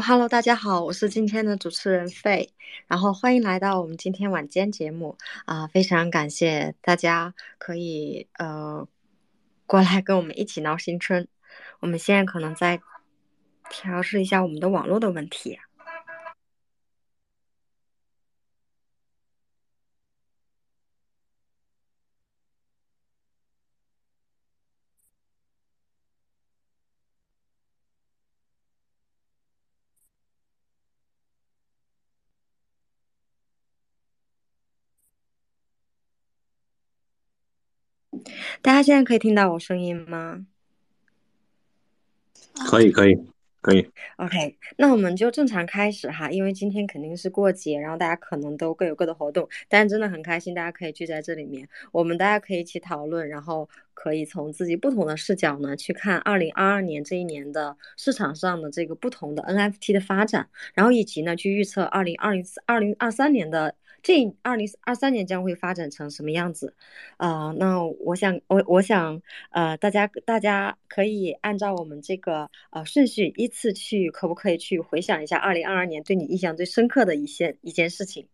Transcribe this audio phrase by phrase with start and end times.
[0.00, 2.52] 哈喽，大家好，我是今天的主持人费，
[2.86, 8.86] 然后欢迎来到我们今天晚间节目啊、非常感谢大家可以呃
[9.66, 11.26] 过来跟我们一起闹新春。
[11.80, 12.80] 我们现在可能在
[13.70, 15.58] 调试一下我们的网络的问题。
[38.60, 40.46] 大家现在可以听到我声音吗
[42.68, 43.16] 可以，可以，
[43.60, 43.88] 可以。
[44.16, 66.74] ？OK，那我们就正常开始哈，因为今天肯定是过节，然后大家可能都各有各的活动，但是真的很开心，大家可以聚在这里面，我们大家可以一起讨论，然后可以从自己不同的视角呢去看二零二二年这一年的市场上的这个不同的 NFT 的发展，然后以及呢去预测二零二零二零二三年的这二零二三年将会发展成什么样子。
[67.16, 78.28] 呃，那我想我我想呃大家大家可以按照我们这个呃顺序依次去，可不可以去回想一下二零二二年对你印象最深刻的一些一件事情？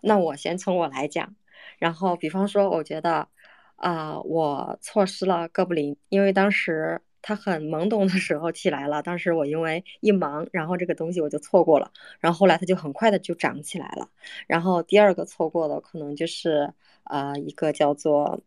[0.00, 1.34] 那我先从我来讲，
[1.78, 3.28] 然后比方说，我觉得，
[3.76, 11.90] 啊、我错失了哥布林，因为当时它很懵懂的时候起来了，当时我因为一忙，然后这个东西我就错过了，
[12.20, 14.10] 然后后来它就很快的就涨起来了。
[14.46, 16.70] 然后第二个错过的可能就是
[17.04, 18.42] 呃一个叫做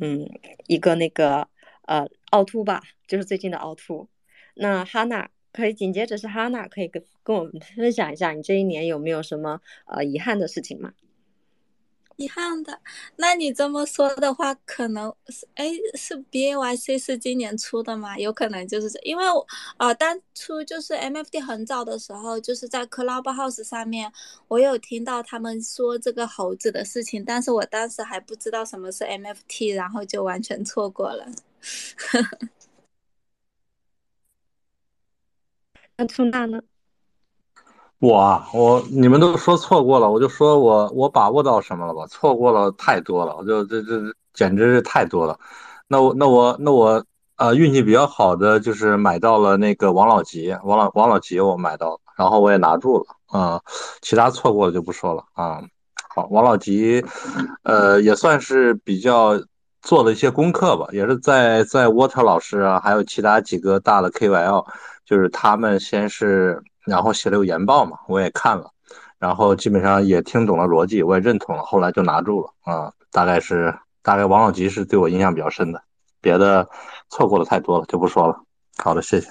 [0.00, 0.30] 嗯
[0.66, 1.46] 一个那个
[1.82, 4.08] 呃凹凸吧，就是最近的凹凸。
[4.54, 10.94] 那哈娜可以紧接着是哈娜，可以跟跟我们分享一下你这一年有没有什么呃遗憾的事情吗？
[12.16, 12.80] 遗憾的，
[13.16, 18.16] 那你这么说的话，可能是哎，是 B A Y C 是今年出的吗？
[18.18, 19.46] 有可能就是这，因为我
[19.76, 24.10] 呃当初就是 M F D 很早的时候，就是在 Clubhouse 上面，
[24.48, 31.26] 我有听到他们说这个猴子的事情，但是我当时还不知道什么是 M F T，然后就完全错过了。
[35.98, 36.62] 那兔娜呢？
[37.98, 42.06] 我啊，我你们都说错过了，我就说我我把握到什么了吧？
[42.08, 45.38] 错过了太多了，我就这这这简直是太多了。
[45.88, 47.02] 那我那我那我
[47.36, 53.60] 呃运气比较好的就是买到了那个王老吉，王老王老吉我买到了，然后我也拿住了啊、
[54.02, 55.62] 其他错过了就不说了啊、
[56.14, 57.04] 好，王老吉，
[57.62, 59.32] 呃，也算是比较
[59.80, 64.66] 做了一些功课吧，也是在在 Water 老师啊，还有其他几个大的 KOL，
[65.04, 68.70] 就是他们先是然后写了有研报嘛，我也看了，
[69.18, 75.82] 然后基本上也听懂了逻辑，我也认同了，后来就拿住了啊、大概是大概王老吉是对我印象比较深的，
[76.20, 76.68] 别的
[77.10, 78.40] 错过的太多了就不说了。
[78.78, 79.28] 好的，谢谢。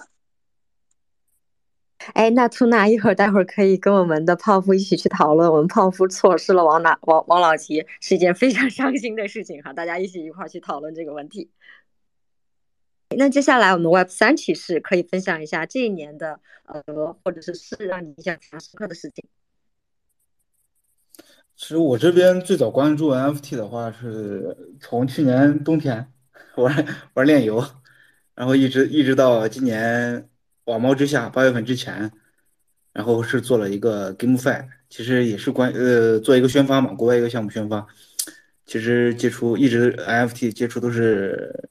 [2.13, 11.49] 哎，那兔娜一会儿待会儿可以跟我们的泡芙一起去讨论，我们泡芙错失了王老王王老吉是一件非常伤心的事情哈，大家一起一块儿去讨论这个问题。
[13.17, 19.23] 那接下来我们 Web 三骑士可以分享一下这一年的呃或者是是让你印象非常深刻的事情。
[21.55, 26.11] 其实我这边最早关注 NFT 的话，是从去年冬天
[26.57, 27.63] 玩玩炼油，
[28.33, 30.27] 然后一直一直到今年
[30.65, 32.11] 网猫之下八月份之前，
[32.91, 37.87] 然后是做了一个 GameFi，其实也是关呃做一个宣发嘛，国外一个项目宣发。
[38.65, 41.69] 其实接触一直 NFT 接触都是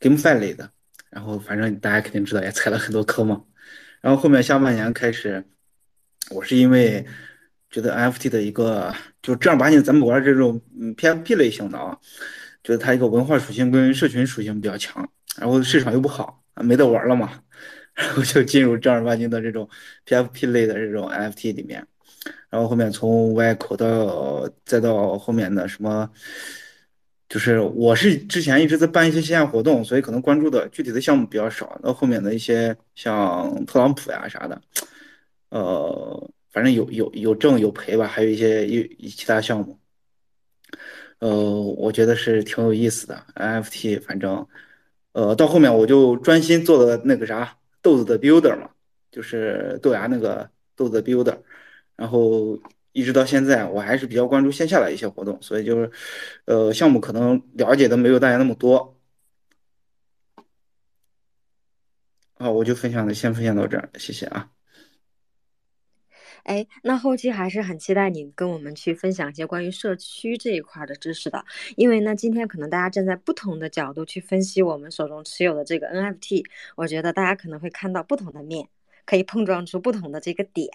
[0.00, 0.70] GameFi 类的，
[1.10, 3.44] 然后反正大家肯定知道，也踩了很多坑嘛。
[4.00, 5.44] 然后后面下半年开始，
[6.30, 7.04] 我是因为
[7.70, 11.98] 觉得 NFT 的一个就正儿八经咱们玩这种嗯 PFP 类型的啊，
[12.64, 15.06] 觉得它一个文化属性跟社群属性比较强，
[15.36, 17.42] 然后市场又不好，没得玩了嘛，
[17.92, 19.68] 然后就进入正儿八经的这种
[20.06, 21.86] PFP 类的这种 NFT 里面，
[22.48, 26.10] 然后后面从 Y 口到再到后面的什么。
[27.30, 31.78] 就是我是之前一直在办一些线下活动，所以可能关注的具体的项目比较少。
[31.80, 34.60] 那后面的一些像特朗普呀啥的，
[35.50, 39.78] 呃，反正有有有挣有赔吧，还有一些一其他项目，
[41.20, 41.30] 呃，
[41.78, 44.02] 我觉得是挺有意思的 NFT。
[44.02, 44.44] 反正，
[45.12, 48.68] 呃，到后面我就专心做了那个啥豆子的 Builder 嘛，
[49.12, 51.38] 就是豆芽那个豆子的 Builder，
[51.94, 52.58] 然后。
[52.92, 55.90] 一直到现在，我还是比较关注线下的一些活动，所以就是，
[56.46, 58.96] 呃，项目可能了解的没有大家那么多。
[62.34, 64.50] 好，我就分享的先分享到这儿，谢谢啊。
[66.44, 71.44] 哎，那后期还是很期待你跟我们去分享一些关于社区这一块的知识的，
[71.76, 76.44] 因为呢，今天可能大家站在不同的角度去分析我们手中持有的这个 NFT，
[76.76, 78.68] 我觉得大家可能会看到不同的面。
[79.10, 80.68] 可以碰撞出不同的这个点。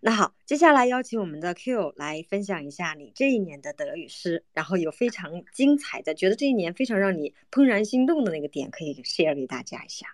[0.00, 10.08] 那好，接下来邀请我们的 Q 来分享一下你这一年的德语诗，然后有非常精彩的，觉得这一年非常让你怦然心动的那个点，可以 share 给大家一下。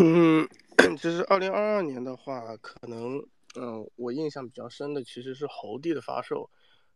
[0.00, 0.48] 嗯，
[0.96, 3.18] 其实二零二二年的话，可能
[3.60, 6.48] 嗯，我印象比较深的其实是侯地的发售。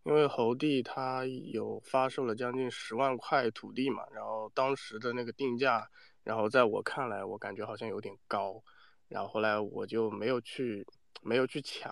[0.04, 5.86] 因为侯地他有发售了将近十万块土地嘛，然后当时的那个定价，
[6.24, 8.62] 然后在我看来，我感觉好像有点高，
[9.08, 10.86] 然后后来我就没有去
[11.22, 11.90] 没有去抢，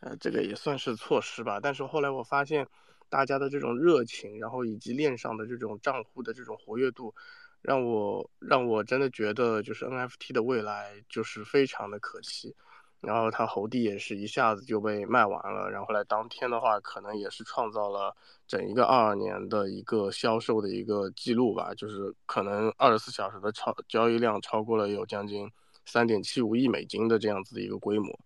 [0.00, 1.58] 呃，这个也算是错失吧。
[1.60, 2.66] 但是后来我发现，
[3.08, 7.14] 大家的这种热情，然后以及链上的这种账户的这种活跃度，
[7.62, 12.54] 让我让我真的觉得就是 NFT 的未来就是非常的可期。
[13.00, 18.14] 然后他侯帝也是一下子就被卖完了，然后来当天的话，可能也是创造了
[18.46, 25.50] 整一个二二年的一个销售的一个记录吧，就是可能二十四小时的超交易量超过了有将近
[25.90, 28.18] 三点七五亿美金的这样子的一个规模。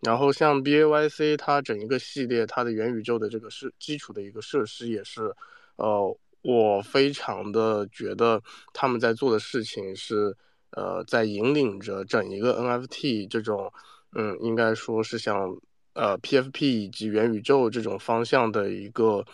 [0.00, 5.32] 然后像 B A Y C 它整一个系列，它的元宇宙的这个是基础的一个设施也是，
[5.76, 8.42] 呃，我非常的觉得
[8.72, 10.36] 他们在做的事情是，
[10.70, 13.72] 呃，在引领着整一个 N F T 这种。
[14.14, 15.56] 嗯，应该说是像
[15.94, 19.24] 呃 PFP 以及元宇宙这种方向的一个。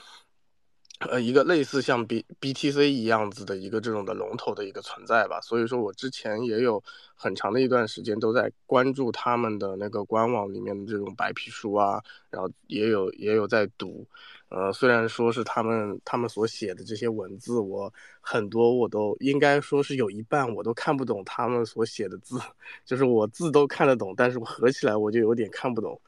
[1.01, 6.83] 呃，一个类似像 B BTC 一样子的一个这种的龙头的一个存在吧，所以说我之前也有
[7.15, 14.05] 很长的一段时间都在关注他们的那个官网里面的这种白皮书啊，然后也有也有在读，
[14.49, 22.41] 呃，虽然说是他们他们所写的这些文字，我很多我都应该说是有一半我都看不懂他们所写的字，
[22.85, 26.01] 就是我字都看得懂，但是我合起来我就有点看不懂，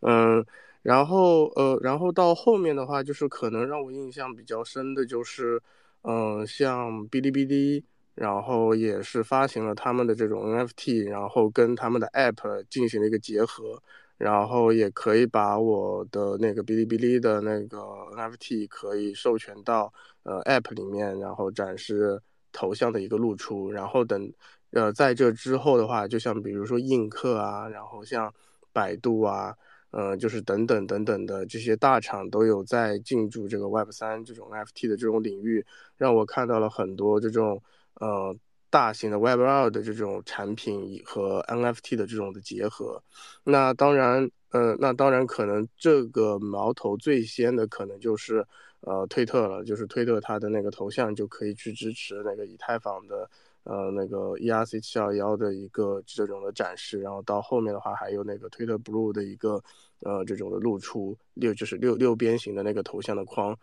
[0.00, 0.44] 嗯。
[0.82, 5.62] 然后，呃，然后到后面的话，就是可能让我印象比较深的，就是，
[6.02, 7.84] 嗯，像哔哩哔哩，
[8.16, 13.80] 然后也是发行了他们的这种 NFT，然后跟他们的 App 进行了一个结合，
[14.18, 17.78] 然后也可以把我的那个哔哩哔哩的那个
[18.16, 19.92] NFT 可以授权到
[20.24, 22.20] 呃 App 里面，然后展示
[22.50, 24.32] 头像的一个露出，然后等，
[24.72, 28.34] 呃，在这之后的话，就像比如说映客啊，然后像
[28.72, 29.56] 百度啊。
[29.92, 35.64] 呃，就是等等等等的这些大厂都有在进驻这个 Web 三这种 NFT 的这种领域，
[35.96, 37.62] 让我看到了很多这种
[38.00, 38.34] 呃
[38.70, 43.02] 大型的 Web 二的这种产品和 NFT 的这种的结合。
[43.44, 48.46] 那当然，呃，那当然可能这个矛头最先的可能就是
[48.80, 53.28] 呃推特了，就是推特它的那个头像就可以去支持那个以太坊的。
[53.64, 59.62] 呃，那个 ERC 七二幺的一个这种的展示，然后到后面的话还有那个 Twitter Blue 的一个
[60.00, 63.56] 呃这种的露出六就是六六边形的那个头像的框，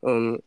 [0.00, 0.42] 嗯，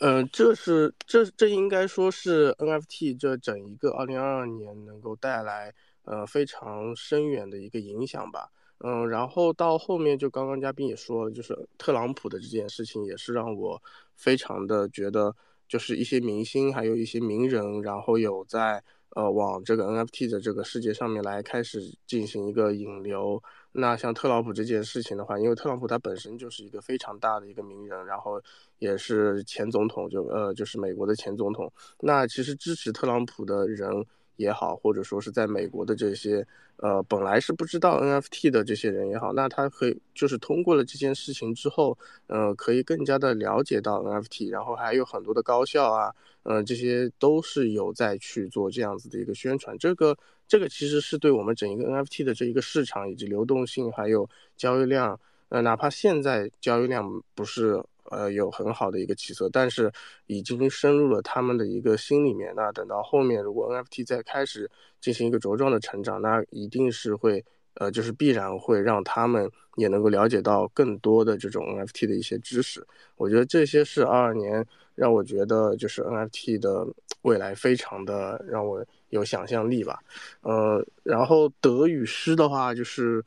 [0.00, 5.72] 呃，这是这这应该说是 NFT 这整一个二零二二年能够带来
[6.02, 13.80] 呃非常深远的一个影响吧，嗯，然后到后面就刚刚嘉宾也说了，就是特朗普的这件事情也是让我
[14.16, 15.32] 非常的觉得。
[15.68, 23.42] 就是一些明星，还有一些名人，然后有在呃往这个 NFT 的这个世界上面来开始进行一个引流。
[23.72, 28.40] 那像特朗普这件事情的话，因为特朗普他本身就是一个非常大的一个名人，然后
[28.78, 31.72] 也是前总统，就呃就是美国的前总统。
[32.00, 34.04] 那其实支持特朗普的人。
[34.36, 49.76] 也好，或者说是在美国的这些，呃，本来是不知道 NFT 的这些人也好，那他可以就是通过了这件事情之后，呃，可以更加的了解到 NFT，然后还有很多的高校啊，呃，这些都是有在去做这样子的一个宣传。
[49.78, 50.16] 这个
[50.46, 57.82] 这个其实是对我们整一个 NFT 的这一个市场以及流动性还有交易量，呃，哪怕现在交易量不是。
[58.10, 59.92] 呃，有很好的一个起色，但是
[60.26, 62.52] 已经深入了他们的一个心里面。
[62.56, 64.70] 那等到后面，如果 NFT 再开始
[65.00, 67.44] 进行一个茁壮的成长，那一定是会，
[67.74, 72.86] 呃，就是必然会让他们也能够了解到更多的这种 NFT 的一些知识。
[73.16, 76.86] 我觉得这些是二二年让我觉得就是 NFT 的
[77.22, 79.98] 未来非常的让我有想象力吧。
[80.42, 83.24] 呃，然后德语诗的话，就是，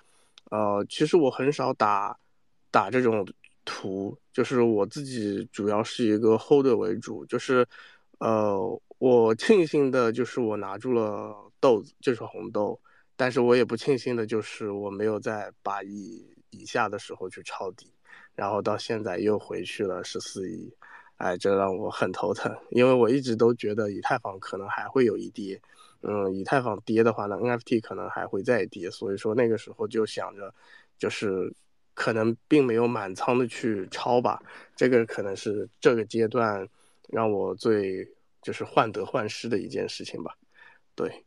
[0.51, 2.17] 呃，其实我很少打
[2.71, 3.27] 打这种。
[3.69, 7.63] 图就是我自己主要是一个 holder 为主，就是，
[8.17, 12.79] 呃，我庆幸的就是我拿住了豆子，就是红豆，
[13.15, 17.93] 但是我也不庆幸的就是我没有在八亿以下的时候去抄底，
[18.33, 20.73] 然后到现在又回去了十四亿，
[21.17, 25.61] 哎，这让我很头疼，因为我一直都觉得以太坊可能还会有一跌，
[26.01, 30.53] 嗯，以太坊跌的话呢，NFT 可能还会再跌，所以说那个时候就想着，
[30.97, 31.53] 就是。
[31.99, 34.41] 可能并没有满仓的去抄吧，
[34.73, 36.65] 这个可能是这个阶段
[37.09, 38.07] 让我最
[38.41, 40.37] 就是患得患失的一件事情吧。
[40.95, 41.25] 对，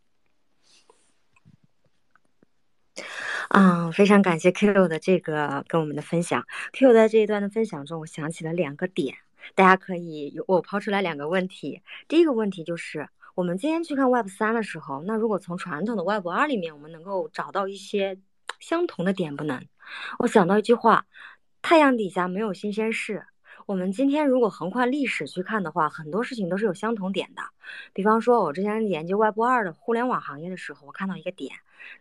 [3.50, 6.42] 嗯，非常感谢 Q 的这个跟我们的分享。
[6.72, 9.14] Q 在这一段的分享中，我想起了两个点，
[9.54, 11.82] 大家可以有我抛出来两个问题。
[12.08, 18.18] 第一个问题就是，我们今天去看 Web 三的时候，那如果从传统的 Web 二里面，我们能够找到一些
[18.58, 19.66] 相同的点不能？
[20.18, 21.06] 我想到一句话：
[21.62, 23.24] 太阳底下没有新鲜事。
[23.66, 27.42] 我们今天如果横跨历史去看的话，很多事情都是有相同点的。
[27.92, 31.52] 比方说，我之前研究 Web 二的互联网行业的时候，我看到一个点，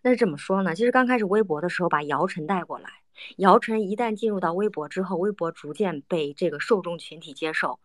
[0.01, 0.73] 那是怎么说呢？
[0.73, 2.89] 其实刚开始微博的时候，把姚晨带过来，
[3.37, 7.79] 姚晨一旦进入到微博之后，微博逐渐被这个受众群体接受。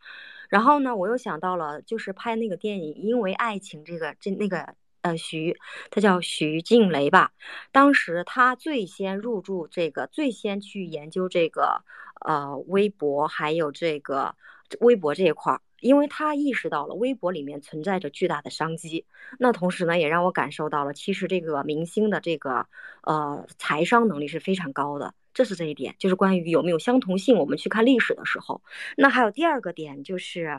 [0.49, 4.75] 然后呢，我又想到了，就是拍那个电影《因为爱情》这个这那个。
[5.07, 5.57] 呃，徐，
[5.91, 7.31] 他叫徐静蕾吧。
[7.71, 11.85] 当时他最先入驻这个，最先去研究这个，
[12.25, 14.35] 呃，微博还有这个
[14.81, 19.07] 微博这一块儿，因为他意识到了微博里面存在着巨大的商机。
[19.39, 22.67] 那同时呢，也让我感受到了，其实这个明星的这个
[23.03, 25.15] 呃财商能力是非常高的。
[25.33, 27.37] 这是这一点，就是关于有没有相同性。
[27.37, 28.61] 我们去看历史的时候，
[28.97, 30.59] 那还有第二个点就是，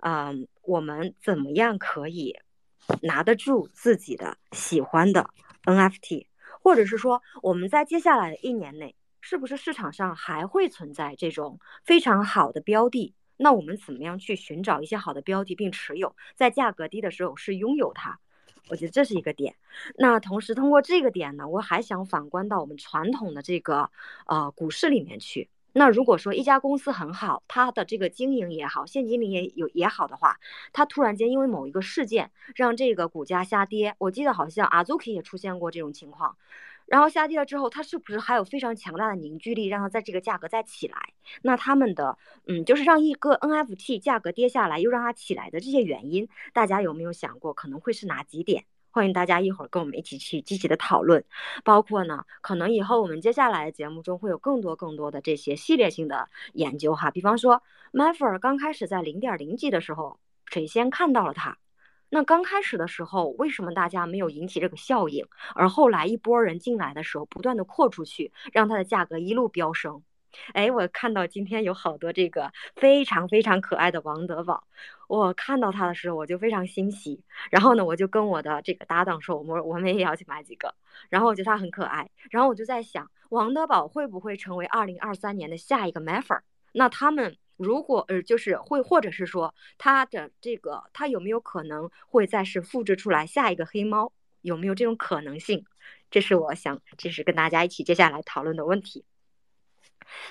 [0.00, 2.36] 嗯，我们怎么样可以？
[3.02, 5.30] 拿得住自己的喜欢的
[5.64, 6.26] NFT，
[6.62, 13.14] 或者是说我们在接下来的一年内，是不是市场上还会存在这种非常好的标的？
[13.36, 18.18] 那我们怎么样去寻找一些好的标的并持有，在价格低的时候是拥有它？
[18.68, 19.54] 我觉得这是一个点。
[19.96, 23.90] 那同时通过这个点呢，我还想反观到我们传统的这个
[24.26, 25.48] 呃股市里面去。
[25.78, 30.40] 那如果说一家公司很好，它的这个经营也好，现金流也有也好的话，
[30.72, 36.38] 它突然间因为某一个事件让这个股价下跌，我记得好像 Azuki 也出现过这种情况，
[36.86, 40.96] 然后下跌了之后，它是不是还有非常强大的凝聚力，让它在这个价格再起来？
[41.42, 42.16] 那他们的
[42.46, 48.64] 嗯，就是让一个 NFT 价格跌下来又让它起来的这些原因，大家有没有想过可能会是哪几点？
[48.96, 51.22] 欢迎大家一会儿跟我们一起去积极的讨论，
[51.62, 57.62] 包括呢，可能以后我们接下来的节目中会有更多更多的这些系列性的研究哈，比方说
[57.92, 61.58] m a f e r 刚开始在零点零几的时候，谁先看到了它？
[62.08, 65.26] 那刚开始的时候，为什么大家没有引起这个效应？
[65.54, 70.02] 而后来一波人进来的时候，不断的扩出去，让它的价格一路飙升。
[70.52, 74.64] 哎，我看到今天有好多这个非常非常可爱的王德宝，
[75.08, 77.22] 我看到他的时候我就非常欣喜。
[77.50, 80.74] 然后呢，我就跟我的这个搭档说，我们我们也要去买几个。
[81.08, 82.10] 然后我觉得他很可爱。
[82.30, 86.40] 然后我就在想，王德宝会不会成为二零二三年的下一个 Maffer？
[86.72, 94.12] 那他们如果呃就是会，或者是说他的这个他有没有可能会再是复制出来下一个黑猫？
[94.42, 95.64] 有没有这种可能性？
[96.08, 99.04] 这是我想，这是跟大家一起接下来讨论的问题。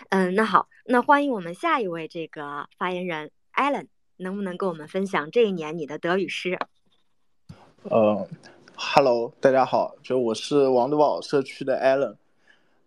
[0.10, 6.58] 嗯，那好，那欢迎我们下一位这个发言人 Allen，能不能跟我们分享这一年你的德语诗？
[7.84, 8.28] 呃
[8.76, 12.16] ，Hello，大家好，就我是王德宝社区的 Allen，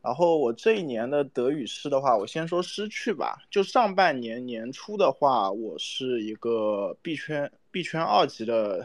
[0.03, 3.39] 然后我这一年的德语诗的话，我先说失去吧。
[3.51, 8.85] 就上半年年初的话，我是一个币圈币圈二级的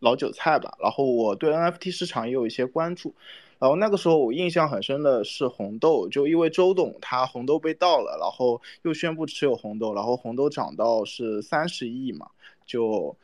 [0.00, 3.14] 老韭菜吧，然后我对 NFT 市场也有一些关注。
[3.58, 12.28] 然后那个时候我印象很深的是红豆，就因为周董他红豆被盗了，然后又宣布持有红豆，然后红豆涨到是三十亿嘛，
[12.66, 13.16] 就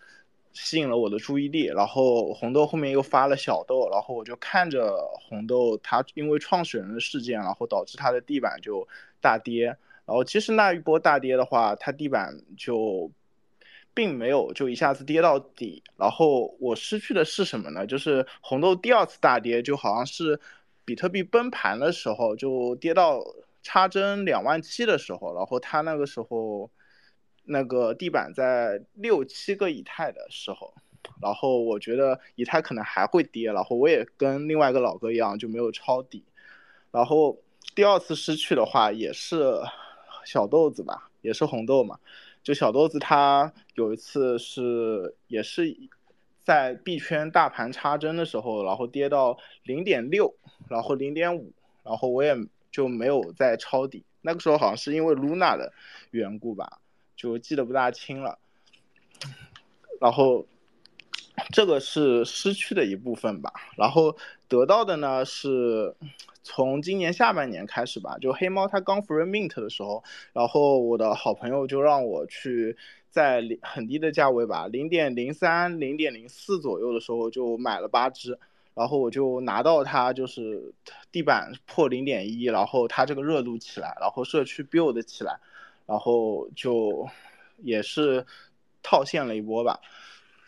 [0.52, 1.66] 吸引了我的注意力。
[1.66, 4.96] 然后红豆后面又发了小豆，然后我就看着
[5.28, 8.88] 红豆，它因为创始人的事件，然后导致它的地板就
[9.20, 9.66] 大跌。
[10.06, 13.10] 然后其实那一波大跌的话，它地板就。
[13.94, 17.86] 并没有就一下子跌到底，然后我失去的是什么呢？
[17.86, 20.40] 就是红豆第二次大跌，就好像是
[20.84, 23.22] 比特币崩盘的时候，就跌到
[23.62, 26.70] 插针两万七的时候，然后它那个时候
[27.44, 30.72] 那个地板在六七个以太的时候，
[31.20, 36.24] 然后我觉得以太可能还会跌，然后我也跟另外一个老哥一样就没有抄底，
[36.90, 37.38] 然后
[37.74, 39.60] 第二次失去的话也是
[40.24, 41.98] 小豆子吧，也是红豆嘛。
[42.42, 45.76] 就小豆子，他有一次是也是
[46.42, 50.34] 在币圈大盘插针的时候，然后跌到零点六，
[50.68, 51.52] 然后零点五，
[51.84, 52.36] 然后我也
[52.70, 54.04] 就没有再抄底。
[54.20, 55.72] 那个时候好像是因为 Luna 的
[56.10, 56.80] 缘故吧，
[57.16, 58.38] 就记得不大清了。
[60.00, 60.46] 然后
[61.52, 64.16] 这个是失去的一部分吧，然后
[64.48, 65.94] 得到的呢是。
[66.44, 72.76] 从今年下半年开始吧，就黑猫它刚 free mint 的时候，然后我的好朋友就让我去
[73.10, 78.36] 在很低的价位吧，零点零三、零点零四左右的时候就买了八只，
[78.74, 80.72] 然后我就拿到它就是
[81.12, 85.38] 地板破零点一，然后它这个热度起来，然后社区 build 起来，
[85.86, 87.06] 然后就
[87.58, 88.26] 也是
[88.82, 89.78] 套现了一波吧，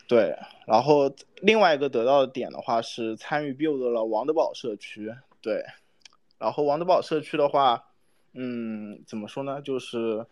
[0.09, 0.35] 对，
[0.67, 1.09] 然后
[1.41, 5.63] 另外一个得到的点的话是参与 build 了王德宝社区，对。
[6.37, 7.83] 然后王德宝社区的话，
[8.33, 9.61] 嗯，怎么说呢？
[9.61, 10.25] 就是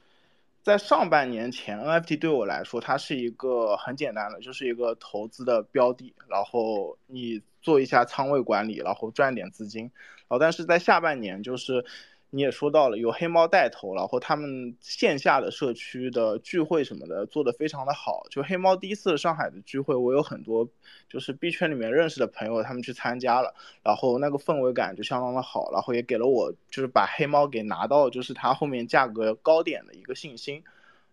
[0.61, 9.83] 在上半年前，NFT 对我来说，它是一个很简单的，就是一个投资的标的，然后你做一下仓位管理，然后赚点资金。
[9.83, 11.85] 然后但是在下半年，就是
[12.35, 18.25] 你也说到了，有黑猫带头，然后他们线下的社区的聚会什么的做得非常的好。
[18.31, 20.67] 就黑猫第一次上海的聚会，我有很多
[21.07, 30.63] 就是币圈里面认识的朋友，他们去参加了，然后那个氛围感就相当的好，然后也给了我就是把黑猫给拿到就是它后面价格高点的一个信心。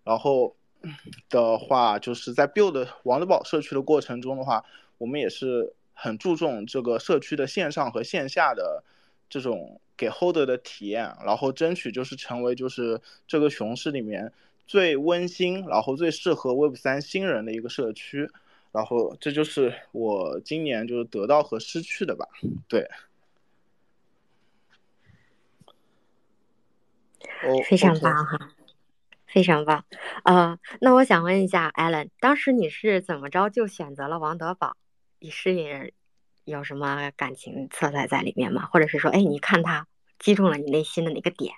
[0.03, 0.57] 然后
[1.29, 4.65] 的话，就是在 build 王德宝社区的过程中的话，
[4.97, 8.83] 我们也是很注重这个社区的线上和线下的
[9.29, 9.79] 这种。
[10.01, 14.33] 给 holder 的体验，然后争取就是成为就是这个熊市里面
[14.67, 18.31] 最温馨，然后最适合 Web 三新人的一个社区，
[18.73, 22.27] 然后这就是我今年就是得到和失去的吧，
[22.67, 22.89] 对。
[27.45, 28.53] 哦，非常棒哈，
[29.27, 29.85] 非常棒。
[30.25, 34.79] 呃，那我想问一下 Allen，当时你是怎么着就选择了王德宝？
[35.19, 35.93] 你是
[36.45, 38.65] 有什么感情色彩在里面吗？
[38.73, 39.87] 或者是说，哎，你看他？
[40.21, 41.53] 击中了你内心的哪个点？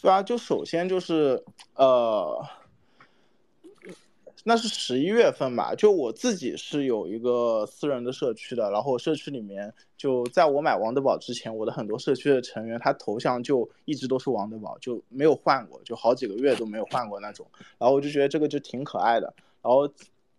[0.00, 1.44] 对啊，就首先就是
[1.74, 2.44] 呃，
[4.44, 5.74] 那是十一月份吧。
[5.74, 17.44] 就我自己是有一个私人的社区的，然后社区里面就在我买王德宝之前，我的很多社区的成员他头像就一直都是王德宝，就没有换过，就好几个月都没有换过那种。
[17.76, 19.34] 然后我就觉得这个就挺可爱的。
[19.60, 19.82] 然后，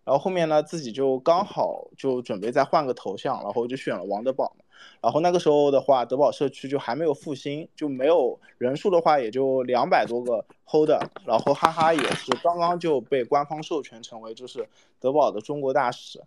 [0.04, 4.56] 然后后面呢，自己就刚好就准备再换个头像，然后就选了王德宝。
[5.00, 10.90] 然后那个时候的话，德宝社区就还没有复兴，就没有人数的话，也就两百多个 hold。
[11.24, 16.20] 然后哈哈也是刚刚就被官方授权成为就是德宝的中国大使。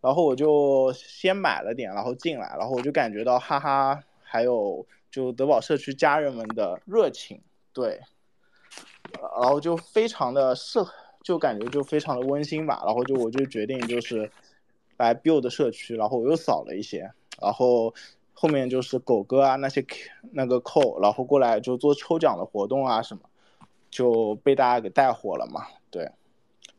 [0.00, 7.40] 然后我就先买了点，然后进来，然后我就感觉到哈哈还有就德宝社区家人们的热情，
[7.72, 7.98] 对，
[9.40, 10.78] 然后就非常的适，
[11.24, 12.82] 就感觉就非常的温馨吧。
[12.84, 14.30] 然后就我就决定就是
[14.98, 17.10] 来 build 社区，然后我又扫了一些。
[17.40, 17.94] 然后
[18.34, 19.84] 后面就是狗哥啊那些
[20.32, 23.20] 那个扣，然后过来就做抽奖的活动啊什么，
[23.90, 25.66] 就被大家给带火了嘛。
[25.90, 26.10] 对，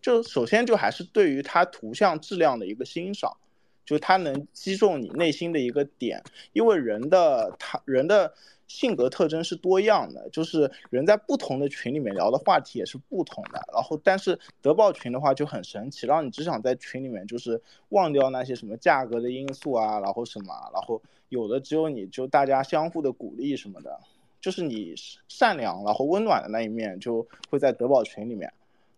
[0.02, 3.38] 就首先就还是对于它图像质量的一个欣赏，
[3.86, 8.34] 就它能击中你内心的一个点，因为人的他人的。
[8.68, 13.64] 性格特征是多样的，就是人在不同的群里面聊的话题也是不同的。
[13.74, 24.00] 然后，但是德报群的话就很神奇，让你只想在群里面就是忘掉那些什么价格的因素啊，然后什么，然后有的只有你就大家相互的鼓励什么的，
[24.42, 24.94] 就是你
[25.28, 28.52] 善良然后温暖的那一面就会在德宝群里面，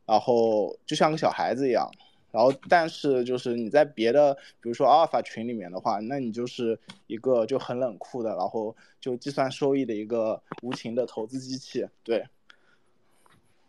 [0.06, 1.90] 然后就像个小孩子一样。
[2.32, 12.26] 然后，但是就是你在别的，比如说阿尔法群里面的话，那你就是一个就很冷酷的，然后就计算收益的一个无情的投资机器，对。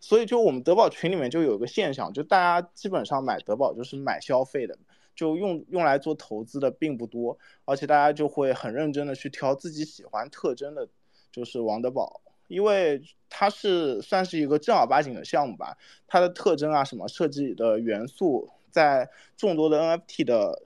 [0.02, 4.78] 所以就我们德宝群里面就有个现象，就大家基本上买德宝就是买消费的，
[5.14, 10.88] 就用用来做投资的并不多，而且大家就会很认真的去挑自己喜欢特征的，
[11.30, 12.22] 就是王德宝。
[12.50, 20.60] 因为它是算是一个正儿八经的项目吧，它的特征啊，什么设计的元素，在众多的 NFT 的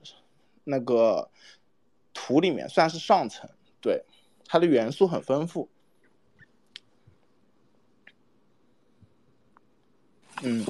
[0.65, 1.29] 那个
[2.15, 3.51] 图里面算是上层，
[3.83, 4.03] 对，
[4.47, 5.69] 它的元素很丰富。
[10.43, 10.65] 嗯，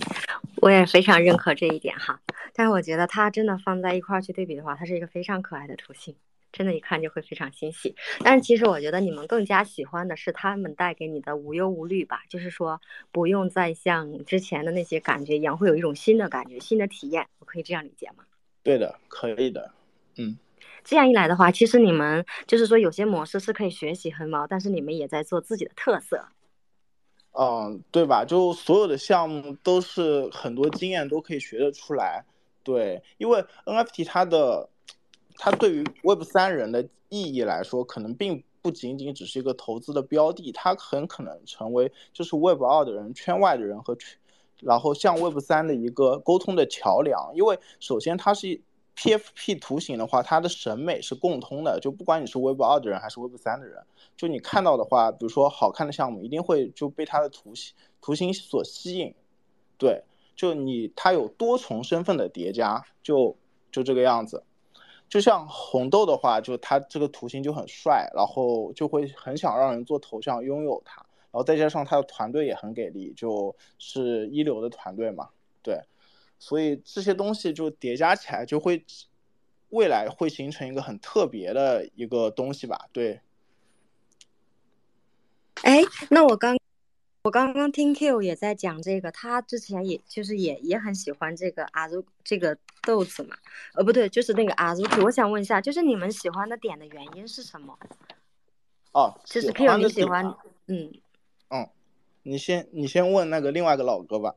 [0.57, 2.21] 我也非常认可这一点哈，
[2.55, 6.17] 但是我觉得它真的放在一块儿去对比的话，它是一个非常可爱的图形。
[6.57, 7.97] 真的，一看就会非常欣喜。
[8.21, 17.27] 但是其实我觉得你们更加喜欢的是他们带给你的无忧无虑吧，就是说不用再像之前的那些感觉一样，会有一种新的感觉、新的体验。
[17.41, 18.23] 我可以这样理解吗？
[18.63, 19.73] 对的，可以的。
[20.17, 20.39] 嗯，
[20.85, 26.25] 这样一来的话，其实你们就是说有些模式是可以学习黑猫，但是你们也在做自己的特色。
[27.33, 28.25] 嗯，对吧？
[28.25, 32.25] 就所有的项目都是很多经验都可以学得出来。
[32.63, 34.71] 对，因为 NFT 它的。
[35.37, 44.17] 它对于 Web 三人的意义来说，可能并不仅仅只是一个投资的标的，它很可能成为就是 Web 二的人圈外的人和圈，
[44.61, 47.33] 然后向 Web 三的一个沟通的桥梁。
[47.35, 48.61] 因为首先它是
[48.97, 53.83] PFP 图形的话，它的审美是共通的，就不管你是 Web 二的人还是 Web 三的人，
[54.17, 59.15] 就你看到的话，比如说好看的项目，一定会就被它的图形图形所吸引。
[59.77, 60.05] 对，
[60.37, 63.37] 就你它有多重身份的叠加，就
[63.73, 64.45] 就这个样子。
[65.15, 70.97] 就像红豆的话，就它这个图形就很帅，然后就会很想让人做头像拥有它，
[71.31, 75.29] 然后再加上它的团队也很给力，就是一流的团队嘛，
[75.63, 75.81] 对，
[76.41, 78.85] 所以这些东西就叠加起来，就会
[79.69, 83.21] 未来会形成一个很特别的一个东西吧，对。
[85.63, 85.79] 哎，
[86.11, 86.59] 那我刚
[87.25, 93.35] 我刚刚听 Q 也在讲这个，他之前也就是也也很喜欢这个阿祖这个豆子嘛，
[93.73, 94.83] 呃，不对，就是那个阿祖。
[95.03, 97.79] 我想问一下，就是你们喜欢的点的原因是什么？
[98.93, 100.35] 哦，就是 Q 你喜欢，
[100.67, 100.93] 嗯
[101.49, 101.67] 嗯，
[102.25, 104.35] 你先你先问那个另外一个老哥吧。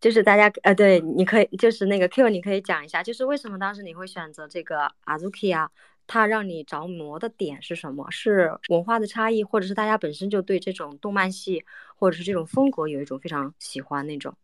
[0.00, 5.70] 就是大家呃，对，你可以就是那个 Q，你可以讲一下，就是为什么当时你会选择这个阿祖 K 啊？
[6.08, 8.10] 它让你着魔的点是什么？
[8.10, 14.34] 是文化的差异，或者是大家本身就对这种动漫系或者是这种风格有一种非常喜欢那种？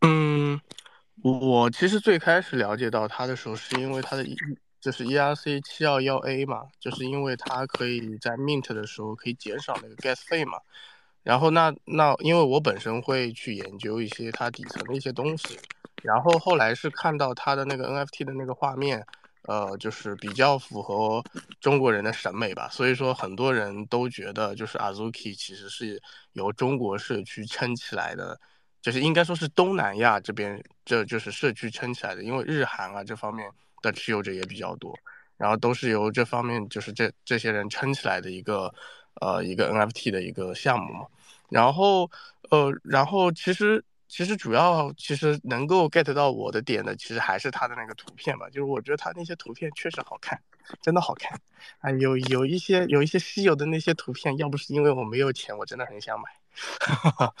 [0.00, 0.58] 嗯，
[1.22, 4.24] 我其实最开始了解到它的时候，是因为它的
[4.80, 10.58] 就是 ERC 七幺幺 A 嘛，就是因为它可以在 Mint 的时候可以减少那个 Gas 费嘛。
[11.24, 15.58] 然后那那因为我本身会去研究一些它底层的一些东西，
[16.02, 19.04] 然后后来是看到它的那个 NFT 的那个画面。
[19.42, 21.22] 呃，就是比较符合
[21.60, 26.00] 中国人的审美吧，所以说很多人都觉得，就是 Azuki 其实是
[26.34, 28.40] 由中国社区撑起来的，
[28.80, 33.50] 就是应该说是东南亚这边，这就是社区撑起来的，因为日韩啊这方面
[33.82, 34.96] 的持有者也比较多，
[35.36, 38.72] 然后都是由这方面就是这这些人撑起来的一个
[39.20, 41.06] 呃一个 NFT 的一个项目嘛，
[41.48, 42.08] 然后
[42.50, 43.84] 呃然后其实。
[44.12, 48.46] 其实主要其实能够 get 到我的点的，其实还是他的那个图片吧。
[48.50, 50.38] 就是我觉得他那些图片确实好看，
[50.82, 51.40] 真的好看。
[51.78, 56.24] 啊，有有一些有一些稀有的那些图片，要不是因为我没有钱，我真的很想买。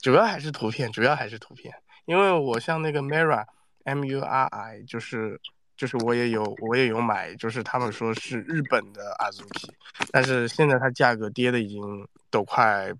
[0.00, 1.74] 主要还是图片，主要还是图片。
[2.04, 3.44] 因为我像那个 Mira
[3.82, 5.40] M U R I，就是
[5.76, 9.70] 就是我也有我也有买，就是他们说是日本的 Azuki，
[10.12, 12.94] 但是现在它价格跌的已经都快。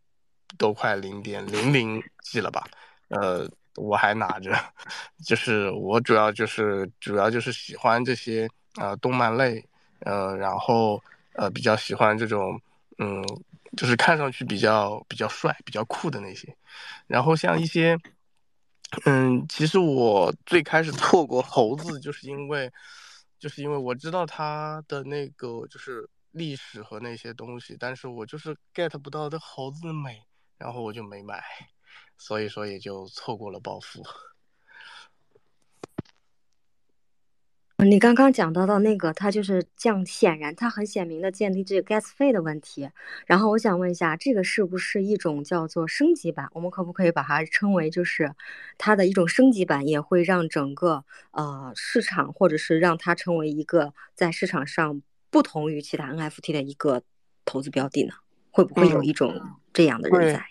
[0.58, 2.64] 都快零点零零几了吧？
[3.08, 4.52] 呃，我还拿着，
[5.24, 9.64] 就是我主要就是主要就是喜欢这些呃动漫类，
[10.00, 11.02] 呃，然后
[11.34, 12.60] 呃比较喜欢这种
[12.98, 13.22] 嗯，
[13.76, 16.56] 就是看上去比较比较帅、比较酷的那些。
[17.06, 17.98] 然后像一些
[19.06, 22.70] 嗯，其实我最开始错过猴子，就是因为
[23.38, 30.22] 就是因为我知道他的那个就是历史和那些东西，但是我就是 get 不到这猴子的美。
[30.60, 31.42] 然后我就没买，
[32.18, 34.04] 所以说也就错过了暴富。
[37.78, 42.90] 你刚刚讲到的那个，它就是降，显然它很显明的降低这个 gas 费的问题。
[43.24, 46.46] 然后我想问一下，这个是不是一种叫做升级版？
[46.52, 48.34] 我们可不可以把它称为就是
[48.76, 57.02] 它的一种升级版，也会让整个呃市场，或者是让它成为一个在市场上不同于其他 NFT 的一个
[57.46, 58.12] 投资标的呢？
[58.50, 59.34] 会不会有一种
[59.72, 60.44] 这样的人在？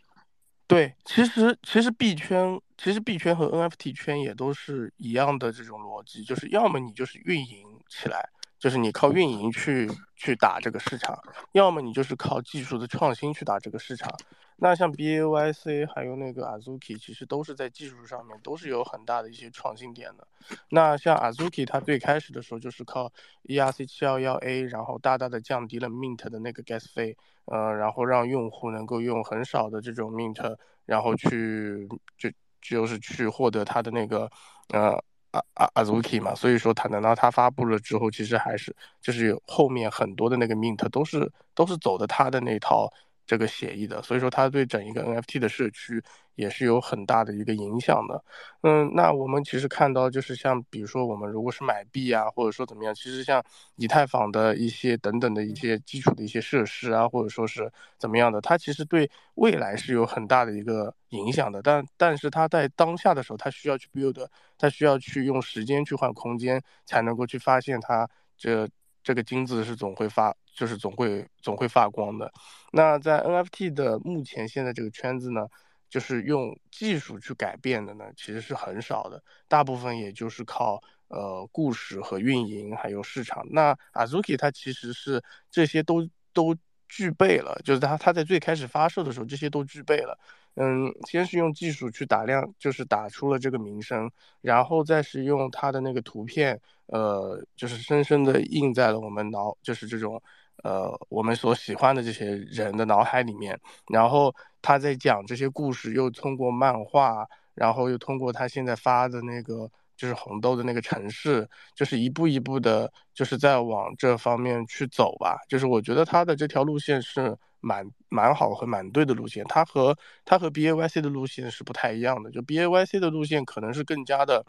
[0.68, 11.17] 对，其实其实币圈，其实币圈和 NFT 圈也都是一样的这种逻辑，就是要么你就是运营起来，就是你靠运营去去打这个市场，
[11.54, 14.13] 要么你就是靠技术的创新去打这个市场。
[14.62, 20.28] 那像 B A Y C 还有那个 Azuki，其实都是在技术上面都是有很大的一些创新点的。
[20.67, 23.10] 那像 Azuki，它最开始的时候就是靠
[23.43, 32.30] E R C 七幺幺 A，然后大大的降低了 Mint 的那个 Gas 费，呃，然后让用户能够用很少的这种 Mint，然后去就
[32.62, 34.30] 就是去获得它的那个
[34.74, 36.34] 呃啊啊 Azuki 嘛。
[36.36, 42.92] 所以说他等到他发布了之后，其实还是就是后面很多的那个 Mint 都是都是走的他的那套。
[43.30, 48.24] 这个协议的，所以说它对整一个 NFT 的社区也是有很大的一个影响的。
[48.63, 53.44] 嗯，那我们其实看到，就是像比如说我们如果是买币啊，或者说怎么样，其实像
[53.76, 61.62] 以太坊的一些等等的一些基础的一些设施啊，或者说是怎么样的，它其实对未来是有很大的一个影响的。
[61.62, 68.68] 但但是它在当下的时候，它需要去 build，它需要去用时间去换空间，才能够去发现它这。
[69.02, 72.30] 这个金子是总会发，就是总会总会发光的。
[72.74, 75.48] 那在 NFT 的目前现在这个圈子呢，
[75.89, 83.48] 就是用技术去改变的呢，其实是很少的，大部分也就是靠呃故事和运营还有市场。
[83.52, 86.54] 那 Azuki 它其实是这些都都
[86.89, 90.19] 具备了，就是它它在最开始发售的时候这些都具备了。
[90.56, 100.22] 嗯，先是用技术去打量，就是打出了这个名声，然后再是用它的那个图片，呃，就是深深的印在了我们脑，就是这种，
[100.63, 103.60] 呃，我们所喜欢的这些人的脑海里面。
[103.88, 109.69] 然后他在讲这些故事，又通过漫画，然后又通过他现在发的那个。
[110.00, 111.45] 就是红豆的那个城市，
[111.76, 115.38] 就是一步一步的，就是在往这方面去走吧。
[115.50, 119.43] 就是我觉得他的这条路线是蛮蛮好和蛮对的路线。
[119.50, 119.93] 他和
[120.24, 122.32] 他和 B A Y C 的路线是不太一样的。
[122.32, 124.45] 就 B A Y C 的路线可能是更加的，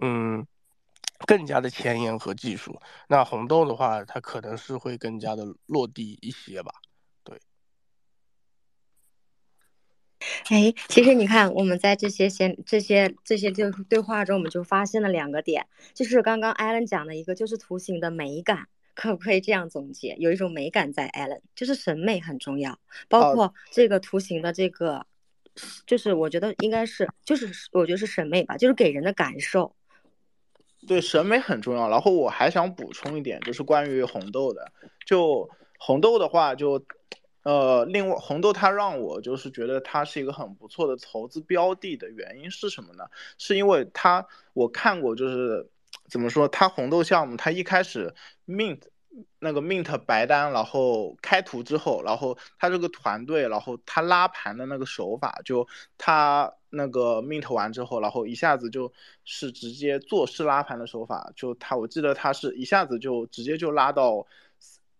[0.00, 0.46] 嗯，
[1.26, 6.72] 更加的前沿和技术，那红豆的话，它可能是会更加的落地一些吧，
[7.22, 7.40] 对。
[10.48, 22.78] 哎，其实你看我们在这些先，这些这些就对话中我们就发现了两个点，就是刚刚艾伦讲的一个就是图形的美感，可不可以这样总结，有一种美感在艾伦，就是审美很重要。
[23.08, 25.06] 包括这个图形的这个，
[25.86, 29.74] 就是我觉得应该是，就是我觉得是审美吧，就是给人的感受。
[30.86, 31.88] 对，审美很重要。
[31.88, 34.72] 然后我还想补充一点，就是关于红豆的，
[35.06, 36.84] 就红豆的话，就。
[37.44, 43.04] 呃，另外红豆它让我就是觉得它是一个很不错的投资标的的原因是什么呢？
[43.36, 45.68] 是因为它我看过就是
[46.08, 48.14] 怎么说，它红豆项目它一开始
[48.46, 48.80] 命
[49.38, 55.66] 那个 mint 白单，然后开图之后，然后他这个团队，然后他拉盘的那个手法，就
[55.98, 58.92] 他那个 mint 完之后，然后一下子就
[59.24, 64.26] 是直接做事拉盘的手法，就他我记得他是一下子就直接就拉到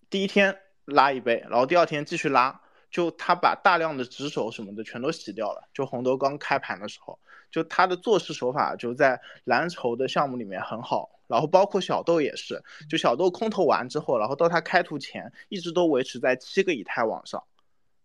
[0.09, 0.59] 第一天。
[0.87, 5.67] 拉一倍，然后第二天继续拉，就他把大量的直手什么的全都洗掉了。
[5.73, 7.19] 就红豆刚开盘的时候，
[7.51, 11.09] 就他的做事手法就在蓝筹的项目里面很好。
[11.35, 17.43] 然后包括小豆也是，就小豆空投完之后，然后到他开图前一直都维持在七个以太往上。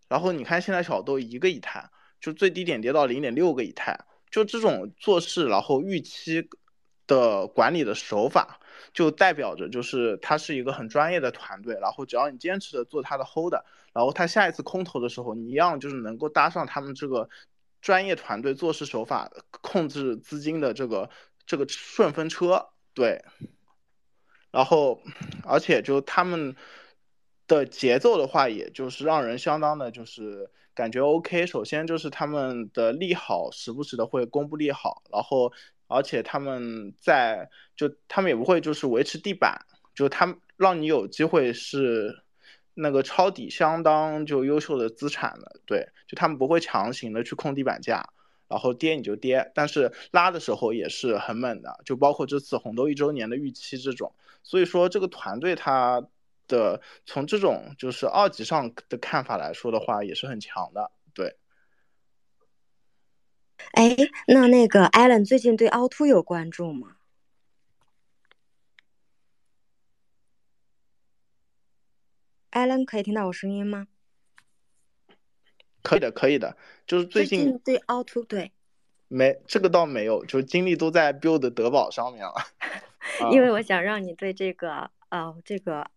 [0.07, 6.49] 然后你看现在小豆一个以太，就最低点跌到零点六个以太，就这种做事然后预期
[7.05, 8.59] 的管理的手法。
[8.93, 13.53] 就代表着，就是他是一个很专业的团队，然后只要你坚持的做他的 hold，
[13.93, 17.29] 然后他下一次空投的时候，你一样就是能够搭上他们这个
[17.81, 19.29] 专业团队做事手法、
[19.61, 21.09] 控制资金的这个
[21.45, 23.23] 这个顺风车，对。
[24.51, 25.01] 然后，
[25.43, 26.55] 而且就他们
[27.47, 31.45] 的节奏的话，也就是让人相当的，就是感觉 OK。
[31.45, 35.51] 首先就是他们的利好时不时的会公布利好，然后。
[35.91, 39.59] 而且他们在就他们也不会就是维持地板，
[39.95, 42.15] 就他们让你有机会是
[42.75, 48.07] 那个抄底相当就优秀的资产的，对，就他们不会强行的去控地板价，
[48.49, 56.03] 然后跌你就跌，但是拉的时候也是很猛的，就包括这次红豆一周年的预期这种，所以说这个团队他
[56.47, 61.37] 的从这种就是二级上的看法来说的话也是很强的，对。
[63.73, 63.95] 哎，
[64.27, 66.95] 那那个艾伦最近对凹凸有关注吗？
[72.49, 73.85] 艾伦可以听到我声音吗？
[75.81, 78.51] 可以的，可以的，就是最近对凹凸对，
[79.07, 82.33] 没这个倒没有，就精力都在 build 德宝上面了。
[83.31, 85.89] 因为我想让你对这个呃这个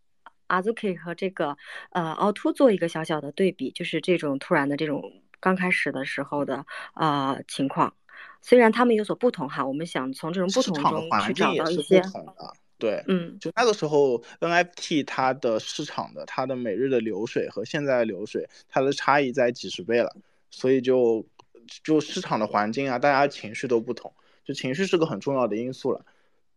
[0.49, 1.57] Azuki 和这个
[1.91, 5.03] 呃凹凸做一个小小的对比，就是这种突然的这种。
[5.43, 6.65] 刚开始的时候的
[6.95, 7.93] 呃情况，
[8.41, 12.01] 虽然他们有所不同哈，我们想从这种不同中去找到一些，
[12.83, 20.17] 对，嗯，就那个时候 NFT 它的市场的它的每日的流水和现在的流水，它的差异在几十倍了，
[20.51, 21.25] 所以就
[21.85, 24.13] 就市场的环境啊，大家情绪都不同，
[24.45, 26.05] 就情绪是个很重要的因素了，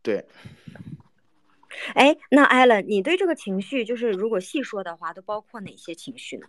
[0.01, 0.25] 对。
[1.93, 6.47] 哎，那艾伦，你对这个情绪，就是如果细说的话，都包括哪些情绪呢？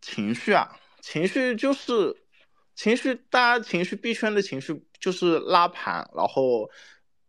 [0.00, 2.16] 情绪啊，情绪就是
[2.74, 6.08] 情绪，大家情绪币圈的情绪就是拉盘。
[6.16, 6.70] 然后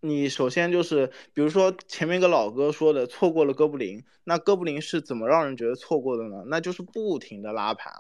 [0.08, 6.44] 你首先就是，比如说前面一个老哥说的，错过了哥布林，那哥布林是怎么让人觉得错过的呢？
[6.48, 7.92] 那就是不停的拉盘，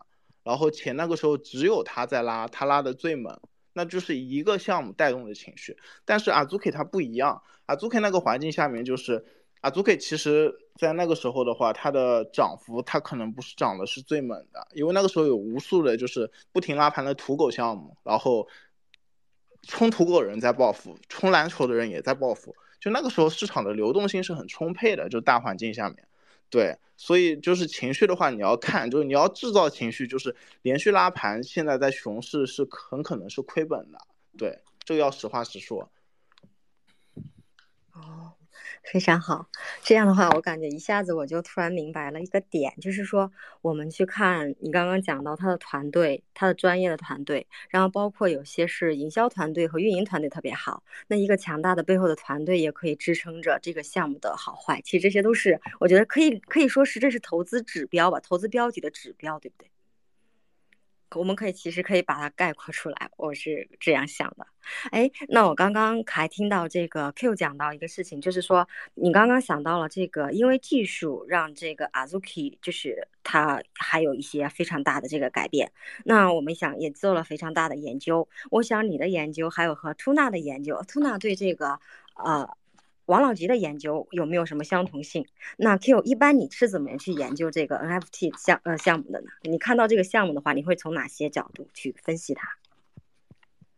[0.43, 3.37] 然后且那个时候只有他在拉，他拉的最猛，
[3.73, 5.77] 那就是一个项目带动的情绪。
[6.05, 9.25] 但是阿祖 K 他不一样，阿祖 K 那个环境下面就是。
[9.61, 18.47] 阿祖 K 其实，在那个时候的话，它的涨幅它可能不是涨的是最猛的，因为那个时候有无数的就是不停拉盘的土狗项目，然后
[19.67, 26.07] 冲土狗人在暴富，冲蓝筹的人也在暴富，就那个时候市场的流动性是很充沛的，就大环境下面，
[26.49, 33.99] 对，所以就是情绪的话，你要看，就是你要制造情绪，就是连续拉盘，现在在熊市是很可能是亏本的，
[34.37, 35.89] 对，这个要实话实说。
[37.91, 38.33] 哦。
[38.91, 39.47] 非常好，
[39.83, 54.79] 这样的话，我感觉一下子我就突然明白了一个点，就是说，我们去看你刚刚讲到他的团队，他的专业的团队，然后包括有些是营销团队和运营团队特别好，那一个强大的背后的团队也可以支撑着这个项目的好坏。
[54.83, 59.69] 其实这些都是我觉得可以可以说是这是投资指标吧，投资标的的指标，对不对？
[61.13, 64.45] 我们可以其实可以把它概括出来，我是这样想的。
[64.91, 75.71] 哎，那我刚刚还听到这个 Q 讲到一个事情，就是说你刚刚想到了这个，因为技术让这个 Azuki 就是它还有一些非常大的这个改变。
[76.03, 78.27] 那我们想也做了非常大的研究。
[78.49, 81.79] 我想你的研究还有和 Tuna 的研究，Tuna 对这个
[82.15, 82.49] 呃
[83.05, 85.25] 王老吉的研究有没有什么相同性？
[85.57, 89.27] 那 Q 一般你是怎么去研究这个 NFT 项呃项目的呢？
[89.43, 92.47] 你看到这个项目的话，你会从哪些角度去分析它？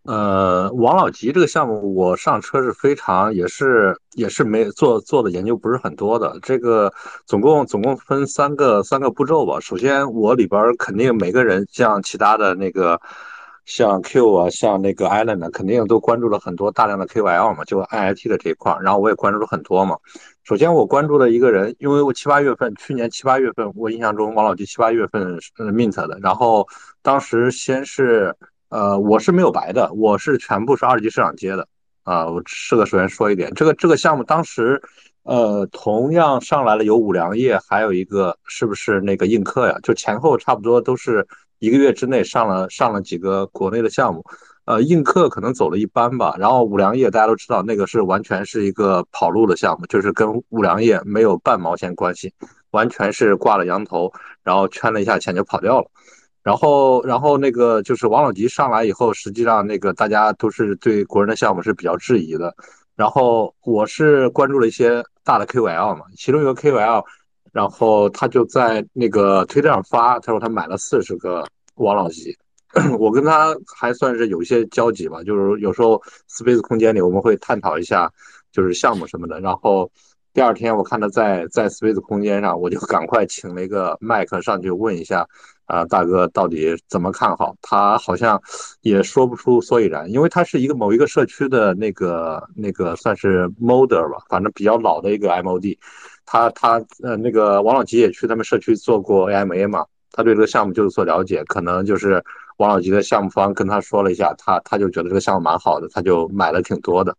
[0.04, 6.40] 呃，王老吉这个项目，我上车是非常也是也是没做做的研究不是很多的。
[6.42, 6.94] 这个
[7.26, 9.60] 总共总共分三个三个步骤吧。
[9.60, 13.02] 首先，我里边肯定每个人像其他的那个。
[13.68, 19.98] 像 Q 啊，像那个 Allen 呢，肯定都关注了很多大量的 KOL 嘛，就 IIT 的这一块，然后我也关注了很多嘛。
[20.46, 26.66] 首先我关注了一个人，因为我七八月份，去年七八月份，我印象中王老吉七八月份是 mint 的，然后
[27.02, 28.34] 当时先是
[28.70, 31.68] 呃，我是没有白的，我是全部是二级市场接的
[32.04, 32.26] 啊。
[32.26, 34.82] 我这个首先说一点，这个这个项目当时
[35.24, 39.78] 呃，同样上来了有五粮液，还有一个是不是那个映客呀？
[39.84, 41.28] 就前后差不多都是。
[41.60, 44.24] 一个月之内上了上了几个国内的项目，
[44.66, 46.36] 呃，映客可能走了一般吧。
[46.38, 52.34] 然后五粮液大家都知道，那个是完全是一个跑路的项目，就是跟五粮液没有半毛钱关系，
[52.72, 54.12] 完全是挂了羊头，
[54.44, 55.88] 然后圈了一下钱就跑掉了。
[56.44, 62.56] 然后然后那个就是王老吉上来以后，实际上那个大家都是对国人的项目是比较质疑的。
[62.96, 67.04] 然后我是关注了一些大的 KOL 嘛，其中一个 KOL。
[67.58, 71.44] 然后他就在那个推特上发，他说他买了四十个
[71.78, 72.38] 王老吉，
[73.00, 78.12] 我跟他还算是有一些交集吧，就是有时候 Space 空间里我们会探讨一下，
[78.52, 79.40] 就是项目什么的。
[79.40, 79.90] 然后
[80.36, 85.28] 第二天我看他在在 Space 空间上，我就赶快请了一个麦克上去问一下，
[85.66, 87.56] 啊大哥到底怎么看好？
[87.64, 88.40] 他好像
[88.82, 95.76] 也说不出所以然，因为他是一个某一个社区的那个那个算是 Model 吧，反正比较老的一个 MOD。
[96.28, 102.24] 他他呃那个王老吉也去他们社区做过 AMA 嘛，他对这个项目就有所了解，可能就是
[102.58, 107.16] 王老吉的项目方跟他说了一下，他他就觉得这个项目蛮好的，他就买了挺多的。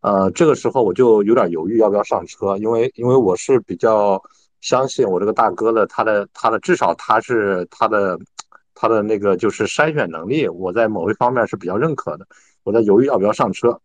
[0.00, 4.22] 呃，这个时候我就有点犹豫要不要上车，因为因为我是比较
[4.60, 8.18] 相信我这个大哥的，他的他的至少他是他的
[8.74, 12.26] 他的那个就是筛选能力，我在某一方面是比较认可的。
[12.68, 13.80] 我在犹豫要不要上车，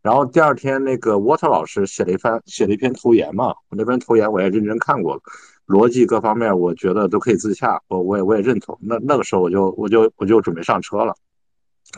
[0.00, 5.20] 然后第二天那个 Water 老师写了一番写了一篇投研嘛，我那篇投研我也认真看过了，
[5.66, 8.78] 逻辑各方面我觉得都可以自洽，我我也我也认同。
[8.80, 11.14] 那那个时候我就我就我就准备上车了，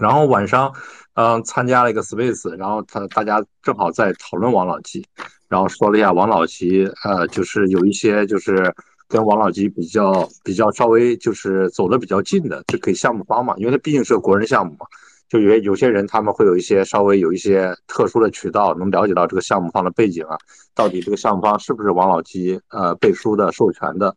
[0.01, 0.75] 然后晚上
[1.15, 5.07] 嗯参加了一个 Space，然后他大家正好在讨论王老吉，
[5.49, 8.75] 然后说了一下王老吉，呃就是有一些就是
[9.07, 14.85] 跟王老吉比较比较稍微就是走的比较近的，就给项目方嘛，因为他毕竟是个国人项目嘛。
[15.29, 20.39] 就有有些人，他们会有一些稍微有一些特殊的渠道，能了解到这个项目方的背景啊，
[20.75, 24.17] 到底这个项目方是不是王老吉呃背书的授权的。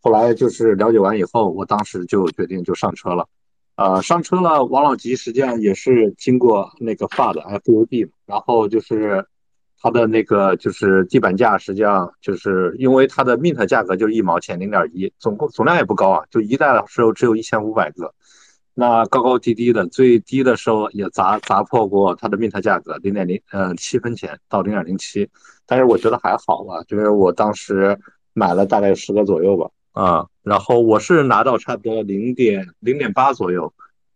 [0.00, 3.26] 后来就是了解完以后，我当时就决定就上车了，
[3.76, 4.64] 呃，上车了。
[4.64, 9.26] 王老吉实际上也是经过那个发的 FUD，然后就是
[9.78, 18.14] 它的那个就是地板价，实际上就是因为它的 mint 价格就是一毛钱零点一，总共总量也不高啊，就一代的时候只有一千五百个。
[18.78, 25.26] 那高高低低的，最低的时候也砸砸破过它的 mint 价格零点零，呃七分钱到零点零七，
[25.64, 27.98] 但是我觉得还好吧，因为我当时
[28.34, 33.72] 买了大概十个左右吧，啊，然后我是拿到差不多零点零点八左右，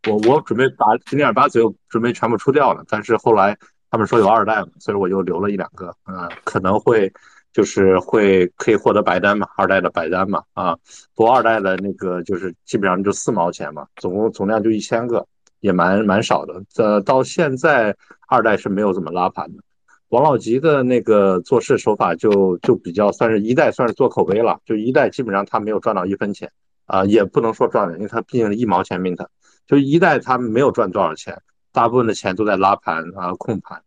[0.06, 3.56] 我我准备把零点八左右准备全部出掉了，但是后来
[3.90, 7.10] 他们说有二代嘛，所以我就留了一两个，嗯，可能会。
[7.52, 10.76] 就是会可以获得白单嘛，二代的白单嘛，啊，
[11.14, 15.26] 不过二代的那个就是基本上就四毛钱嘛，总共总量就一千个，
[15.60, 16.62] 也蛮蛮少的。
[16.76, 17.96] 呃，到现在
[18.28, 19.62] 二代是没有怎么拉盘的。
[20.10, 26.50] 王老吉的那个做事手法就就比较算是一代算是做口碑了，就一代基本上他没有赚到一分钱，
[26.86, 29.24] 啊，也不能说赚了，因为他毕竟是一毛钱 mint，
[29.66, 31.40] 就一代他没有赚多少钱，
[31.72, 33.82] 大部分的钱都在拉盘啊控盘。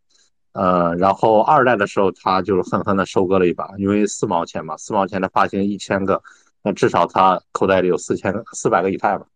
[0.54, 6.22] 呃，然后二代的时候，他就是狠狠的收割了一把，因为四毛钱嘛，四毛钱的发行一千个，
[6.62, 9.26] 那至少他口袋里有四千四百个以太吧，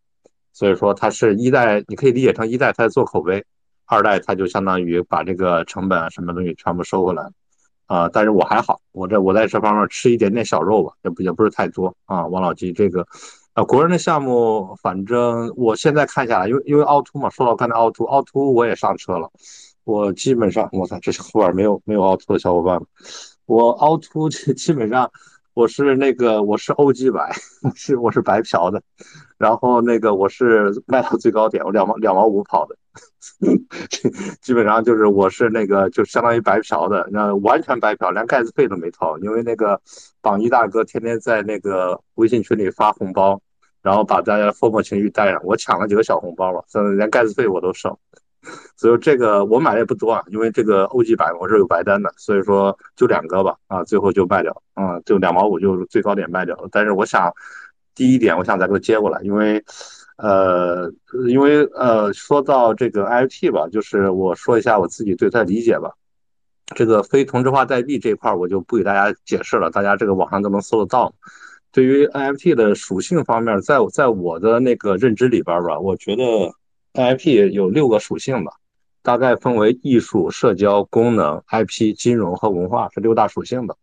[0.53, 3.45] 所以说他是一代，你可以理解成一代他在做口碑，
[3.85, 7.29] 二代他就相当于把这个成本啊什么东西全部收回来，
[7.87, 12.25] 啊，但是我还好，我这我在这方面吃一点点小肉吧，也不也不是太多啊。
[12.29, 13.05] 王老吉这个，
[13.55, 19.29] 啊，国人的项目，反正我现在看下来，因为因为凹凸嘛，说到刚才凹凸，凹凸我也上车了。
[19.89, 22.79] 我基本上，我操，这是后边没有没有凹凸的小伙伴
[23.47, 25.11] 我凹凸 基本上，
[25.55, 27.33] 我是那个我是欧 G 白，
[27.75, 28.83] 是我是白嫖的，
[29.39, 32.77] 然后那个我是卖到最高点，我两毛两毛五跑的，
[34.43, 39.81] 基本上就是我是那个就相当于白嫖的，那完全白嫖，连盖子费都没掏，因为那个
[40.21, 43.41] 榜一大哥天天在那个微信群里发红包，
[43.81, 47.97] 然后把大家的泡沫情绪带上，我抢了几个小红包吧，甚至连盖子费我都省。
[48.77, 56.69] 所以这个我买的也不多啊，因为这个欧 G 版我是有白单的，所以说就两个吧，啊，最后就卖掉，啊，就两毛五就最高点卖掉了。
[56.71, 57.33] 但是我想，
[57.95, 59.65] 第一点我想再给它接过来，因为，
[60.17, 60.93] 呃，
[61.29, 65.93] 因为呃，说到这个 IFT 吧，就是我说一下我自己对它的理解吧。
[66.77, 71.15] 这个非同质化代币这一块我就不给大家解释了，大家这个网上都能搜得到。
[71.73, 76.23] 对于 NFT 的属性方面，在在我的那个认知里边吧，我觉得
[76.99, 78.53] IP 有六个属性吧，
[79.03, 83.75] 大概分为艺术、社交、功能、IP、金融和文化这六大属性吧。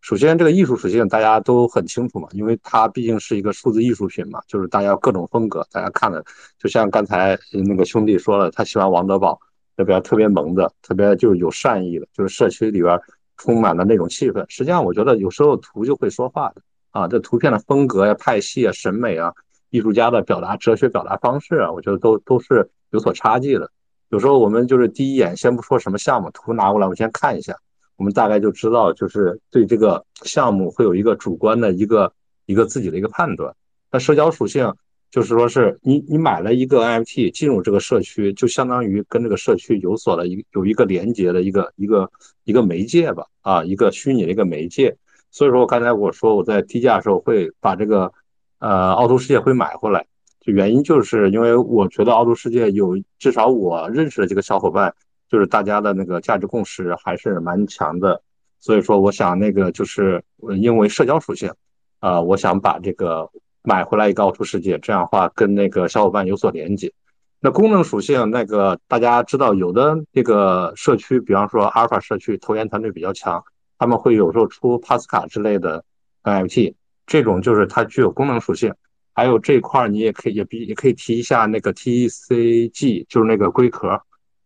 [0.00, 6.22] 首先，这个艺术属性大家都很清楚嘛，因为它毕竟是一个数字艺术品嘛，就是大家各种风格，大家看了，
[6.58, 9.38] 就像刚才那个兄弟说了，他喜欢王德宝，
[9.76, 13.00] 那边特别萌的，特别就是有善意的，就是社区里边
[13.36, 14.44] 充满了那种气氛。
[14.48, 16.62] 实际上，我觉得有时候图就会说话的。
[16.90, 19.32] 啊，这图片的风格呀、派系啊、审美啊、
[19.70, 23.70] 艺术家的表达、哲学表达方式啊，我觉得都都是有所差距的。
[24.10, 27.56] 有时候我们就是第一眼，先不说什么项目，图拿过来，我先看一下，
[27.96, 32.12] 我们大概就知道，就是对这个项目会有一个主观的一个
[32.46, 33.54] 一个自己的一个判断。
[33.90, 34.74] 那社交属性
[35.10, 42.10] 就是说是你你买了一个 NFT 进入这个社区，就相当于跟这个社区有所的一有一个连接的一个一个
[42.44, 44.96] 一个媒介吧，啊，一个虚拟的一个媒介。
[45.30, 48.10] 所以说，我刚才我说我在低价的时候会把这个，
[48.58, 50.06] 呃，凹凸世界会买回来，
[50.40, 54.94] 就原因就是因为我觉得凹凸世界有至少我认识的这个小伙伴，
[55.28, 58.20] 就是大家的那个价值共识还是蛮强的，
[58.60, 60.22] 所以说我想那个就是
[60.60, 61.52] 因为社交属性，
[62.00, 63.30] 呃，我想把这个
[63.62, 66.92] 买回来一个凹凸世界，这样的话跟那个小伙伴有所连接。
[67.40, 73.44] 那功能属性那个大家知道，有的那个社区，比方说阿尔法社区，投研团队比较强。
[73.78, 75.84] 他们会有时候出帕斯卡之类的
[76.24, 76.74] NFT，
[77.08, 78.72] 这种就是它具有功能属性。
[79.12, 84.00] 还有这块儿你也可以也比也可以提一下那个 TECG，就是那个龟壳，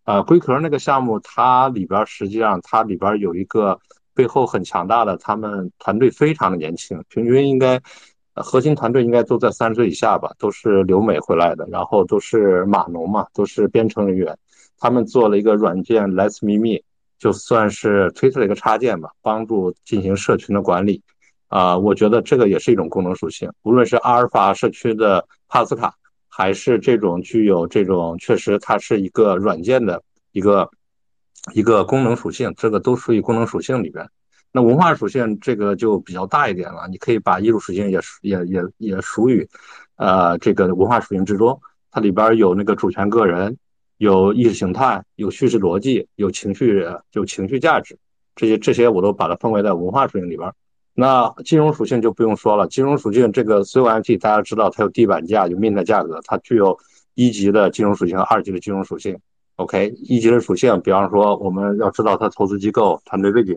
[0.04, 3.78] 呃，龟壳那个项目，它里边实际上它里边有一个
[4.14, 7.78] 背后很强大的，他们团队非常的年轻，平均应该
[8.34, 14.38] 核心团队应该都在三十岁以下吧，都是留美回来的，然后都是码农嘛，都是编程人员，
[14.78, 16.80] 他们做了一个软件 Let's Me Me。
[17.18, 21.02] 就算是推特的一个插件吧，帮助进行社群的管理，
[21.52, 23.52] 啊，我觉得这个也是一种功能属性。
[23.60, 25.94] 无论是阿尔法社区的帕斯卡，
[26.26, 30.70] 还是这种具有这种确实它是一个软件的一个
[31.52, 34.08] 一个功能属性，这个都属于功能属性里边。
[34.50, 39.46] 那文化属性这个就比较大一点了，你可以把艺术属性也也也也属于，
[39.96, 43.58] 呃，这个文化属性之中，它里边有那个主权个人。
[43.98, 47.96] 有意识形态，有叙事逻辑，有情绪，有情绪价值，
[48.34, 50.50] 这些这些我都把它分为在文化属性里边。
[50.94, 56.78] 那金融属性就不用说了，金融属性这个所有 NFT 大家知道它有地板价，有 mint 价格，它具有
[57.14, 59.18] 一级的金融属性和二级的金融属性。
[59.56, 63.54] OK，一级的属性，比方说我们要知道它投资机构、团队背景；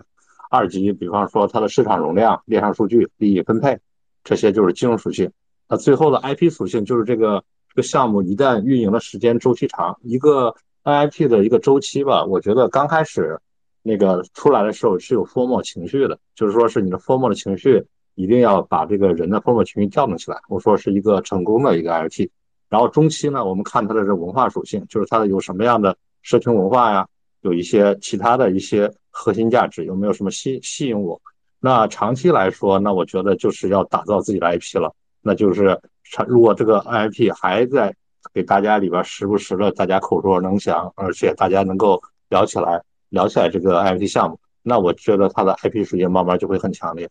[0.50, 3.80] 二级，比方说它的市场容量、链上数据、利益分配，
[4.24, 5.32] 这些就是金融属性。
[5.68, 7.44] 那最后的 IP 属性就是这个。
[7.68, 10.56] 这个项目一旦运营的时间周期长，一个
[10.86, 13.38] NFT 的一个周期吧，我觉得刚开始
[13.86, 20.38] 那个出来的时候是有 formal 情绪的，就是说是你的 formal 的情绪一定要把这个人的 formal 情绪调动起来。
[20.50, 22.28] 我说是一个成功的一个 IP，
[22.68, 27.08] 然后中期呢，我们看它的这文化属性，就是它的有什么样的社群文化呀，
[27.42, 31.22] 有一些其他的一些核心价值，有没有什么吸吸引我？
[31.60, 35.80] 那长期来说，那我觉得就是要打造自己的 IP 了，那就是。
[36.28, 37.92] 如果这个 IP 还在
[38.32, 42.80] 给大家里边时不时的大家口说能详，而且大家能够聊起来
[43.16, 47.10] 聊起来这个 IFT 项目，那我觉得它的 IP 属性慢慢就会很强烈。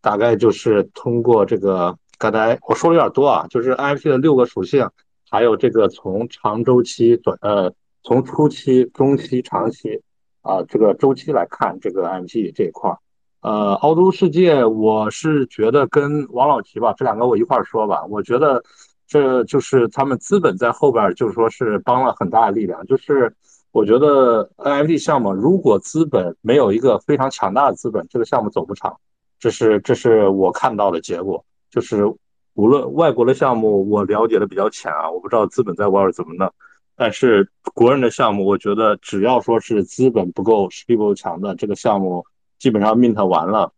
[0.00, 4.88] 大概就是通过这个刚才我说的有点多啊，就是 IFT 的六个属性，
[5.28, 7.72] 还有这个从长周期短呃
[8.04, 10.00] 从初期、中期、长期
[10.42, 12.98] 啊这个周期来看这个 IFT 这一块儿。
[13.40, 18.04] 呃，凹凸世界，我是觉得跟王老吉吧，这两个我一块儿说吧。
[18.06, 18.62] 我觉得
[19.06, 22.84] 这就是他们资本在后边，就是说是帮了很大的力量。
[22.86, 23.32] 就是
[23.76, 28.96] 我觉得 NFT 项目，如果资本没有一个非常强大的资本，这个项目走不长。
[29.38, 31.44] 这是这是我看到的结果。
[31.70, 32.06] 就是
[32.54, 36.50] 无论外国的项目，我了解的比较浅啊，我不知道资本在外边怎么弄。
[36.96, 42.24] 但是国人的项目，我觉得只要说是资本不够、实力不够强的这个项目。
[42.58, 43.70] 基本上 mint 完了，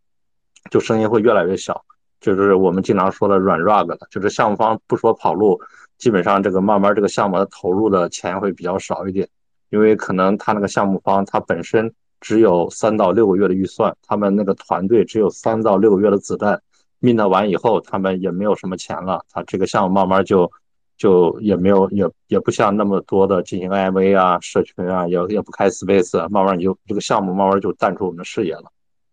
[0.71, 1.83] 就声音会越来越小，
[2.21, 5.59] 就是我们经常说的软 rug 了，就是项目方不说跑路，
[5.97, 9.27] 基本上这个慢慢这个项目的投入的钱会比较少一点，
[9.69, 16.61] 因为可能他那个项目方他本身只有三到六个月的预算，他们那个团队只有三到六个月的子弹
[17.01, 20.51] ，mint 完以后他们也没有什么钱了，他这个项目慢慢就
[20.97, 28.65] 就也没有也也不像那么多的进行 IMA 啊、社群啊，也也不开 Space，慢慢你就这个项目慢慢就淡出我们的视野了，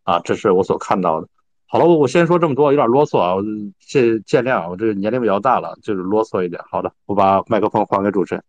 [0.03, 1.29] 啊，这是我所看到的。
[1.69, 3.35] 好了，我我先说这么多，有点啰嗦啊，
[3.81, 6.61] 这见谅，我这年龄比较大了，就是啰嗦一点。
[6.71, 8.43] 好的，我把麦克风还给主持人。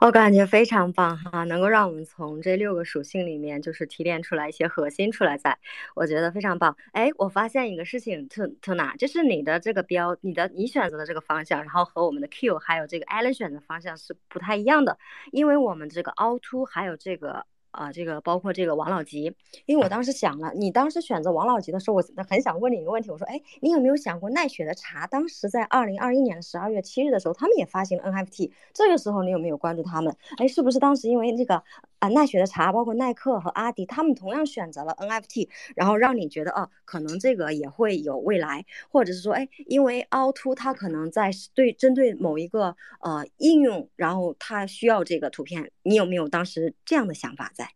[0.00, 5.58] 我感觉非常棒哈，能够让我们从这六个属性里面就是提炼出来一些核心出来，在
[5.94, 6.76] 我觉得非常棒。
[6.92, 14.98] 哎，我发现一个事情，特特哪，就是你的这个标，你的你选择的这个方向，然后和我们的 Q 还有这个 Allen 选的方向是不太一样的，
[15.32, 17.46] 因为我们这个凹凸还有这个。
[17.70, 19.32] 啊，这个包括这个王老吉，
[19.66, 25.06] 因为我当时想了，你当时选择王老吉的时候，我很想问你一个问题，我说，哎，你有没有想过奈雪的茶？
[25.06, 30.16] 当时在二零二一年的十二月七日的时候，他们也发行了 NFT，这个时候你有没有关注他们？
[30.38, 31.62] 哎，是不是当时因为这个
[32.00, 47.68] 啊奈雪的茶，包括耐克和阿迪，他们同样选择了 NFT，然后让你觉得哦，可能这个也会有未来，或者是说，哎，因为凹凸它可能在对针对某一个呃应用，然后它需要这个图片，你有没有当时这样的想法在？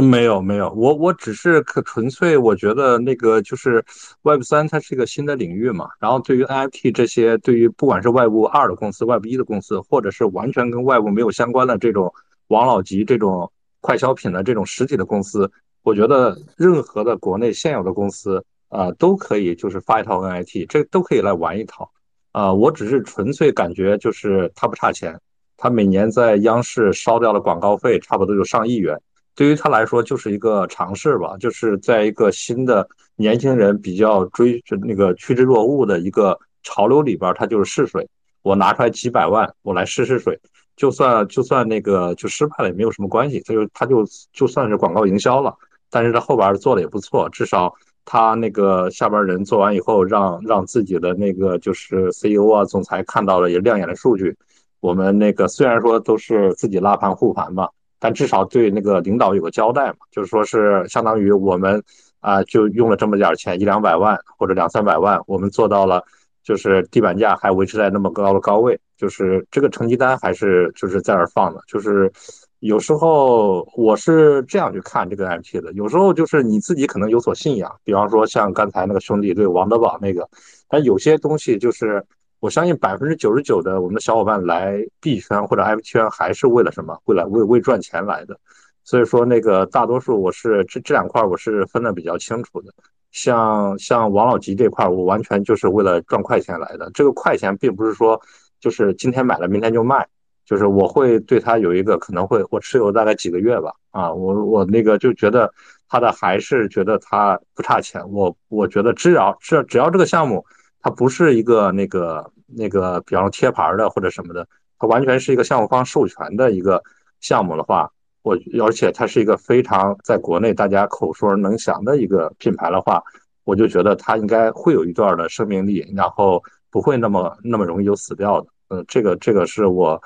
[0.00, 3.84] 没有没有，我我只是可纯粹，我觉得那个就是
[4.22, 5.88] Web 三，它是一个新的领域嘛。
[5.98, 12.14] 然后对于 NFT 这些，对于不管是 Web 二的公司、Web 一的公司，或者是完全跟 Web 没有相关的这种
[12.48, 15.50] 王老吉这种快消品的这种实体的公司，
[15.82, 21.90] 我觉得任何的国内现有的公司啊，都可以就是发一套 NIT，这都可以来玩一套。
[22.32, 25.18] 啊，我只是纯粹感觉就是他不差钱。
[25.56, 28.96] 他每年在央视烧掉了广告费差不多有上亿元，
[29.34, 38.08] 对于他来说就是一个尝试吧，就是在一个新的年轻人比较追就那个趋之若鹜的一个潮流里边，他就是试水。
[38.42, 40.38] 我拿出来几百万，我来试试水，
[40.78, 45.54] 就算就算那个就失败了也没有什么关系，他就他就就算是广告营销了。
[45.90, 47.74] 但是他后边做的也不错，至少
[48.04, 54.36] 他那个下边人做完以后，让让自己的那个就是 CEO 啊、总裁看到了也亮眼的数据。
[54.80, 57.68] 我们那个虽然说都是自己拉盘护盘吧，
[57.98, 61.82] 但至少对那个领导有个交代嘛，就是说是相当于我们
[62.20, 66.04] 啊，就用了这么点钱，一两百万或者两三百万，我们做到了，
[66.44, 71.60] 就是地板价还维持在那么高的高位，就是这个成绩单还是就是在那儿放的。
[71.66, 72.12] 就是
[72.58, 80.28] 有时候我是这样去看这个 IP 的，有时候就是你自己可能有所信仰，比方说像刚才那个兄弟对王德宝那个，
[80.68, 82.04] 但有些东西就是。
[82.40, 86.96] 我相信百分之九十九的我们的小伙伴来币圈或者 F 圈还是为了什么？
[87.06, 88.38] 为了为为赚钱来的。
[88.84, 92.72] 所以说那个大多数我是这这两块我是分的比较清楚的。
[93.10, 96.88] 像像王老吉这块，我完全就是为了赚快钱来的。
[96.94, 98.22] 这个快钱并不是说
[98.60, 100.06] 就是今天买了明天就卖，
[100.44, 103.72] 就是我会对它有一个可能会我持有大概几个月吧。
[103.90, 105.52] 啊，我我那个就觉得
[105.88, 108.02] 它的还是觉得它不差钱。
[108.10, 110.44] 我我觉得只要只只要这个项目。
[110.80, 114.46] 它不是一个那个那个，比方说贴牌的或者什么的，
[114.78, 116.80] 它完全是一个项目方授权的一个
[117.18, 117.90] 项目的话，
[118.22, 123.02] 我而且它是一个非常在国内大家口说能详的一个品牌的话，
[123.42, 126.40] 我就觉得它应该会有一段的生命力，然后
[126.70, 128.48] 不会那么那么容易就死掉的。
[128.68, 130.02] 嗯，这个这个是我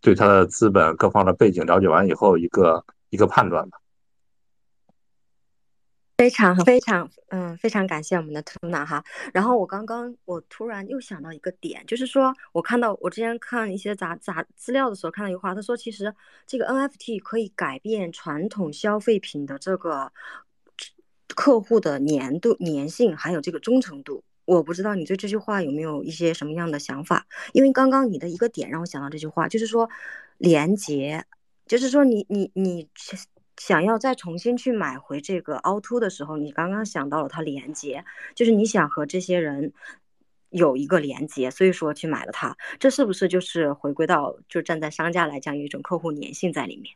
[0.00, 3.78] 对它的资本各方的背景了解完以后一个一个判断吧。
[6.18, 9.04] 非常非常嗯，非常感谢我们的图娜哈。
[9.34, 16.14] 然后我刚刚我突然又想到一个点，就是说我看到我之前看一些杂杂资料的时候看到一句话，他说其实
[16.46, 20.10] 这个 NFT 可以改变传统消费品的这个
[21.34, 24.24] 客户的粘度、粘性，还有这个忠诚度。
[24.46, 27.26] 我不知道你对这句话有没有一些什么样的想法？
[27.52, 29.90] 因为刚刚你的一个点让我想到这句话，就是说
[30.38, 31.26] 连接，
[31.66, 32.88] 就是说你你你。
[33.58, 39.72] 想要再重新去买回这个凹凸的时候，你刚刚想到了它连接，就是你想和这些人
[40.50, 46.94] 有一个连接，所以说去买了它，这是不是就是回归到就站在商家来讲有一种客户粘性在里面？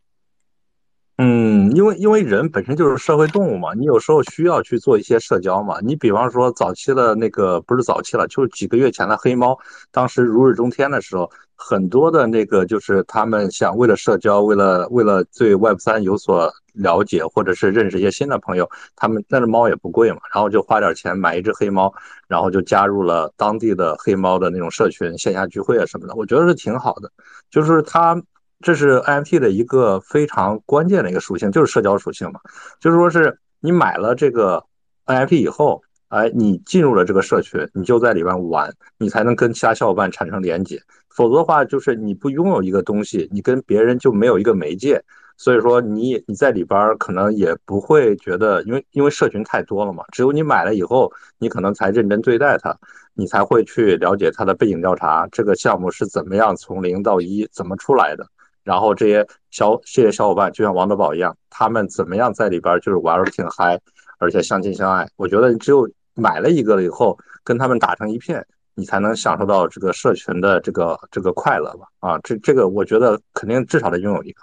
[1.23, 5.79] 嗯，因为因为人本身就是社会动物嘛，你有时候需要去做一些社交嘛。
[5.83, 9.55] 你比方说早期的那个不是早期了，就是几个月前的黑猫，
[9.93, 18.66] 当时如日中天的时候，很多的那个就是他们想为了社交，为了为了对 Web 三有所了解，或者是认识一些新的朋友，
[18.97, 21.93] 他们那只猫也不贵嘛，然后就花点钱买一只黑猫，
[22.29, 27.12] 然后就加入了当地的黑猫的那种社群，线下聚会啊什么的，我觉得是挺好的，
[27.51, 28.18] 就是他。
[28.63, 32.41] 这是 NFT 的一个非常关键的一个属性，就是社交属性嘛。
[32.79, 34.63] 就是说是你买了这个
[35.07, 40.81] NFT 以后，哎，你进入了这个社群，你就在里边玩，你才能跟其他小伙伴产生连接。
[41.09, 45.03] 否则的话，就是你不拥有一个东西，你跟别人就没有一个媒介。
[45.37, 52.77] 所以说你你在里边可能也不会觉得，因为因为社群太多了嘛，只有你买了以后，你可能才认真对待它，
[53.15, 58.29] 你才会去了解它的背景调查，这个项目是怎么样从零到一怎么出来的，
[58.63, 63.81] 然后这些小这些小伙伴就像王德宝一样，他们怎么样在里边就是玩的挺嗨，
[64.19, 65.09] 而且相亲相爱。
[65.17, 68.47] 我觉得只有买了一个了以后，跟他们打成一片。
[68.77, 71.87] 你才能享受到这个社群的这个这个快乐吧？
[71.99, 74.41] 啊，这这个我觉得肯定至少得拥有一个。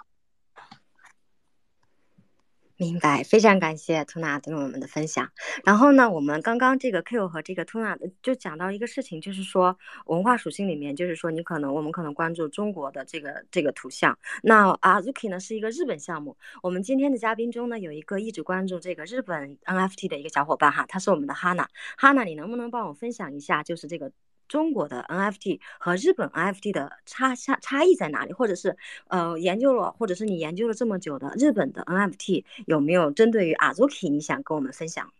[2.80, 5.28] 明白，非常感谢 Tuna 对我们的分享。
[5.64, 9.76] 然后呢，我们刚刚这个 Q 和这个 Tuna 就讲到一个事情，就是说
[10.06, 14.16] 文化属性里面，就是说你可能我们可能关注中国的这个这个图像。
[14.44, 16.36] 那 Azuki 呢是一个日本项目。
[16.62, 21.66] 我们今天的嘉宾中呢有一个一直关注这个日本 NFT 的一个小伙伴哈，他是我们的 Hana。
[21.98, 24.12] Hana，你能不能帮我分享一下，就是这个？
[24.48, 28.32] 中国的 NFT 和日本 NFT 的差差差异在哪里？
[28.32, 28.76] 或者是
[29.08, 35.12] 呃研究了，或者是你研究了这么久的日本的 NFT 有没有针对于 Azuki 你想跟我们分享？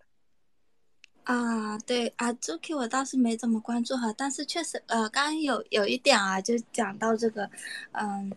[1.24, 7.48] 啊，对 Azuki 我倒是没怎么关注哈，但是确实呃刚刚有有一点啊，就讲到这个，
[7.92, 8.32] 嗯。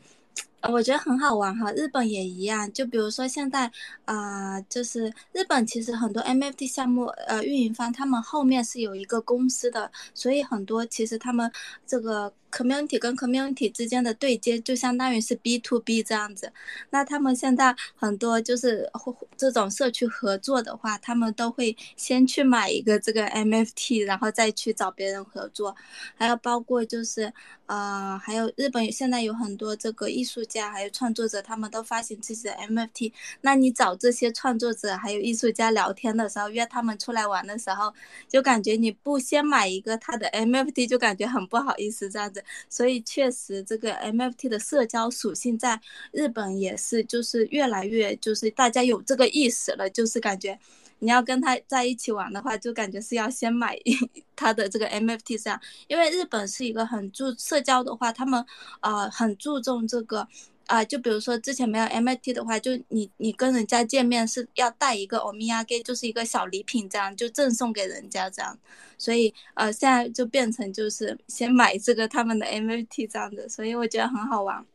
[0.69, 2.71] 我觉得很好玩哈，日本也一样。
[2.73, 3.71] 就比如说现在，
[4.05, 11.51] 啊，就是日本其实很多 MFT 项目，呃，运营方他们后面是有一个公司的，所以很多其实他们
[11.85, 12.33] 这个。
[12.51, 16.51] Community 跟 community 之间的对接就相当于是 B to B 这样子，
[16.89, 18.89] 那他们现在很多就是
[19.37, 25.75] 这种社区合作的话，他们都会先去买一个这个 MFT，然后再去找别人合作。
[26.15, 27.31] 还有包括就是
[27.65, 33.13] 呃，还有日本现在有很多这个艺术家还有创作者，他们都发行自己的 MFT。
[33.41, 37.93] 那你找这些创作者还有艺术家聊天的时候，约他们出来玩的时候，
[38.27, 42.40] 就感觉你不先买一个他的 MFT，就感觉很不好意思这样子。
[42.69, 45.79] 所以确实，这个 MFT 的社交属性在
[46.11, 50.59] 日本也是，就是越来越，就是大家有这个意识了，就是感觉
[50.99, 53.77] 你要跟他在一起玩的话，就感觉是要先买
[54.35, 58.45] 他的这个 MFT 这样，因为日本是一个很注社交的话，他们
[58.81, 60.27] 呃很注重这个。
[60.71, 68.57] 啊，就比如说之前没有 MIT 的话，就你你跟人家见面是要带一个欧米亚给，就是一个小礼品，这样就赠送给人家这样。
[68.97, 74.65] 所以呃，现在就变成就是先买这个他们的 MIT 这样子，所以我觉得很好玩。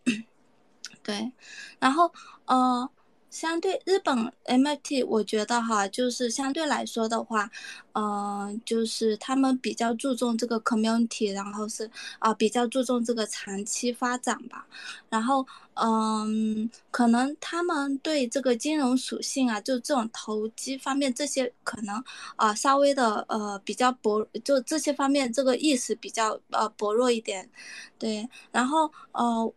[1.03, 1.33] 对，
[1.79, 2.13] 然后
[2.45, 2.91] 呃。
[3.31, 7.51] 相对日本 MFT，我觉得哈，就是相对来说的话，
[7.93, 14.67] 嗯，就是他们比较注重这个 community，然后是啊，比较注重这个长期发展吧。
[15.11, 22.03] 然后嗯，可能他们对这个金融属性啊，就这种投机方面这些，可能
[22.37, 27.51] 啊稍微的呃比较薄，就这些方面这个意识比较呃薄弱一点。
[27.99, 29.53] 对，然后呃。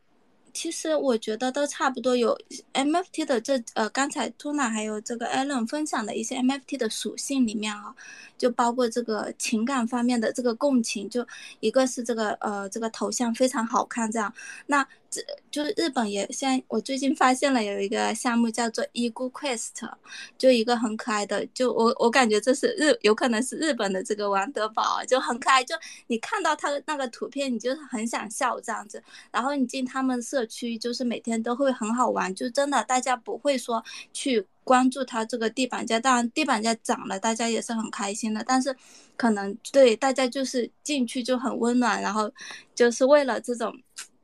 [0.60, 2.38] 其实我觉得都差不多，有
[2.74, 7.96] MFT 的这呃，刚才 Tuna 还有这个 Allen 分享的一些 MFT 的属性里面啊，
[8.38, 11.26] 就包括这个情感方面的这个共情，就
[11.62, 14.34] 一个是这个呃这个头像非常好看这样，
[14.66, 14.86] 那。
[15.10, 19.90] 这就是日本也现在我最近发现了有一个项目叫做 Ego Quest，
[20.38, 25.76] 就一个很可爱的，就我我感觉这是日有可能是日本的这个王德宝，就很可爱，就
[26.08, 29.02] 你看到他的那个图片，你就是很想笑这样子。
[29.32, 33.84] 然后你进他们社区，就是每天都会很好玩，就真的大家不会说
[34.14, 38.76] 去关注他这个地板价，当然地板价涨了，大家也是很开心的，但是
[39.18, 42.32] 可能对大家就是进去就很温暖，然后
[42.76, 43.76] 就是为了这种。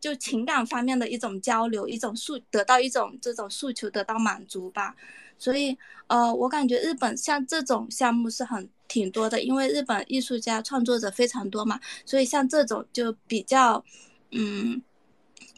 [0.05, 4.95] 就情感方面的一种交流，一种诉得到一种这种诉求得到满足吧，
[5.39, 5.75] 所以
[6.05, 13.83] 呃，我感觉日本像这种项目是很挺多的，因为日本艺术家创作者非常多嘛，所以像这种就比较
[14.29, 14.79] 嗯，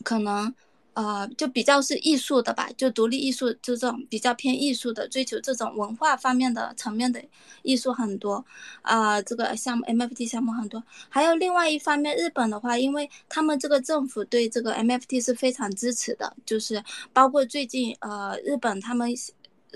[0.01, 0.55] 可能。
[0.97, 7.23] 呃，就比较是艺术的吧，就独立艺术就这种比较偏艺术的，追求这种文化方面的层面的
[7.61, 8.43] 艺术很多，
[8.81, 10.83] 啊，这个项目 MFT 项目很多。
[11.07, 16.83] 还有另外一方面，日本的话，因为他们这个政府对这个 MFT 是非常支持的，就是
[17.13, 19.13] 包括最近呃，日本他们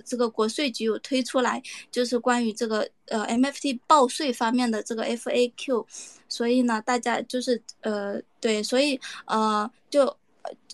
[0.03, 1.61] 这个国税局有推出来，
[1.91, 5.85] 就是关于这个呃 MFT 报税方面的这个 FAQ，
[6.27, 10.17] 所以呢，大家就是呃对，所以呃就。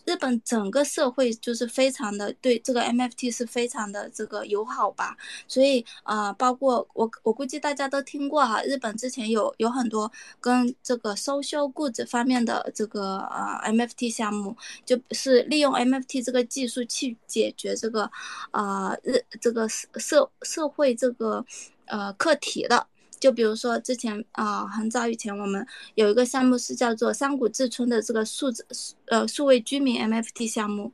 [0.05, 10.09] 日本整个社会就是非常的对这个 MFT 是非常的这个友好吧，所以啊，包括我我估计大家都听过哈，日本之前有有很多
[10.39, 14.55] 跟这个 social goods 方面的这个呃 MFT 项目，
[14.85, 18.09] 就是利用 MFT 这个技术去解决这个
[18.51, 21.45] 啊日这个社社会这个
[21.87, 22.87] 呃课题的。
[23.19, 25.65] 就比如说之前啊、很早以前我们
[25.95, 28.65] 有一个项目是叫做山谷志村的这个数字
[29.05, 30.91] 呃数位居民 MFT 项目，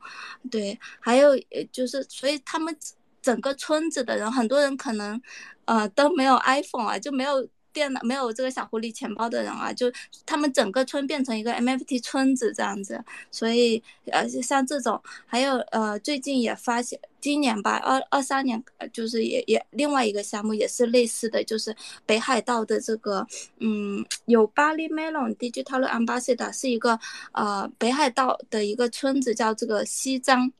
[0.50, 1.30] 对，还有
[1.70, 2.76] 就是所以他们
[3.22, 5.20] 整个村子的人，很多人可能
[5.64, 7.48] 呃都没有 iPhone 啊，就没有。
[7.74, 9.92] 电脑没有这个小狐狸钱包的人啊，就
[10.24, 18.62] 他们整个村变成一个 MFT 村子这样子，所以呃像这种，还有呃最近也发现，今年吧二二三年，
[18.92, 21.74] 就是也也另外一个项目也是类似的，就是
[22.06, 23.26] 北海道的这个
[23.58, 26.98] 嗯有巴黎 Melon Digital Ambassador 是一个
[27.32, 30.52] 呃北海道的一个村子叫这个西张。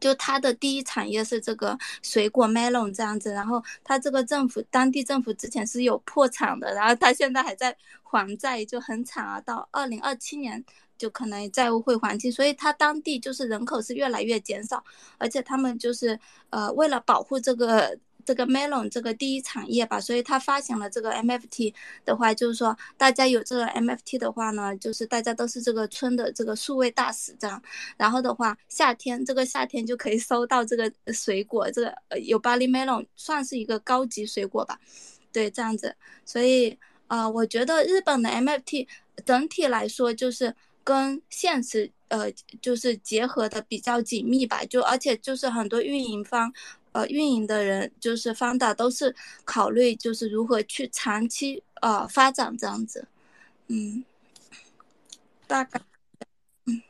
[0.00, 10.64] 就它的第一产业是这个水果 melon 这样子，然后它这个政府当地政府之前是有破产的，然后它现在还在还债，就很惨啊，到二零二七年
[10.96, 14.82] 就可能债务会还清，所以它当地就是人口是越来越减少，
[15.18, 16.18] 而且他们就是
[16.50, 17.98] 呃为了保护这个。
[18.28, 21.72] 这个 Melon 这个第一产业吧，所以他发行了这个 MFT
[22.04, 27.62] 的话，就是说大家有这个 MFT 的话呢，就是大家都是这个村的这个数位大使这样。
[27.96, 34.78] 然后的话，夏天这个夏天就可以收到这个水果，这个呃有巴黎 Melon 算是一个高级水果吧，
[35.32, 35.96] 对，这样子。
[36.26, 38.86] 所以呃，我觉得日本的 MFT
[39.24, 40.54] 整体来说就是
[40.88, 42.32] 跟现实呃
[42.62, 46.50] 就是结合的比较紧密吧，就而且就是很多运营方。
[46.92, 49.14] 呃，运营的人就是方导都是
[49.44, 53.06] 考虑就是如何去长期呃发展这样子，
[53.68, 54.02] 嗯，
[55.46, 55.78] 大概，
[56.64, 56.82] 嗯，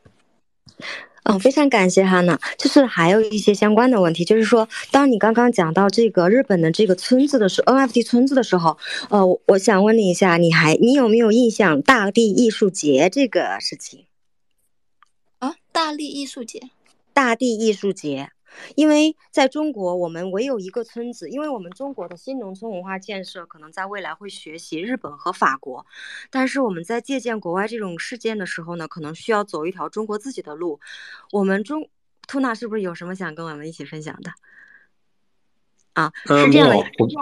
[1.29, 2.41] 嗯，非常感谢哈娜。
[2.57, 8.79] 就是还有一些相关的问题，就是说，当你刚刚讲到这个日本的这个村子的时候，NFT 村子的时候，
[9.11, 14.07] 呃，我想问你一下，你还你有没有印象大地艺术节这个事情？
[15.39, 16.62] 啊，大地艺术节，
[17.12, 18.31] 大地艺术节。
[18.74, 21.28] 因为在中国，我们唯有一个村子。
[21.30, 25.86] 因为我们中国的新农村文化建设可能在未来会学习日本和法国，
[26.30, 30.80] 但是我们在借鉴国外这种事件的时候呢，可能需要走一条中国自己的路。
[31.32, 31.88] 我们中
[32.26, 34.32] 兔娜是不是有什么想跟我们一起分享的？
[35.99, 36.76] 啊，是这样的，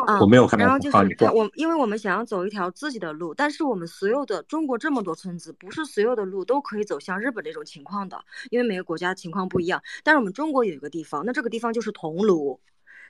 [0.07, 0.65] 啊，我没有看到。
[0.67, 0.97] 然后就是
[1.35, 8.19] 我，因为我们想要走一条自己的路，但是我们所有的中国这么多村子，不是所有的路都可以走向日本这种情况的，
[8.51, 9.83] 因为每个国家情况不一样。
[10.03, 12.59] 但是我们中国有一个地方，那这个地方就是桐庐。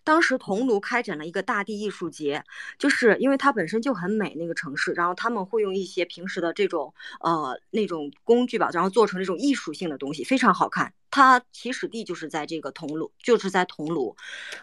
[0.07, 2.45] 当时桐庐开展了一个大地艺术节，
[2.79, 10.95] 就是因为它本身就很美那个城市，然后他们会用一些平时的这种呃那种工具吧，然后做成这种艺术性的东西，非常好看。
[11.11, 14.15] 它起始地就是在这个桐庐，就是在桐庐。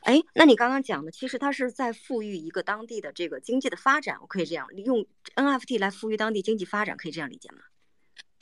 [0.04, 7.58] 哎，那你刚刚讲的，其实它是在富裕一个当地的这个经济的发展，我可以这样用 NFT 来富裕当地经济发展，可以这样理解吗？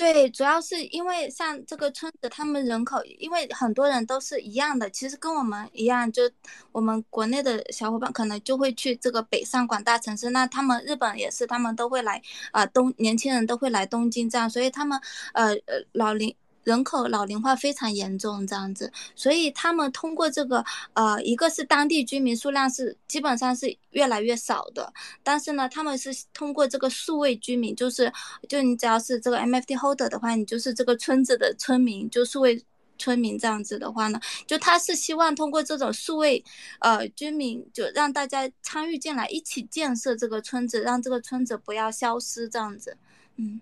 [0.02, 6.24] 对，主要是因为像这个村子，他们人口，因为很多人都是一样的，其实跟我们一样，就
[6.72, 12.20] 我们国内的小伙伴可能就会去这个北上广大城市，那他们日本也是，他们都会来
[12.52, 15.00] 啊东，年轻人都会来东京这样，所以他们
[15.34, 16.36] 呃呃老龄。
[16.64, 24.94] 人口老龄化非常严重，这样子，所以他们通过这个，呃，一个是当地居民数量是基本上是越来越少的，
[25.24, 28.12] 但是呢，他们是通过这个数位居民，就是
[28.48, 32.64] 就你只要是这个 MFT holder 的话，你就是这个村子的村民，就数位
[33.00, 36.44] 村民这样子的话呢，就他是希望通过这种数位，
[36.80, 42.98] 呃，居民就让大家参与进来，一起建设这个村子，让这个村子不要消失，这样子，
[43.38, 43.60] 嗯。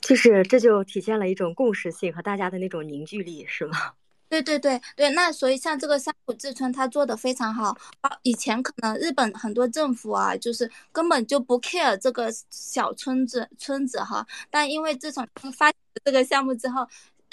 [0.00, 3.76] 就是这就体现了一种共识性和大家的那种凝聚力，是吗？
[4.28, 7.76] 对对对对，那所以像这个山谷志村，他做的非常好。
[8.22, 15.26] 以前可能日本很多政府啊，就是根本就不 care 这个小村子村子哈，但因为自从
[15.56, 15.72] 发
[16.04, 16.86] 这个项目之后。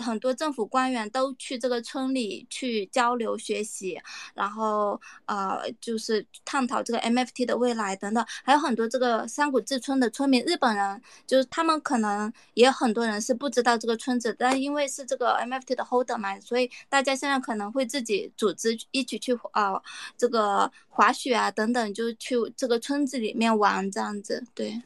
[0.04, 4.00] 很多政府官员都去这个村里去交流学习，
[4.34, 19.82] 然后呃，就是探讨这个 MFT 的未来等等，还有很多这个山谷志村的村民，日本人就是他们可能也很多人是不知道这个村子，但因为是这个 MFT 的 holder 嘛，所以大家现在可能会自己组织一起去啊，
[20.18, 24.82] 这个滑雪啊等等，就去这个村子里面玩这样子，对。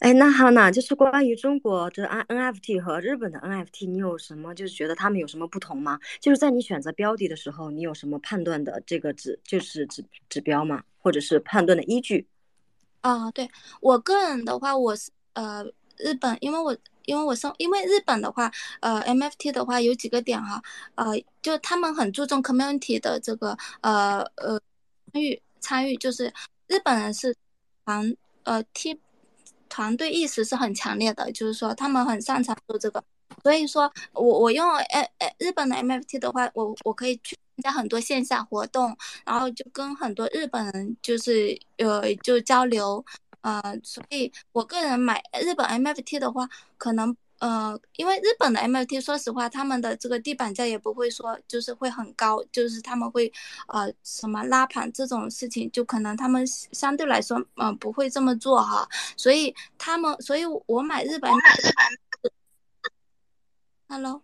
[0.00, 5.98] 哎，那好呢，就是关于中国的 N NFT 和日本的 NFT，你有什么就是觉得他们有什么不同吗？
[6.20, 10.82] 就是在你选择标的的时候，你有什么判断的这个指就是指指标吗？
[10.98, 12.26] 或者是判断的依据？
[13.00, 13.48] 啊，对
[13.80, 15.64] 我个人的话，我是呃
[15.96, 16.76] 日本，因为我
[17.06, 20.62] 因为我生因为日本的话，呃 MFT 的话有几个点哈，
[20.96, 24.60] 呃就他们很注重 community 的这个呃呃
[25.10, 26.30] 参与参与，就是
[26.66, 27.34] 日本人是
[27.86, 29.00] 团呃 T。
[29.68, 33.02] 团队意识是很强烈的，就是说他们很擅长做这个，
[33.42, 43.04] 所以说我我用诶诶日本的 MFT 的话，我我可以去参加很多线下活动，然后就跟很多日本人就是呃就交流，
[43.42, 46.48] 呃，所以我个人买日本 MFT 的话，
[46.78, 47.16] 可能。
[47.38, 53.30] 呃，因为日本的 MFT，说实话，他们的这个地板价也不会说就是会很高，就是他们会
[53.68, 58.88] 呃什么拉盘这种事情，就可能他们相对来说，嗯，不会这么做哈。
[59.16, 61.30] 所以他们，所以我买日本。
[63.88, 64.22] Hello，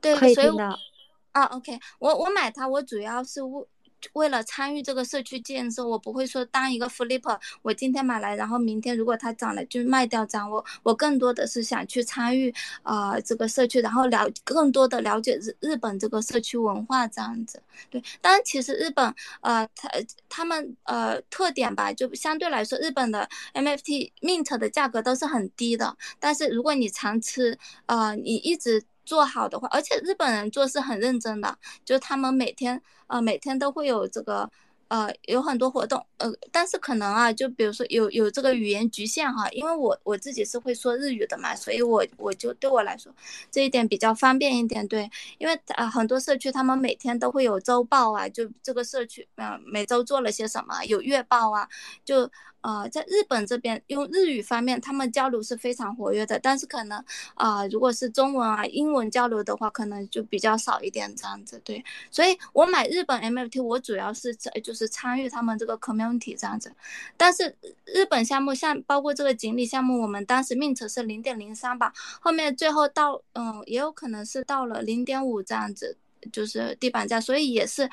[0.00, 0.48] 对，对，所以
[1.32, 3.66] 啊，OK，我我买它，我主要是为。
[4.12, 10.50] 为了参与这个社区建设，我不会说当一个 flipper，我今天买来，然后明天如果它涨了就卖掉涨。
[10.50, 17.60] 我我更多的是想去参与啊这个社区，然后了更多的了解日日本这个社区文化这样子。
[17.90, 19.88] 对，当然其实日本呃它
[20.28, 28.84] 他们呃特点吧，就相对来说日本的 MFT mint 的价格都是很低的，但是如果你常吃呃你一直。
[29.06, 34.50] 做好的话，而且日本人做事很认真的，就是他们每天呃每天都会有这个。
[34.88, 43.12] 呃，有很多活动，呃，但是可能啊，就比如说有有这个语言局限哈，因为我我自己是会说日语的嘛，所以我我就对我来说
[43.50, 51.68] 这一点比较方便一点，对，因为呃很多社区他们每天都会有周报啊，就这个社区呃每周做了些什么，有月报啊，
[52.04, 52.30] 就
[52.62, 57.04] 呃在日本这边用日语方面他们交流是非常活跃的，但是可能
[57.34, 64.76] 啊如果是中文啊英文交流的话，可能就比较少一点这样子，对，所以我买日本 MFT 我主要是在就。
[64.76, 66.05] 是参与他们这个 comment
[66.38, 66.72] 这样子，
[67.16, 75.96] 但是日本项目像包括这个锦鲤项目，我们当时 mint 是零点零三吧，后面最后到嗯也有可能是到了零点五这样子，
[76.32, 77.88] 就是地板价，所以也是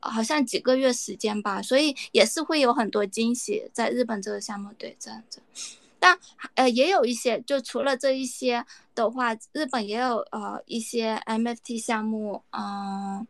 [0.00, 5.40] 好像几个月时间吧，所以也是会有很多惊喜在日本这个项目对这样子，
[5.98, 6.18] 但
[6.54, 8.64] 呃也有一些就除了这一些
[8.94, 13.26] 的话，日本也有呃一些 MFT 项目，嗯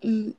[0.00, 0.34] 嗯。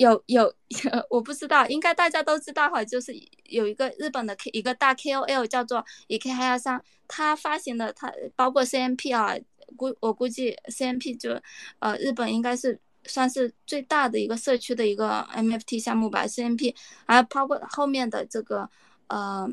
[0.00, 0.50] 有有，
[1.10, 3.12] 我不知道，应该大家都知道哈，就是
[3.44, 9.36] 有一个日本的 K 一个大 KOL 叫做 EK 哈亚桑，他发行的他包括 CNP 啊，
[9.76, 11.38] 估我估计 CNP 就
[11.80, 16.74] 呃日本应该是算是最大的一个社区的一个 MFT 项目吧，CNP
[17.06, 18.70] 还有包括后面的这个
[19.08, 19.46] 呃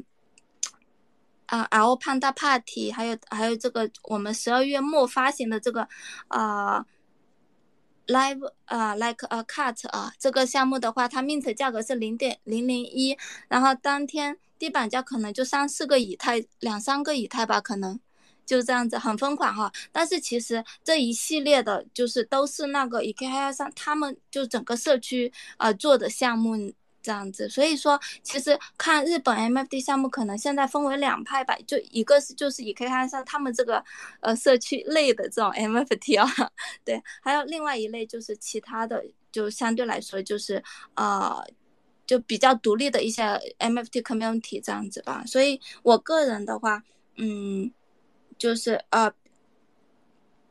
[1.47, 5.85] 啊 L Panda Party，还有还有这个我们十二月末发行的这个
[6.29, 6.85] 啊。
[8.07, 13.17] Live 啊，like a cut 啊，这个项目的话，它 mint 价格是零点零零一，
[13.49, 17.99] 然后当天地板价可能就三四个以太，两三个以太吧，可能
[18.45, 19.71] 就这样子，很疯狂哈。
[19.91, 26.71] 但是其实这一系列的，就是都是那个 EKI 上他们就整个社区啊做的项目。
[27.07, 33.81] 这样子，所以说其实看日本 MFT 项目，可能现在分为两派吧，就一个是就是以可以看上他们这个
[34.19, 36.27] 呃社区类的这种 MFT 啊，
[36.83, 39.01] 对，还有另外一类就是其他的，
[39.31, 40.61] 就相对来说就是
[40.95, 41.41] 呃
[42.05, 43.23] 就比较独立的一些
[43.59, 45.23] MFT community 这样子吧。
[45.25, 46.83] 所以我个人的话，
[47.15, 47.71] 嗯，
[48.37, 49.09] 就是呃。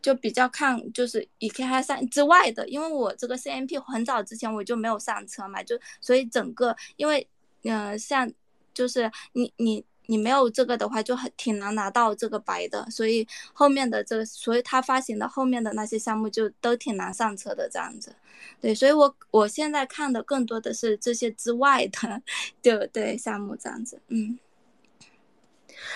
[0.07, 7.27] 就比较看就是以 K 还上之外的，因为我这个 CMP 很早之前我就没有上车嘛，就所以整个因为
[7.65, 8.31] 嗯像
[8.73, 18.15] 就是你你你没有这个的话就很挺难拿到这个白的，所以后面的这个所以他发行的后面的那些项目就都挺难上车的这样子，
[18.61, 22.23] 对，所以我我现在看的更多的是这些之外的，
[22.63, 24.39] 对对项目这样子，嗯。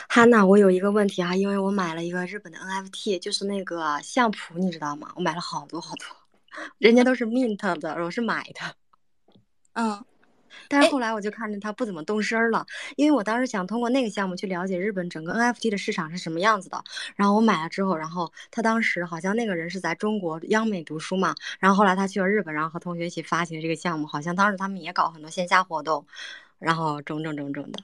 [0.08, 5.12] 哈娜，我有一个问题啊，因为我买了一个日本的 NFT，就是那个相扑，你知道吗？
[5.16, 6.06] 我买了好多好多，
[6.78, 8.74] 人家都是 mint 的，我是买的。
[9.74, 10.04] 嗯，
[10.68, 12.66] 但是后来我就看着它不怎么动声了，
[12.96, 16.82] 因为我当时想通过那个项目去了解日本整个 NFT 的市场是什么样子的。
[17.14, 26.04] 然后我买了之后，然后他当时好像那个人是在中国央美读书嘛，然后后来他去了日本，然后和同学一起发起了这个项目，好像当时他们也搞很多线下活动，
[26.58, 27.78] 然后整整整整的。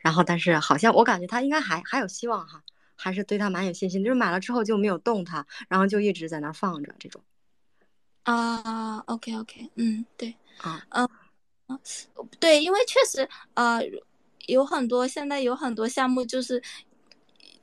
[0.00, 2.62] 然后，但是好像我感觉他应该还还有希望哈，
[2.96, 4.02] 还是对他蛮有信心。
[4.02, 7.22] 就是买了之后就没有动它，然后就一直在那放着这种。
[8.22, 10.82] 啊，OK OK，嗯，对，啊，
[11.68, 11.78] 嗯，
[12.38, 13.80] 对，因为确实呃
[14.46, 16.62] 有很多现在有很多项目就是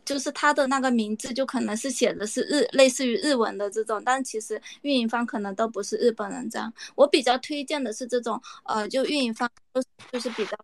[0.06, 6.74] 就是它的那个名字就可能是写的是日类似于日文的这种，但其实运营方可能都不是日本人这样。
[6.96, 9.82] 我比较推荐的是这种呃，就运营方都
[10.12, 10.58] 就是比较。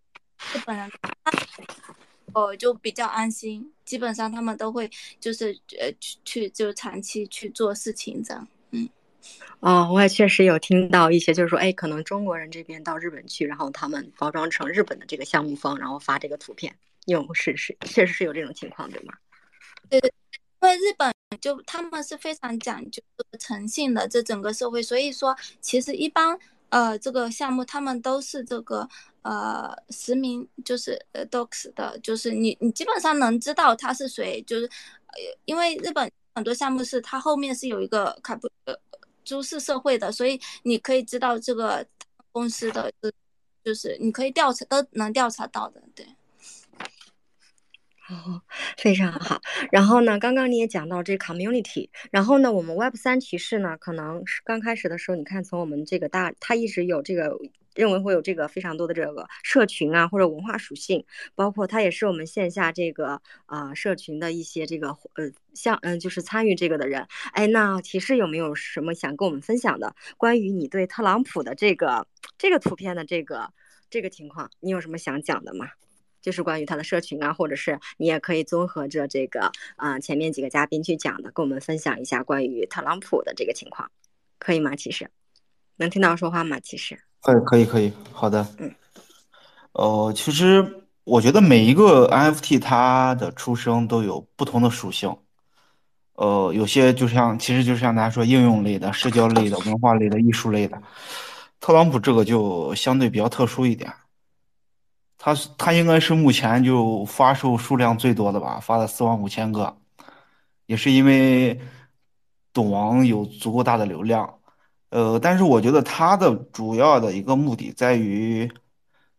[0.54, 0.92] 日本人，
[2.34, 4.90] 哦，就比较安心，基本上他们都会
[5.20, 8.90] 就是呃去去就长期去做事情这样，嗯，
[9.60, 16.76] 哦，我也确实有听到一些，就是说，哎，可能中国人这边到日本去，然后他们包装成日本的这个项目方，然后发这个图片，
[17.06, 19.14] 有是是确实是有这种情况，对吗？
[19.90, 20.12] 对对。
[20.64, 23.04] 因为日本就他们是非常讲究
[23.38, 26.40] 诚信的，这整个社会，所以说其实一般
[26.70, 28.88] 呃这个项目他们都是这个
[29.24, 35.14] 呃实名，就是呃 docs 的，就是你你基本上能知道他是谁，就是呃
[35.46, 38.76] 因为日本很多项目是它后面是有一个卡布呃
[39.24, 41.86] 株式社会的，所以你可以知道这个
[42.32, 42.92] 公司的，
[43.64, 46.06] 就是你可以调查都能调查到的，对。
[48.10, 48.42] 哦，
[48.78, 49.42] 非常好。
[49.72, 57.40] 然后呢，刚刚你也讲到这 community，然后呢，我们 Web 三提示呢，可能是刚开始的时候，你看从我们这个大，它一直有这个
[57.76, 61.06] 认为会有这个非常多的这个社群啊，或者文化属性，
[61.36, 67.08] 包括它也是我们线下这个啊社群的一些这个呃像嗯就是参与这个的人。
[67.34, 72.08] 哎，那骑士有没有什么想跟我们分享的关于你对特朗普的这个
[72.38, 73.52] 这个图片的这个
[73.90, 75.70] 这个情况，你有什么想讲的吗？
[76.22, 83.92] 就是关于他的社群啊，或者是你也可以综合着这个啊前面几个嘉宾去讲的，跟我们分享一下关于特朗普的这个情况，
[84.40, 84.74] 可以吗？
[84.74, 85.10] 其实
[85.76, 86.62] 能听到说话吗？
[86.62, 88.46] 其实可以，可以，可以，好的。
[88.60, 88.74] 嗯，
[89.72, 95.16] 呃，其实我觉得每一个 NFT 它的出生都有不同的属性，
[96.16, 100.82] 呃，有些就像其实就像大家说应用类的、社交类的、文化类的、艺术类的，
[101.62, 103.92] 特朗普这个就相对比较特殊一点。
[105.18, 109.78] 他是他应该是目前就发售数量最多的吧，发了四万五千个，
[110.66, 111.58] 也是因为
[112.52, 114.40] 懂王有足够大的流量，
[114.94, 118.48] 呃，但是我觉得他的主要的一个目的在于，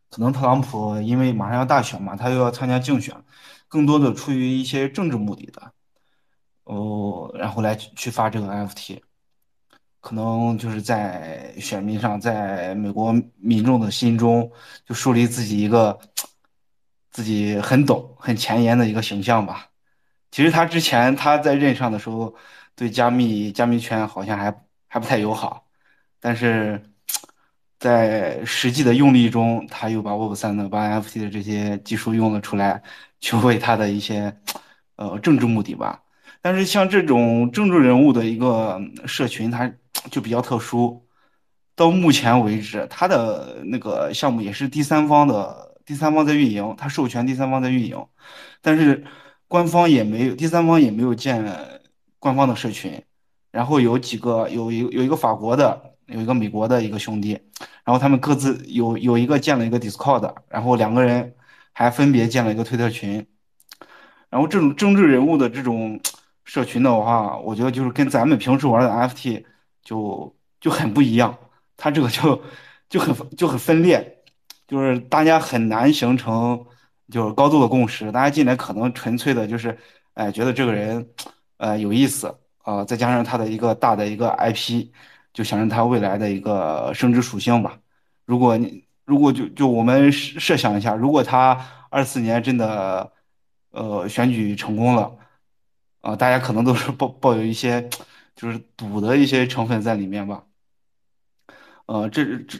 [0.08, 3.12] 可能特朗普因为马上要大选嘛，他又要参加竞选，
[3.66, 5.72] 更多的出于一些政治目的的，
[6.62, 9.00] 哦，然后来去发这个 NFT。
[10.00, 14.48] 可能就是在选民上，在美国民众的心中，
[14.86, 15.98] 就树立自己一个
[17.10, 19.70] 自己很懂、很前沿的一个形象吧。
[20.30, 22.32] 其实他之前他在任上的时候，
[22.76, 24.54] 对加密加密圈好像还
[24.86, 25.63] 还不太友好，
[26.24, 26.80] 但是
[27.78, 32.82] 在实际的用力中，他又把 Web 三的、把 NFT 的这些技术用了出来，
[33.20, 34.34] 去为他的一些
[34.96, 36.02] 呃政治目的吧。
[36.40, 39.70] 但是像这种政治人物的一个社群，它
[40.10, 41.04] 就比较特殊。
[41.76, 48.02] 到目前为止，他的那个项目也是第三方的，第三方在运营，他授权第三方在运营，
[48.62, 49.04] 但是
[49.46, 51.44] 官方也没有，第三方也没有建
[52.18, 53.04] 官方的社群。
[53.50, 57.32] 然后有几个，有一有一个法国的，有一个美国的一个兄弟，
[57.84, 61.34] 然后他们各自有有一个建了一个 Discord，然后两个人
[61.72, 63.26] 还分别建了一个推特群。
[64.30, 66.00] 然后这种政治人物的这种。
[66.46, 69.42] 社群的话，我觉得就是跟咱们平时玩的 FT
[69.82, 71.34] 就就很不一样，
[71.74, 72.38] 他这个就
[72.90, 74.18] 就很就很分裂，
[74.68, 76.62] 就是大家很难形成
[77.10, 78.12] 就是高度的共识。
[78.12, 79.74] 大家进来可能纯粹的就是，
[80.12, 81.08] 哎，觉得这个人
[81.56, 84.88] 呃有意思啊，再加上他的一个大的一个 IP，
[85.34, 87.78] 就想着他未来的一个升值属性吧。
[88.24, 93.12] 如果你如果就就我们设想一下，如果他二四年真的
[93.70, 95.18] 呃选举成功了。
[96.04, 97.88] 啊，大家可能都是抱 抱有一些，
[98.36, 100.44] 就是赌的一些成分在里面吧。
[101.86, 102.58] 呃，这这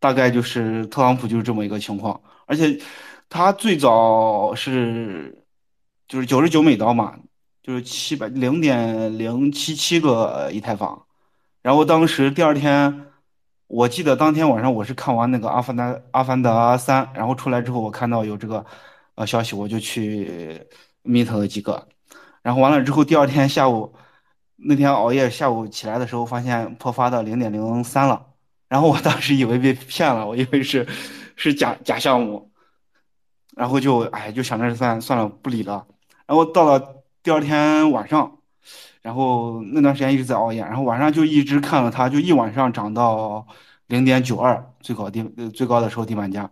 [0.00, 2.80] 大概就是特朗普就是这么一个情况，而且
[3.28, 5.44] 他最早是
[6.08, 7.18] 就是九十九美刀嘛，
[7.62, 11.04] 就是七百零点零七七个以太坊。
[11.64, 13.06] 然后当时第二天，
[13.68, 18.62] 我记得当天晚上我是看完那个《阿凡达》《阿凡达三》，然后出来之后，我看到有这个
[19.14, 20.60] 呃消息，我就去
[21.04, 21.88] meet 了几个。
[22.42, 23.94] 然后完了之后，第二天下午，
[24.56, 28.26] 那天熬夜，下午起来的时候发现破发到零点零三了。
[28.68, 30.86] 然后我当时以为被骗了，我以为是
[31.34, 32.50] 是假假项目，
[33.56, 35.86] 然后就哎就想着算算了不理了。
[36.26, 38.33] 然后到了第二天晚上，
[39.04, 43.46] 然后那段时间一直在熬夜，然后晚上就一直看了它，就一晚上涨到
[43.86, 46.50] 零点九二最高地最高的时候地板价。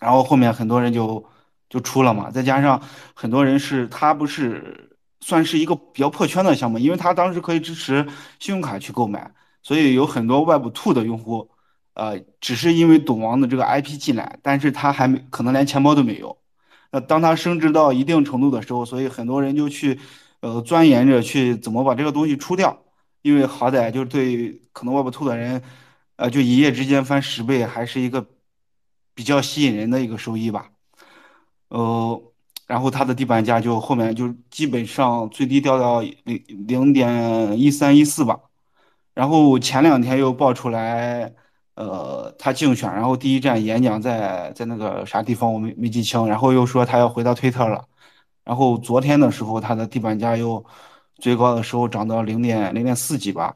[0.00, 1.22] 然后后面很多人就
[1.68, 2.80] 就出了嘛，再加上
[3.14, 4.86] 很多人是他不是。
[5.20, 8.06] 算是一个比较破圈的项目，因为他当时可以支持
[8.38, 9.32] 信用卡去购买，
[9.64, 11.50] 所以有很多 Web Two 的用户，
[11.94, 16.38] 呃，只是因为懂王的这个 IP 进来，但是他还没可能连钱包都没有。
[16.92, 19.98] 那当他升值到一定程度的时候，所以很多人就去，
[20.40, 22.84] 呃，钻研着去怎么把这个东西出掉，
[23.22, 25.62] 因为好歹就是对可能 Web Two 的人，
[26.16, 28.26] 呃，就一夜之间翻十倍，还是一个
[29.14, 30.70] 比较吸引人的一个收益吧，
[31.68, 32.22] 呃。
[32.68, 38.38] 然后它的地板价就后面就基本上最低掉到零零点一三一四吧，
[39.14, 41.32] 然后前两天又爆出来，
[41.76, 47.82] 呃，他竞选，然后第一站演讲在在那个啥地方我没没记清，然后又说他要回到推特了，
[48.48, 50.64] 然后昨天的时候，它的地板价又
[51.18, 53.54] 最高的时候涨到零点零点四几吧。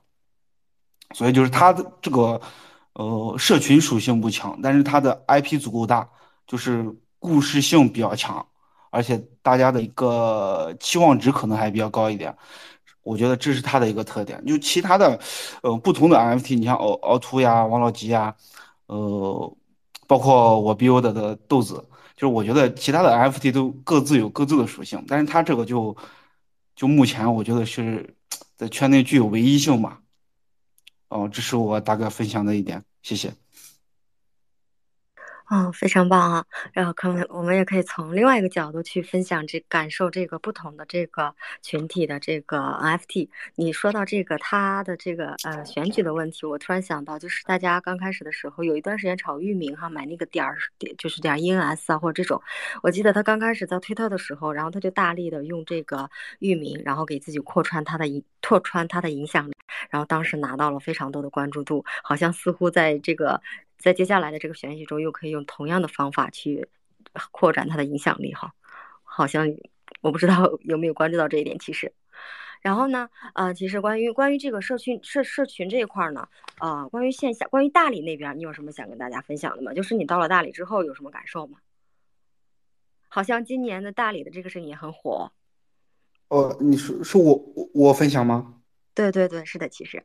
[1.14, 2.38] 所以就是它的这个
[2.92, 6.06] 呃社群属性不强，但是它的 IP 足够大，
[6.46, 8.46] 就是故事性比较强，
[8.90, 12.36] 而且大家的一个期望值可能还比较高一点。
[13.02, 14.44] 我觉得这是它的一个特点。
[14.44, 15.18] 就其他的
[15.62, 18.34] 呃不同的 NFT，你像凹凹凸呀、王老吉呀，
[18.86, 19.56] 呃，
[20.06, 21.82] 包括我 build 的豆子，
[22.22, 25.96] 就我觉得其他的 NFT 都各自有各自的属性，但是它这个就
[26.76, 28.14] 就目前我觉得是
[28.54, 30.00] 在圈内具有唯一性吧。
[31.08, 33.34] 哦，这是我大概分享的一点，谢谢。
[35.54, 36.46] 嗯，非常棒啊！
[36.72, 43.28] 然后可能我们也可以从另外一个角度去分享这感受这个不同的这个群体的这个 NFT。
[43.54, 52.40] 你说到这个他的这个呃选举的问题，我突然想到，就是大家刚开始的时候有一段时间炒域名哈，买那个点儿点就是点 ENS 啊或者这种。
[52.82, 59.52] 我记得他刚开始在推特的时候，然后他就大力的用这个域名，然后给自己扩穿他的影拓穿他的影响力，
[59.90, 63.40] 然后当时拿到了非常多的关注度，好像似乎在这个。
[63.78, 66.68] 在接下来的这个选举中，又可以用同样的方法去
[67.32, 68.54] 扩展它的影响力哈，
[69.02, 69.44] 好像
[70.02, 71.58] 我不知道有没有关注到这一点。
[71.58, 71.92] 其实，
[72.60, 76.28] 然后呢，呃，其实关于关于这个社区社社群这一块呢，
[76.60, 79.74] 呃，关于线下，关于大理那边，你有什么想跟大家分享的吗？
[79.74, 81.58] 就是你到了大理之后有什么感受吗？
[83.08, 85.32] 好像今年的大理的这个事情也很火。
[86.28, 87.34] 哦，你说是我
[87.74, 88.61] 我分享吗？
[88.94, 90.02] 对对对，是的，其实。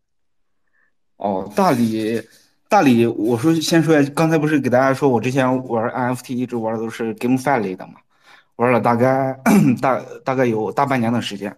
[1.18, 2.22] 哦，大理。
[2.70, 7.94] 大理，我说先说一下，刚才不是给大家说，我之前玩 NFT 一直玩的都是 GameFi 类的嘛，
[8.58, 9.40] 玩了大概
[9.82, 11.56] 大大概有大半年的时间，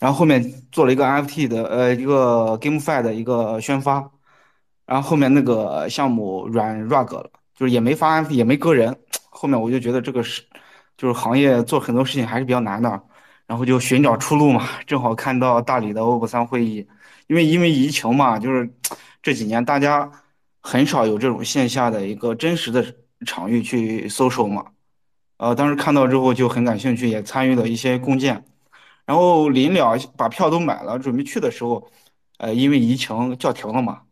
[0.00, 0.42] 然后后面
[0.72, 4.10] 做了一个 NFT 的呃一个 GameFi 的一个宣发，
[4.84, 8.98] 然后后面那个项目软 rug 了，就是也没发 NFT 也没割人，
[9.30, 10.42] 后面我就觉得这个是
[10.96, 13.00] 就是行业做很多事情还是比较难的，
[13.52, 16.86] 然后就寻找出路嘛，正好看到大理的 Web 三会议，
[17.26, 18.72] 因为因为疫情嘛，就是
[19.22, 20.10] 这几年大家。
[20.64, 22.86] 很少有这种线下的一个真实的
[23.26, 24.64] 场域去搜索嘛，
[25.38, 28.44] 呃，当时看到之后就很感兴趣，也参与了一些共建，
[29.04, 31.90] 然后临了把票都买了，准备去的时候，
[32.38, 34.02] 呃，因为疫情叫停了嘛，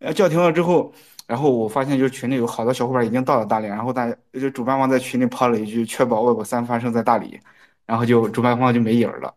[0.00, 0.92] 呃，叫停了之后，
[1.28, 7.38] 然后我发现就是群里有好多小伙伴已经到了大连，然后大家就主办方在群里抛了一句“确保 Web 三发生在大理”，
[7.86, 9.34] 然后就主办方就没影儿了，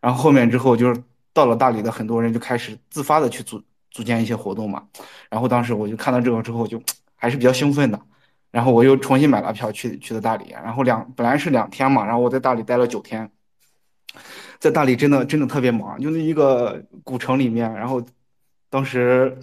[0.00, 3.62] 然后后面之后就是到了大理的很多人就开始自发的去组。
[3.92, 4.86] 组建一些活动嘛，
[5.28, 6.80] 然后当时我就看到这个之后，就
[7.16, 8.00] 还是比较兴奋的，
[8.52, 13.28] 然后我又重新买了票去去的大理，然后两本来是两天嘛，然后我在大理待了九天，
[14.60, 18.00] 在大理真的真的特别忙，就那一个古城里面，然后
[18.68, 19.36] 当时，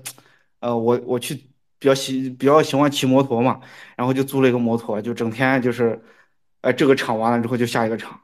[0.62, 1.36] 呃，我我去
[1.78, 3.60] 比较喜比较喜欢骑摩托嘛，
[3.98, 6.02] 然后就租了一个摩托，就整天就是，
[6.62, 8.18] 呃，这个场完了之后就下一个场，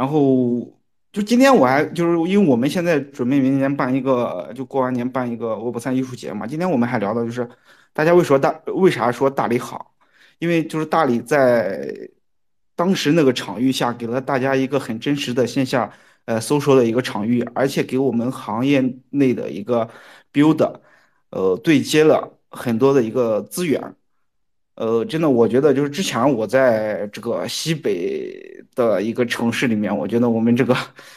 [0.00, 0.72] 然后。
[1.12, 6.46] 就今天我还就是因为我们现在准备明年办一个，就过完年办一个 Web 三艺术节嘛。
[6.46, 7.48] 今天我们还聊到就是，
[7.92, 9.92] 大家为说大为啥说大理好？
[10.38, 11.92] 因为就是大理在
[12.76, 15.92] 当时那个场域下，给了大家一个很真实的线下
[16.26, 19.90] 呃搜索的一个场域，而且给我们行业内的一个
[20.32, 20.80] build，
[21.30, 23.96] 呃对接了很多的一个资源。
[24.80, 30.74] 呃，真的，我觉得就是之前我在这个西北的一个城市里面，我觉得我们这个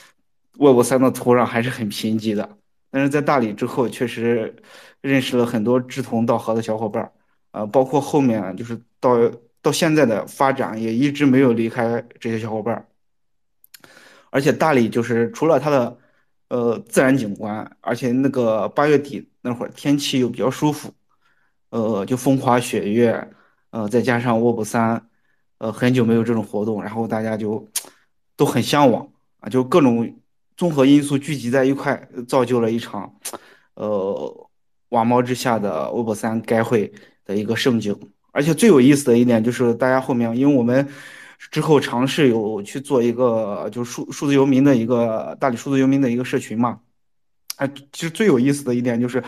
[0.60, 2.57] Web 三的土壤还是很贫瘠的。
[2.91, 4.53] 但是在大理之后，确实
[4.99, 7.11] 认识了很多志同道合的小伙伴儿，
[7.52, 9.18] 呃，包括后面就是到
[9.61, 12.85] 到现在的发展，也一直没有离开这些小伙伴儿。
[14.30, 15.98] 而且大理就是除了它的
[16.49, 20.94] 呃自然景观，而且那个八月底那会儿天气又比较舒服，
[21.69, 23.26] 呃，就风花雪月。
[23.73, 25.09] 呃，再加上 Web 三，
[25.57, 27.67] 呃，很久没有这种活动，然后大家就
[28.35, 29.09] 都很向往
[29.39, 30.15] 啊，就各种
[30.55, 33.11] 综合因素聚集在一块，造就了一场，
[33.73, 34.47] 呃，
[34.89, 36.93] 网猫之下的 Web 三该会
[37.25, 37.99] 的一个盛景。
[38.31, 40.87] 而且最有意思的一点就是，大家后面，因为我们
[41.49, 46.79] 之后尝试有去做一个，就数数字游民的一个大理数字游民的一个社群嘛，
[47.55, 49.23] 哎，其实最有意思的一点就是，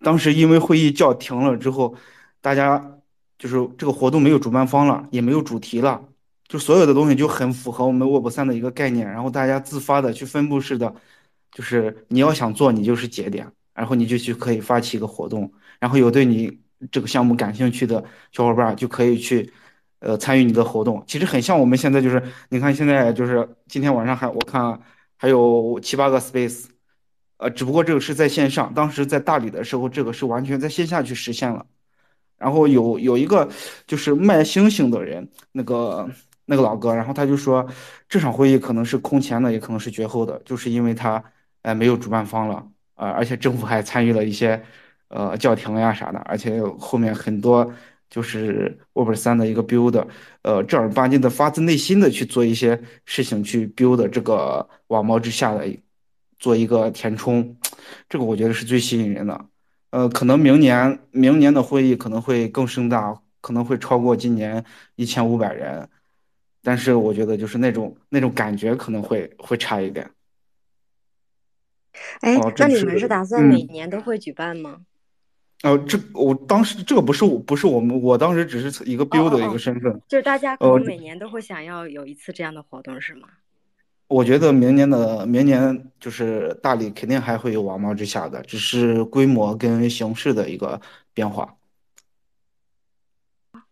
[0.00, 1.94] 当时因为会议叫停了之后，
[2.40, 2.96] 大家。
[3.40, 6.04] 就是这个活动没有主办方了，也没有主题了，
[6.46, 9.08] 就所有的东西就很符合我们 Web 三的一个概念。
[9.10, 10.94] 然后大家自发的去分布式的，
[11.50, 16.60] 就是你要想做，你就是节点，然后你就去可以发起一个活动，然后有对你
[16.90, 19.50] 这个项目感兴趣的小伙伴就可以去，
[20.00, 21.02] 呃，参与你的活动。
[21.06, 24.78] 其实很像我们现在就是，你看现在就是今天晚上还我看
[25.16, 26.66] 还有七八个 Space，
[27.38, 31.64] 呃，只不过这个是在线上，当时在大理的时候，这个是完全在线下去实现了。
[32.40, 33.46] 然后有有一个
[33.86, 36.08] 就是卖星星的人，那个
[36.46, 37.64] 那个老哥，然后他就说
[38.08, 41.22] 这场会议可能是空前的，也可能是绝后的，就是因为他
[41.62, 44.62] 呃没有主办方了啊、而且政府还参与了一些
[45.08, 47.70] 呃叫停呀啥的，而且后面很多
[48.08, 50.06] 就是 Web 三的一个 build，
[50.42, 55.66] 呃正儿八经的发自内心的去做一些事情去 build 这个网猫之下的
[56.38, 57.56] 做一个填充，
[58.08, 59.46] 这个我觉得是最吸引人的。
[59.90, 64.64] 呃，可能明年明年的会议可能会更盛大，可能会超过今年
[64.94, 65.88] 一千五百人，
[66.62, 70.08] 但是我觉得就是那种那种感觉可能会会差一点。
[72.20, 74.82] 哎，哦，这那你们是打算每嗯，年都会举办吗？
[75.64, 80.00] 哦，这我当时这个不是我不是我们，我当时只是一个哦 build 哦的一个哦，身份。
[80.08, 83.28] 就是大家可呃，能每年都会想要有一次这样的活动，是吗？
[84.10, 90.80] 我觉得明年的明年就是大理肯定还会有王猫之下的，只是规模跟形式的一个
[91.14, 91.56] 变化。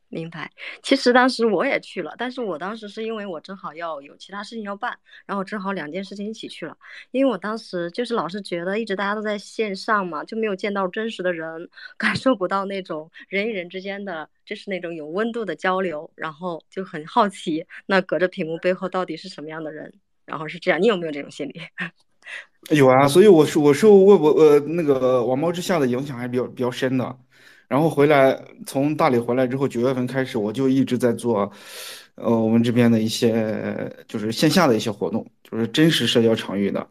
[0.09, 0.49] 明白。
[0.81, 4.97] 其实当时我也去了，但是我当时是因为我正好要有其他事情要办，
[5.27, 6.79] 然后正好两件事情一起去了。
[7.11, 19.93] 因为我当时就是老是觉得一直大家都在线上嘛，就没有见到真实的人， 感受不到那种人与人之间的就是那种有温度的交流，然后就很好奇，那隔着屏幕背后到底是什么样的人。
[20.29, 21.61] 然后是这样，你有没有这种心理？
[22.77, 27.19] 有啊，所以我是我受微博呃那个网猫之下的影响还比较比较深的。
[27.67, 31.51] 然后回来从大理回来之后，九月份开始我就一直在做，
[32.17, 36.87] 呃我们这边的一些就是线下的一些活动，就是真实社交场域的。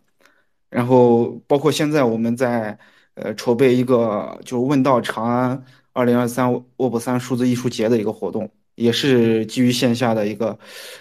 [0.69, 2.77] 然后包括现在我们在
[3.15, 10.57] 呃筹备一个就是问道长安二零二三 Web 三数字艺术节的一个活动，也是基于线下的一个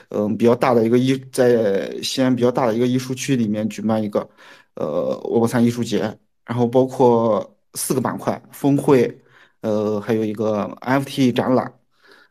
[0.08, 4.28] 嗯、比较大的一个艺在西安比较大的一个艺术区里面举办一个
[4.74, 6.00] 呃我国三艺术节，
[6.46, 9.20] 然后包括四个板块，峰会，
[9.60, 11.72] 呃还有一个 FT 展览，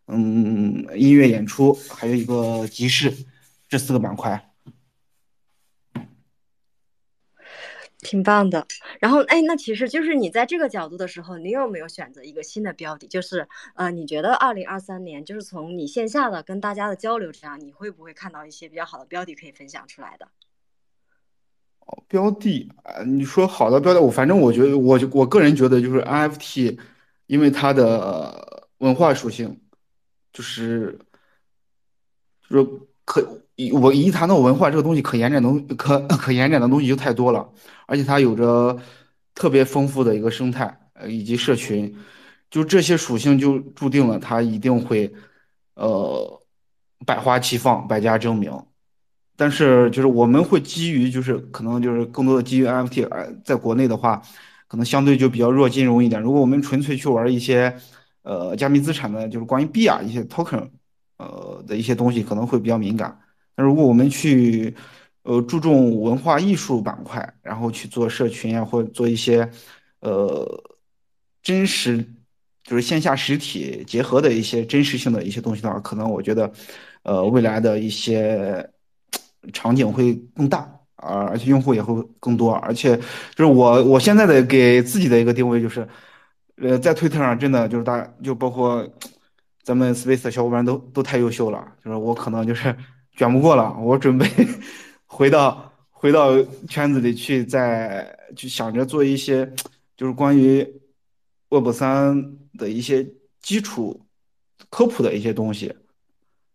[0.07, 3.13] 嗯音乐演出，还有一个集市，
[3.69, 4.54] 这四个板块。
[8.05, 8.65] 挺棒的。
[8.99, 13.07] 然后，哎，那其实就是你在这个角度的时候，你有没有选择一个新的标的？
[13.07, 20.27] 就是呃，你觉得二零二三年，就是从你线下的跟大家的交流这样，你会不会看到一些比较好的标的可以分享出来的？
[21.79, 26.79] 哦标的啊，你说好的标的，我反正我觉得，我就我个人觉得就是 NFT，
[27.27, 29.61] 因为它的文化属性，
[30.33, 30.97] 就是
[32.49, 32.67] 就是
[33.05, 33.21] 可
[33.55, 37.49] 一我一谈到文化这个东西，可延展的东可可延展的东西就太多了，
[37.87, 38.77] 而且它有着
[39.33, 41.95] 特别丰富的一个生态，呃，以及社群，
[42.49, 45.13] 就这些属性就注定了它一定会
[45.75, 46.41] 呃
[47.05, 48.51] 百花齐放，百家争鸣。
[49.37, 54.21] 但是就是我们会基于就是可能就是更多的基于 NFT，呃，在国内的话，
[54.67, 56.21] 可能相对就比较弱金融一点。
[56.21, 57.73] 如果我们纯粹去玩一些
[58.23, 60.69] 呃加密资产的，就是关于币啊一些 token，
[61.17, 63.17] 呃的一些东西，可能会比较敏感。
[63.55, 64.75] 那如果我们去
[65.23, 69.49] 呃注重文化艺术板块，然后去做社群啊，或者做一些
[69.99, 70.63] 呃
[71.41, 71.97] 真实
[72.63, 76.51] 就是线下实体结合的一些真实性的一些东西的话，可能我觉得
[77.03, 78.69] 呃未来的一些
[79.53, 80.71] 场景会更大。
[80.95, 85.87] 啊，而且用户也会更多，而且就是我我现在的给自己的一个定位就是，
[86.55, 88.87] 呃，在推特上真的就是大就包括
[89.61, 92.75] 咱们 Space 的小伙伴都都太优秀了，就是我可能就是
[93.15, 94.27] 卷不过了，我准备
[95.05, 99.49] 回到回到圈子里去，再去想着做一些
[99.95, 100.67] 就是关于
[101.49, 103.07] Web 三的一些
[103.41, 104.05] 基础
[104.69, 105.73] 科普的一些东西，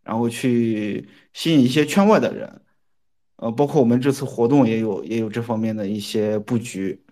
[0.03, 2.61] 然后去吸引一些圈外的人。
[3.37, 7.03] 呃，包括我们这次活动也有也有这方面的一些布局，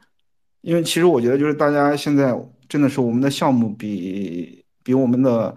[0.61, 2.39] 因为其实我觉得就是大家现在
[2.69, 5.57] 真的是我们的项目比比我们的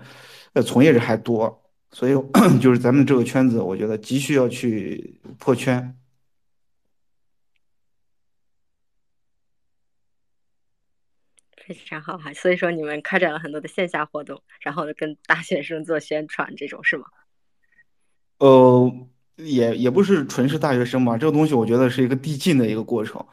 [0.53, 1.60] 呃从业者还多，
[1.91, 2.13] 所以
[2.61, 5.97] 就是咱们这个圈子，我觉得急需要去破圈。
[11.67, 17.05] 非常好哈，所以说你们开展了很多的线下活动，然后跟大学生做宣传，这种是吗？
[18.39, 18.91] 呃，
[19.37, 23.25] 也也不是纯是大学生吧，这个东西我觉得是一个递进的一个过程，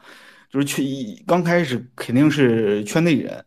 [0.49, 3.43] 就是去刚开始肯定是圈内人，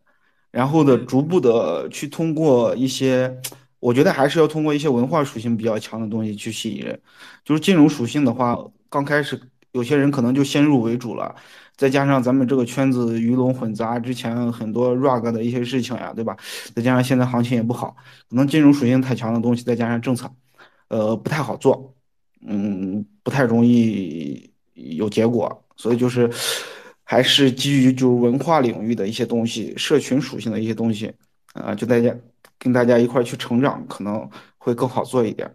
[0.51, 3.35] 然后呢，嗯逐步的去通过一些，
[3.83, 6.97] 我觉得还是要通过一些文化属性比较强的东西去吸引人。
[7.43, 8.57] 就是金融属性的话，
[8.89, 9.37] 刚开始
[9.73, 11.35] 有些人可能就先入为主了，
[11.75, 16.37] 再加上咱们这个圈子鱼龙混杂，之前很多 rug 的一些事情呀，对吧？
[16.73, 17.93] 再加上现在行情也不好，
[18.29, 20.31] 可能金融属性太强的东西，再加上政策。
[20.87, 21.93] 呃，不太好做，
[22.47, 26.29] 嗯，不太容易有结果，所以就是
[27.03, 31.11] 还是基于就是文化领域的一些东西，社群属性的一些东西，
[31.53, 32.15] 啊、就大家
[32.63, 35.53] 跟大家一块儿去成长，可能会更好做一点。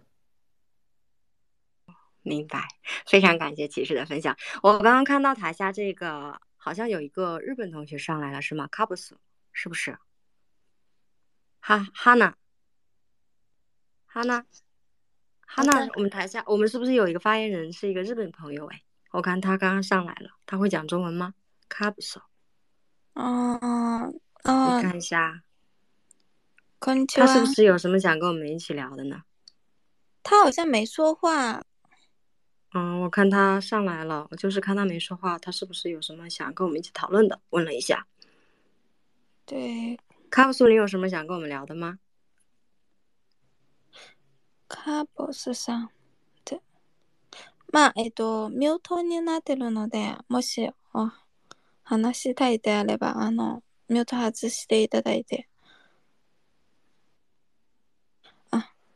[2.21, 2.67] 明白，
[3.07, 4.37] 非常感谢骑士的分享。
[4.61, 8.67] 我刚刚看到台下这个好像有一个日本同学上来了，是吗？
[8.67, 9.17] 卡布斯
[9.51, 9.97] 是不是？
[11.59, 12.35] 哈哈娜，
[14.05, 14.45] 哈娜，
[15.47, 18.67] 哈娜，我们台下我们是不是有一个发言人是一个日本朋友？
[18.67, 21.33] 哎，我看他刚刚上来了，他会讲中文吗？
[21.67, 22.21] 卡布斯，
[23.13, 24.13] 哦
[24.43, 25.41] 你哦，看一下，
[26.79, 29.23] 他是不是有什么想跟我们一起聊的呢？
[30.23, 31.61] 他好像没说话。
[32.71, 37.41] 嗯，我看他上来了，我就是看他没说话，他是不是有什么想跟我们一起讨论的？
[37.49, 38.05] 问了一下。
[39.45, 39.99] 对，
[40.29, 41.99] 卡布苏，你有什么想跟我们聊的吗？
[44.67, 45.89] 卡布斯上，
[46.45, 46.61] 对，
[47.71, 51.09] まあえっと妙頭になってるので、もしお
[51.83, 55.49] 話したいであれば、あの妙頭外していただいて。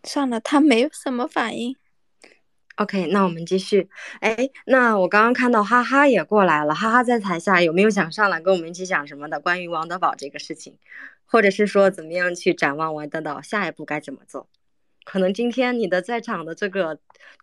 [0.04, 1.76] 算了，他没有什么反应。
[2.78, 3.88] OK，那我们继续。
[4.20, 9.40] 哎，那我刚刚看到哈哈也过来了，哈哈在台下有没有想上来跟我们一起讲什么的？
[9.40, 10.78] 关于王德宝这个事情，
[11.26, 14.50] 或者是说怎么样去展望王德宝下一步该怎么做？
[15.06, 16.98] 可能今天你的在场的这个，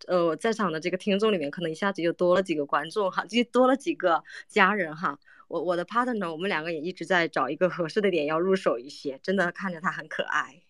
[0.07, 5.17] 呃，在场的这个听众里面，可能一下子又多了几个观众哈，就多了几个家人哈。
[5.47, 10.63] 我我的 partner，我们两个也一直在找一个合适的点要入手一些，真的看着他很可爱。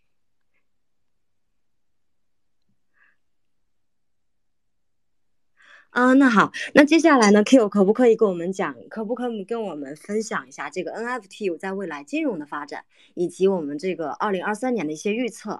[5.91, 15.57] 啊，那好，那接下来呢，Q 可不可以跟我们讲，可不可以跟我们分享一下这个 NFT 有在未来金融的发展，以及我们这个二零二三年的一些预测？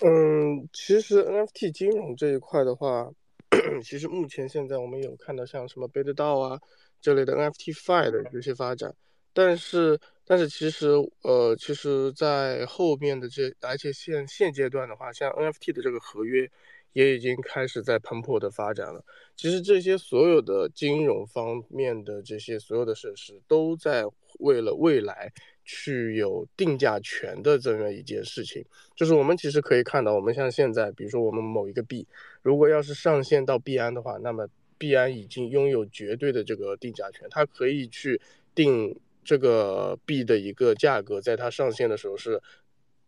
[0.00, 3.10] 嗯，其实 NFT 金融这一块的话，
[3.84, 6.58] 其实目前现在我们有看到像什么 BitDAO 啊
[7.02, 8.94] 这类的 NFTFi 的这些发展，
[9.34, 10.88] 但是但是其实
[11.20, 16.50] 呃，其实在后面的这，而且现现阶段的话，像 NFT 的这个合约
[16.94, 19.04] 也已经开始在蓬勃的发展了。
[19.36, 24.04] 其实这些所有的金融方面的这些所有的设施，都在
[24.38, 25.30] 为了未来
[25.64, 28.64] 去有定价权的这么一件事情。
[28.96, 32.06] 就是我们其实可以看到，我们像现在，比如说我们某一个币，
[32.42, 34.48] 如果要是上线到币安的话，那么
[34.78, 38.20] 币安已经拥有绝对的这个定价权，它可以去
[38.54, 42.40] 定这个币的一个价格，在它上线的时候是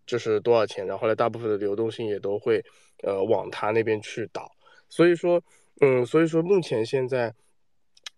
[0.07, 2.65] 就是多少钱，然后后来大部分的流动性也都会
[3.03, 4.51] 呃往他那边去导，
[4.89, 5.43] 所以说
[5.81, 7.35] 嗯，所以说目前现在。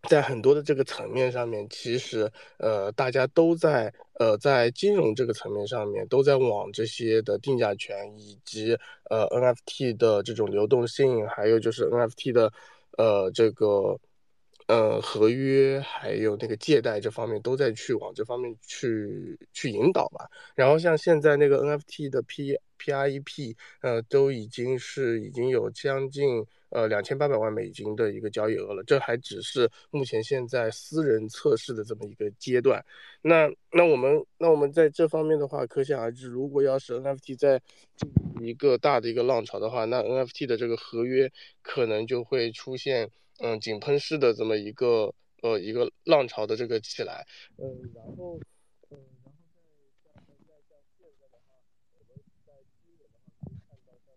[0.08, 8.78] 在很多的这个层面上面，其实呃，大家都在呃，在金融这个层面上面，都在往这些的定价权以及
[9.10, 12.50] 呃 NFT 的这种流动性，还有就是 NFT 的
[12.96, 13.98] 呃这个
[14.68, 20.30] 呃合约，还有那个借贷这方面，都在去往这方面去去引导吧。
[20.54, 26.46] 然后像现在那个 NFT 的 P PREP，呃，都已经是已经有将近。
[26.70, 32.84] 呃，两千八百万美金的一个交易额了，这还只是目前现在私人测试的这么一个阶段。
[33.22, 37.58] 那那我们那我们在这方面的话，可想而知，如果要是 NFT 在
[38.42, 41.32] 一个大的一个浪潮的话，那 NFT 的这个合约
[41.62, 43.08] 可能就会出现
[43.38, 47.26] 嗯井喷式的这么一个呃一个浪潮的这个起来。
[47.56, 48.38] 嗯，然后
[48.90, 49.32] 嗯，然后
[50.04, 51.54] 在像在像现在的话，
[51.98, 52.52] 我们在
[52.82, 54.14] 今年的话可以看到像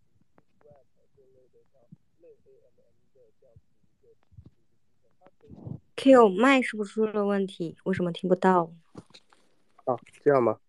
[0.60, 0.86] Swap
[1.16, 1.82] 这类的像。
[2.22, 5.50] 类 AMM 的这样子一个一个机它可以
[5.96, 7.78] Q 麦是不是出了问题？
[7.84, 8.74] 为什么听不到？
[9.86, 10.60] 啊，这样吗？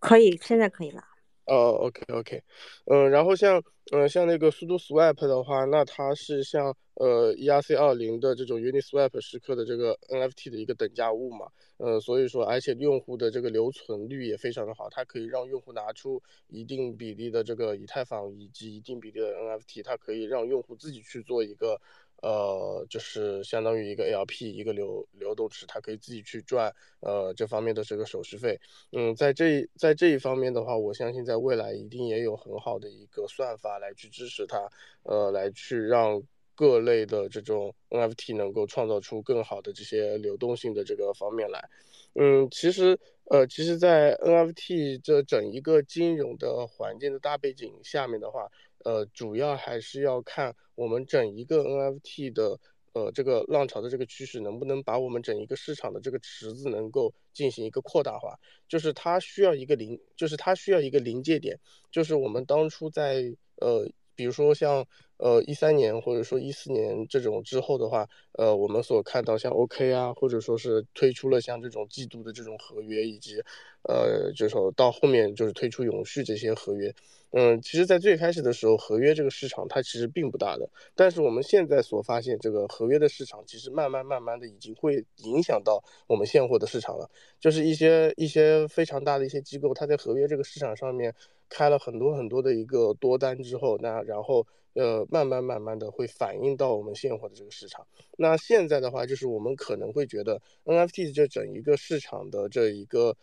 [0.00, 1.04] 可以，现在可以了。
[1.46, 2.42] 哦，OK OK，
[2.86, 3.62] 嗯，然后像
[3.92, 11.48] 嗯像那个速度 Swap 的话，那它是像呃 ERC 二零的这种 Uniswap 时刻的这个 NFT 的一个等价物嘛，
[11.78, 21.80] 呃，所以说而且用户的这个留存率也非常的好，它可以让用户拿出一定比例的这个以太坊以及一定比例的 NFT，它可以让用户自己去做一个
[22.22, 28.58] 呃就是相当于一个 LP 一个流流动池，它可以自己去赚呃这方面的这个手续费。
[28.92, 34.70] 嗯，在这在这一方面的话，我相信在未来一定也有很好的一个算法来去支持它，
[35.02, 36.22] 呃，来去让
[36.54, 41.68] 各类的这种 NFT 能够创造出更好的这些流动性的这个方面来。
[42.14, 42.98] 嗯，其实
[43.30, 48.50] 呃，其实，在 NFT 这整一个金融的环境的大背景下面的话，
[48.84, 52.58] 呃，主要还是要看我们整一个 NFT 的。
[52.94, 58.38] 呃，这个浪潮的这个趋势能不能把我们整一个市场的这个池子能够进行一个扩大化？
[58.68, 61.58] 就是它需要一个临，就是它需要一个临界点，
[61.90, 63.90] 就是我们当初在呃，
[64.22, 64.86] 比如说像
[65.16, 68.08] 呃一三年或者说一四年这种之后的话，
[68.38, 73.42] 呃，我们所看到像 OK 啊，或者说是推出了像这种季度的这种合约，以及
[73.82, 76.94] 呃，就是说到后面就是推出永续这些合约。
[77.32, 80.68] 嗯，其实，在最开始的时候，合约这个市场它其实并不大的。
[80.94, 87.10] 但是我们现在所发现，这个合约的市场其实慢慢慢慢的已经会影响到我们现货的市场了。
[87.40, 91.12] 就是一些一些非常大的一些机构，它在合约这个市场上面
[91.52, 97.86] 开了很多很多的一个多单之后，那然后呃慢慢慢慢的会反映到我们现货的这个市场。
[98.16, 103.16] 那现在的话，就是我们可能会觉得 NFT 这整一个市场的这一个。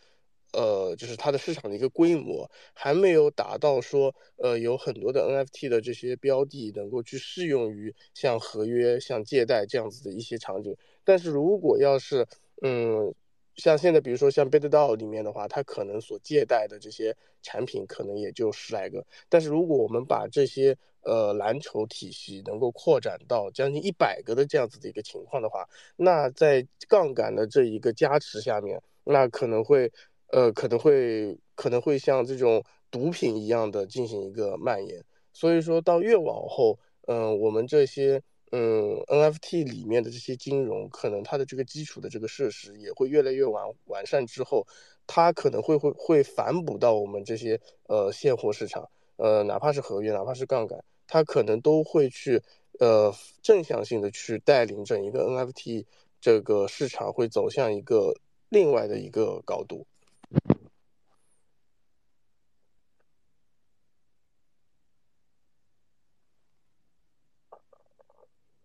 [0.52, 10.76] 呃，就是它的市场的一个规模还没有达到说，呃，有很多的 NFT 的这些标的能够去适用于像合约、像借贷这样子的一些场景。
[11.04, 12.26] 但是如果要是，
[12.62, 13.14] 嗯，
[13.60, 19.04] 像现在比如说像 BitDAO 里面的话，它可能所借贷的这些产品可能也就十来个。
[19.28, 29.92] 但是如果我们把这些呃蓝筹体系能够扩展到将近一百个的这样子的一个情况的话，那在杠杆的这一个加持下面，那可能会。
[30.32, 36.78] 呃，可能会可能会像这种毒品一样的进行一个蔓延，所以说到越往后，
[37.08, 44.66] 嗯，我们这些嗯 NFT 里面的这些金融，可能它的这个基础的这个设施也会越来越完完善之后，
[45.06, 52.42] 它可能会会会反哺到我们这些呃现货市场，呃，哪怕是合约，哪怕是杠杆，它可能都会去
[52.78, 55.84] 呃正向性的去带领整一个 NFT
[56.20, 58.14] 这个市场会走向一个
[58.48, 59.86] 另外的一个高度。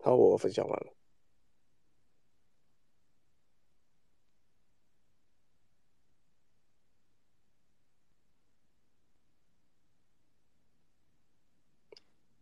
[0.05, 0.93] 好，我分享完了。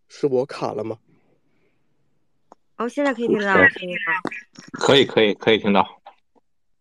[0.09, 0.99] 是我卡了吗？
[2.75, 3.55] 哦，现在可以听到？
[4.73, 6.02] 可以，可以，可以听到。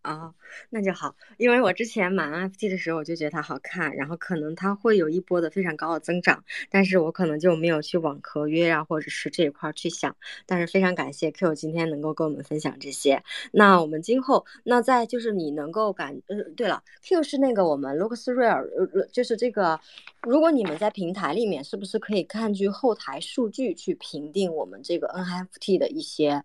[0.02, 0.34] 啊。
[0.70, 10.14] 那就好，因为我之前买 NFT 的时候，我就觉得它好看，然后可能它会有一波的非常高的增长，但是我可能就没有去往合约啊，或者是这一块去想。
[10.46, 13.22] 但是非常感谢 Q 今天能够跟我们分享这些。
[13.52, 18.62] 那我们今后，那在就是你能够感，呃，对了，Q 是那个我们 Looks Real，
[18.94, 19.80] 呃，就是这个，
[20.22, 26.44] 如果你们在平台里面，是不是可以看据后台数据去评定我们这个 NFT 的一些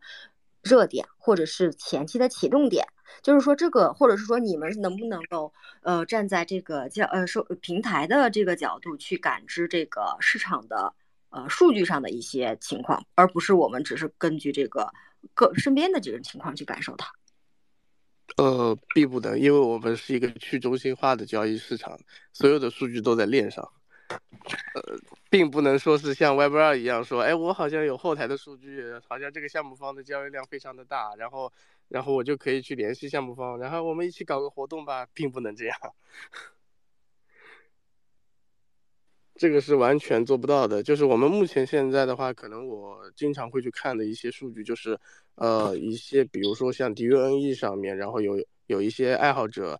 [0.64, 2.88] 热点，或者是前期的启动点？
[3.22, 10.94] 就是说这个，或者是说你们能不能够，呃，站在这个叫呃收平台的这个角度去感知这个市场的
[11.30, 14.92] 呃数据上的一些情况，而不是我们只是根据这个
[15.34, 17.12] 个身边的这种情况去感受它。
[18.38, 22.00] 呃，并不能，因为我们是一个去中心化的交易市场，
[22.34, 23.68] 所有的数据都在链上。
[24.10, 24.98] 呃，
[25.30, 31.52] 并不能说是像 Web 二一样说，哎，我好像有后台的数据，好像这个项目方的交易量非常的大，然后。
[31.88, 35.78] 然后我就可以去联系项目方，然后我们一起搞个活动吧，并不能这样，
[39.36, 40.84] 这个是完全做不到的。
[40.84, 45.00] 就是我们目前现在的话，可能我经常会去看的一些数据，就是
[45.36, 49.80] 呃一些，比如说像 DUNE 上面，然后有有一些爱好者，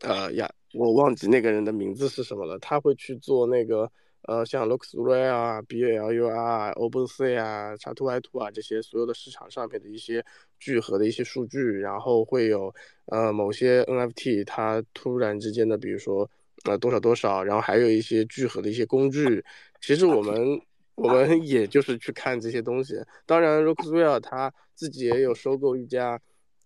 [0.00, 3.90] 呃呀，我忘记那个人的名字是什么了，他会去做那个。
[4.22, 10.22] 呃，像 LooksRare 啊、BLU 啊、OpenSea 啊、x Two Y Two 啊这些所有的市场上面的一些
[10.58, 12.72] 聚合的一些数据，然后会有
[13.06, 16.30] 呃某些 NFT 它突然之间的，比如说
[16.64, 19.42] 呃多少多少，然后还有一些聚合的一些工具。
[19.80, 20.60] 其实我们
[20.96, 23.02] 我们也就是去看这些东西。
[23.24, 26.20] 当然，LooksRare 它自己也有收购一家，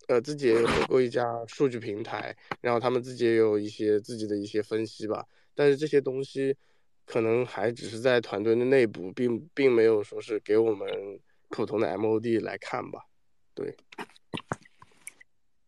[0.08, 5.24] 呃自己也有收购一家数据平台，然后他们自己也有一些自己的一些分析吧。
[5.54, 6.56] 但是这些东西。
[7.06, 10.88] 可能还只是在团队的内部，并并没有说是给我们
[11.48, 13.00] 普通的 MOD 来看吧。
[13.54, 13.76] 对。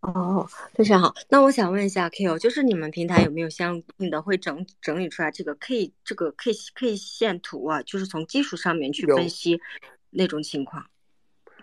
[0.01, 1.13] 哦，非常好。
[1.29, 7.83] 那我想问一下 Q，就是你们平台有没有相应的会整整理出来这个 K 这个 K K 线图啊？
[7.83, 9.61] 就是从技术上面去分析
[10.11, 10.89] 那种情况。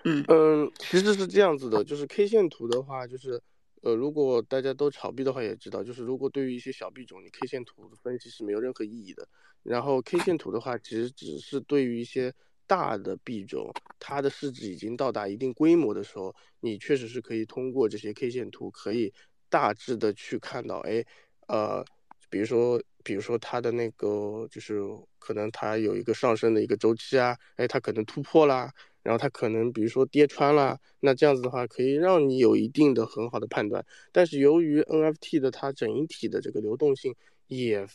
[0.03, 3.41] 嗯嗯，其实是这样子的，就是 K 线图的话，就是
[3.83, 9.27] 呃，如果大家都炒币的话，也知道，就是如果对于一些小币种，你 K 线图的分析是没有任何意义的。
[9.61, 12.33] 然后 K 线图的话，其实只是对于一些
[12.65, 13.69] 大的币种，
[13.99, 19.13] 它的市值已经到达一定规模的时候，你确实是可以通过这些 K 线图，可以
[19.49, 21.05] 大致的去看到，哎，
[21.47, 21.83] 呃，
[22.29, 24.79] 比如说，比如说它的那个，就是
[25.19, 28.73] 可能它有一个上升的一个周期啊，哎，它可能突破啦，
[29.03, 33.85] 然后它可能比如说跌穿啦，那这样子的话，可以让你有一定的很好的判断。
[34.11, 37.13] 但是由于 NFT 的它整体的这个流动性
[37.47, 37.87] 也。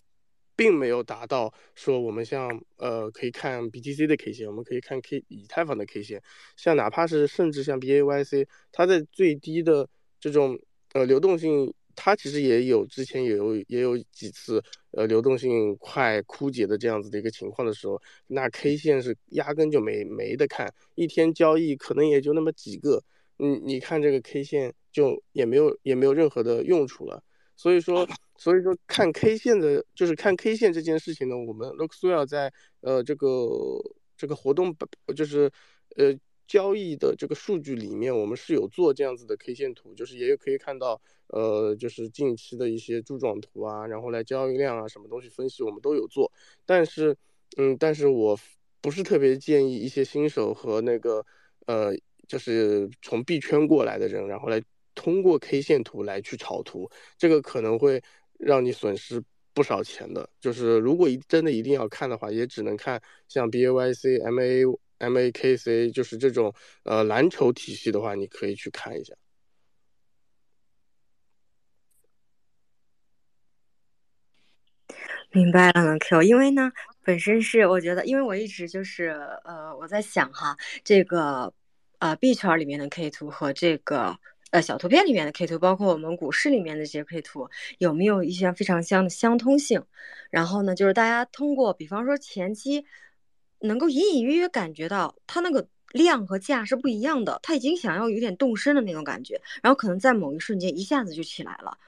[0.59, 6.21] 并没有达到说我们像呃可以看 BTC 的 K 线，我们可以看 K 以太坊的 K 线，
[6.57, 10.59] 像哪怕是甚至像 BAYC，它在最低的这种
[10.95, 14.63] 呃流动性，它其实也有之前也有也有几次
[14.93, 23.03] 呃流动性快枯竭的这样子的一个情况的时候，那 K 线是压根就没没得看，一天交易可能也就那么几个，
[23.37, 27.21] 你你看这个 K 线就也没有也没有任何的用处了。
[27.57, 28.07] 所以说，
[28.37, 33.29] 所以说看 K 线的，就是看 K 线这件事情呢，我们 Luxwell 在呃这个
[34.17, 34.73] 这个活动，
[35.17, 35.51] 就是
[35.97, 36.17] 呃
[36.49, 46.33] 交易的这个数据里面，我们是有做这样子的 K 线图，就是也有可以看到，呃，就是近期的一些柱状图啊，然后来交易量啊，什么东西分析，我们都有做。
[46.67, 47.17] 但是，
[47.57, 48.37] 嗯，但是我
[48.81, 51.25] 不是特别建议一些新手和那个
[51.67, 51.95] 呃，
[52.27, 54.61] 就是从币圈过来的人，然后来。
[55.01, 58.03] 通过 K 线图来去炒图，这个可能会
[58.37, 59.23] 让你损失
[59.55, 60.29] 不少钱的。
[60.41, 66.55] 就是如果一真的一定要看的话，也只能看像 BAYC、MA、MAKC，就是这种
[66.85, 69.15] 呃蓝筹体系的话，你可以去看一下。
[75.31, 76.23] 明白了呢，Q。
[76.23, 76.73] 因为呢，
[77.05, 79.09] 本身是我觉得，因为我一直就是
[79.45, 81.53] 呃，我在想哈，这个
[81.99, 84.19] 呃币圈里面的 K 图和这个。
[84.51, 89.85] 呃，小图片里面的 K 图，包括我们股市里面的这些 K 图，有没有一些非常相的相通性？
[90.31, 92.87] 然后呢，就是大家通过，比方说前期
[93.61, 101.79] 能够隐隐约约感觉到他那个量和价是不一样的，他已经想要有点动身的那种感觉，然后可能在某一瞬间一下子就起来了。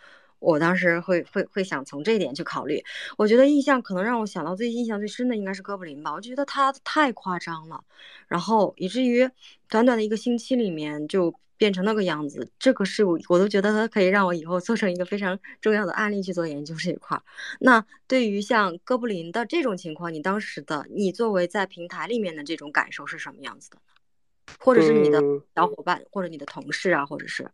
[0.40, 2.82] 我当时会会会想从这一点去考虑。
[3.16, 7.84] 我觉得印象可能让我想到最印象最深的应该是哥布林吧，我觉得他太夸张了，
[8.26, 9.30] 然后以至于
[9.68, 11.32] 短短的一个星期里面就。
[11.60, 17.20] 变成那个样子，这个是我我都觉得它可以让我以后做成一个非常重要的案例去做研究这一块。
[17.58, 23.82] 那对于像哥布林的这种情况，你当时的你作为在平台里面的这种感受是什么样子的呢？
[24.58, 25.20] 或者是你的
[25.54, 27.46] 小伙伴，或者你的同事啊，或者是？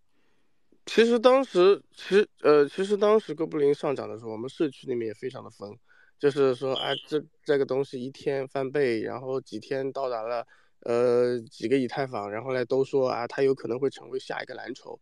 [0.86, 5.76] 其实当时，其实呃，其实当时哥布林上涨的时候，我们社区里面也非常的疯，
[6.18, 10.46] 就是说，哎，这这个东西一天翻倍，然后几天到达了。
[10.80, 15.00] 呃，几个以太坊，然后来都说啊，它有可能会成为下一个蓝筹，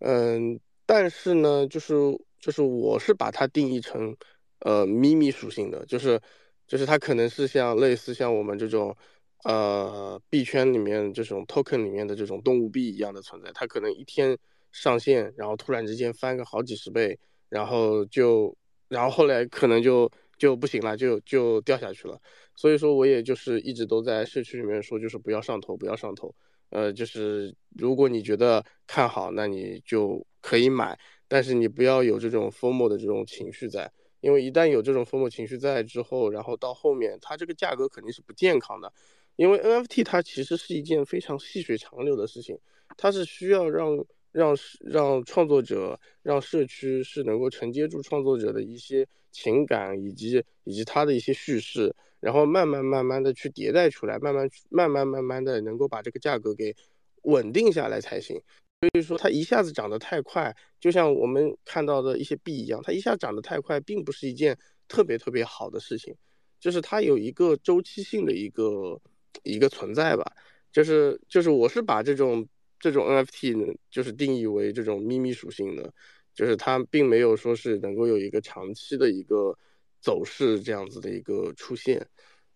[0.00, 1.94] 嗯，但是呢，就是
[2.40, 4.16] 就是我是把它定义成，
[4.60, 6.20] 呃，秘密属性的，就是
[6.66, 8.96] 就是它可能是像类似像我们这种，
[9.44, 14.36] 呃，币圈里面这种 token 里面的这种动物币一样的存在，它可能一天
[14.72, 17.18] 上线，然后突然之间翻个好几十倍，
[17.48, 18.56] 然后就，
[18.88, 22.20] 然后后来可能就就不行了，就就掉下去了。
[22.54, 26.34] 所以说，我也就是一直都在社区里面说，就是不要上头，不要上头。
[26.70, 33.90] 呃，就是如果你觉得看好，那你就可以买，但是你不要有这种疯魔的这种情绪在，
[34.20, 38.92] 因为一旦有这种疯魔情绪在之后，然后到后面它这个价格肯定是不健康的。
[39.36, 42.56] 因为 NFT 它其实是一件非常细水长流的事情，
[42.96, 51.94] 它是需要让让让创作者、让社区是能够承接住创作者的一些情感以及以及他的一些叙事。
[52.20, 56.76] 然后慢慢慢慢的去迭代出来，慢慢慢慢慢慢的能够把这个价格给
[57.22, 58.38] 稳定下来才行。
[58.80, 64.54] 所以说它一下子涨得太快，就像我们看到的一些币一样，它一下涨得太快，并不是一件
[64.86, 66.14] 特别特别好的事情。
[66.58, 69.00] 就是它有一个周期性的一个
[69.42, 70.30] 一个存在吧。
[70.70, 72.46] 就是就是我是把这种
[72.80, 75.92] 这种 NFT 呢，就是定义为这种秘密属性的，
[76.34, 79.56] 就是它并没有说是能够有一个长期的一个。
[80.02, 82.00] 走势这样子的一个出现，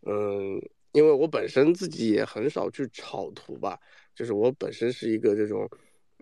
[0.07, 0.59] 嗯，
[0.93, 3.79] 因为我本身自己也很少去炒图吧，
[4.15, 5.69] 就是我本身是一个这种，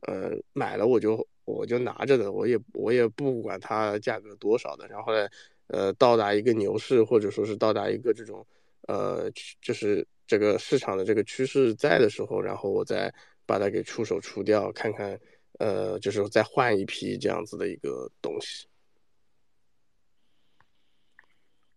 [0.08, 5.28] 呃，买了我就我就拿着的，我也我也不管它价格多少的，然后呢，
[5.68, 8.44] 呃，到达一个牛市或者说是到达一个这种，
[8.88, 9.30] 呃，
[9.60, 13.14] 就是这个市场的这个趋势在的时候，然后我再
[13.46, 15.18] 把它给出手除掉，看看，
[15.58, 18.66] 呃，就是再换一批这样子的一个东西。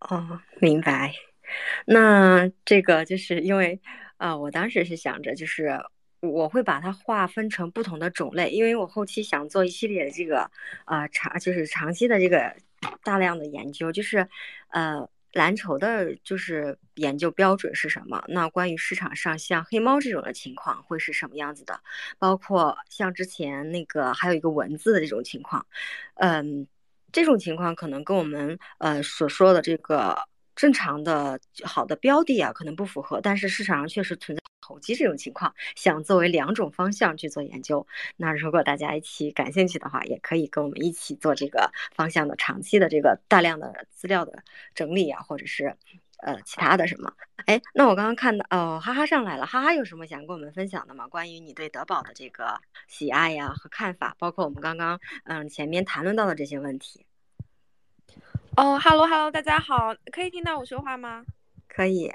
[0.00, 1.12] 哦，明白。
[1.86, 3.80] 那这个就是因为，
[4.16, 5.78] 啊，我当时是想着，就是
[6.20, 10.50] 我会把它划分成不同的种类，因为我后期想做一系列的这个，
[10.86, 12.54] 呃，长就是长期的这个
[13.04, 14.28] 大量的研究，就是，
[14.70, 18.24] 呃，蓝筹的，就是研究标准是什么？
[18.28, 21.78] 那关于市场上像黑猫这种的情况会是什么样子的？
[22.18, 25.66] 包括像之前那个还有一个文字的这种情况，
[26.14, 26.66] 嗯。
[27.12, 30.18] 这种情况可能跟我们呃所说的这个
[30.56, 37.86] 正常的好的标的啊，可能不符合，但是市场上确实存在投机这种情况，想作为两种方向去做研究。
[38.16, 44.42] 那如果大家一起感兴趣的话，也可以跟我们一起做这个方向的长期的这个大量的资料的
[44.74, 45.76] 整理啊，或者是
[46.24, 47.12] 呃其他的什么。
[47.44, 51.06] 哎，那我刚刚看到哦，哈哈上来了，哈哈有什么想跟我们分享的吗？
[51.06, 52.58] 关于你对德宝的这个
[52.88, 57.06] 喜爱呀和看法，包括我们刚刚嗯前面谈论到的这些问题。
[58.56, 61.24] 哦哈喽哈喽，大家好，可以听到我说话吗？
[61.68, 62.08] 可以。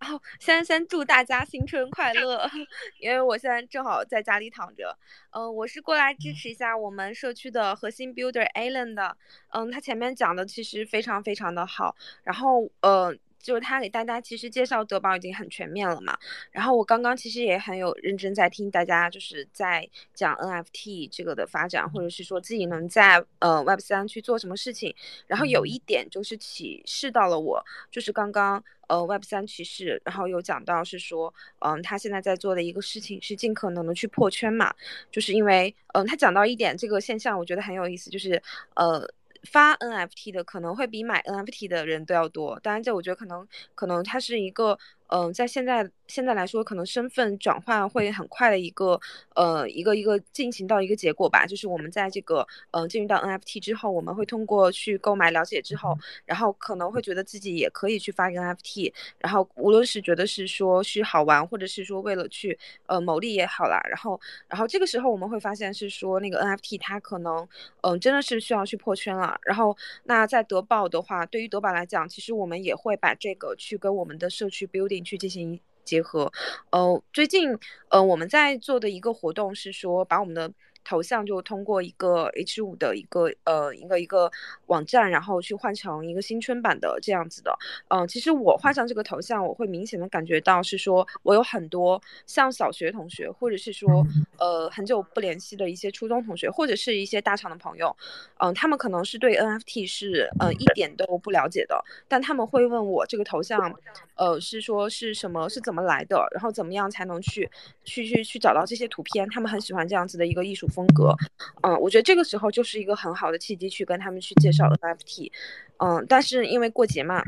[0.00, 2.50] 哦，先先祝大家新春快乐，
[2.98, 4.98] 因为我现在正好在家里躺着。
[5.30, 9.16] 嗯，我是过来支持一下我们社区的核心 builder Alan 的。
[9.50, 11.94] 嗯，他前面讲的其实非常非常的好，
[12.24, 13.16] 然后呃。
[13.40, 16.18] 就是他给大家其实介绍德宝已经很全面了嘛，
[16.50, 24.94] 然后我刚刚其实也很有认真在听大家就是在讲 NFT 这个的发展，或者是说自己能在呃 Web 三去做什么事情，
[25.26, 34.74] 然后有一点就是启示到了我，就是刚刚呃 Web 三启示，然后有讲到是说，嗯，他现在在做的一个事情是尽可能的去破圈嘛，
[35.10, 38.42] 就是因为嗯他讲到一点这个现象，我觉得很有意思，就是
[38.74, 39.08] 呃。
[39.46, 44.78] 发 NFT 的可能会比买 NFT 的人都要多，当然这我觉得可能可能它是一个。
[45.08, 49.00] 嗯，在现在现在来说，可能身份转换会很快的一个
[49.34, 51.46] 呃一个一个进行到一个结果吧。
[51.46, 58.92] 就是我们在这个呃进入到 NFT 之后，我们会通过去购买了解之后，然后可能会觉得自己也可以去发一个 NFT。
[59.18, 67.46] 然后无论是觉得是说是好玩，或者是说为了去呃牟利也好啦，然后然后这个时候我们会发现是说那个 NFT 它可能
[67.82, 69.38] 嗯真的是需要去破圈了。
[69.42, 74.96] 然后那在德宝的话，对于德宝来讲，其实我们也会把这个去跟我们的社区 building。
[75.06, 76.30] 去进行结合，
[76.70, 77.56] 呃，最近，
[77.88, 80.52] 呃，我们在做的一个活动是说，把我们的。
[80.86, 84.30] 头像就通过一个 H 五的一个呃一个一个
[84.66, 87.52] 网站，然后去换成一个新春版的这样子的。
[87.88, 94.06] 嗯，其实我换上这个头像，我会明显的感觉到是说我有很多像小学同学，或者是说
[94.38, 97.94] 呃很久不联系的一些初中同学，或者是一些大厂的朋友，
[98.38, 103.74] 嗯，他们可能是对 NFT 是呃一点都不了解的，但他们会问我这个头像，
[104.14, 107.50] 呃是说是什么是怎么来的，然后怎么样才能去
[107.82, 110.68] 去去去找到这些图片，他们很喜欢这样子的一个艺术。
[110.76, 111.16] 风格，
[111.62, 115.32] 嗯，我觉得这个时候就是一个很好的契机，去跟他们去介绍 NFT，
[115.78, 117.22] 嗯，但是因为过节嘛。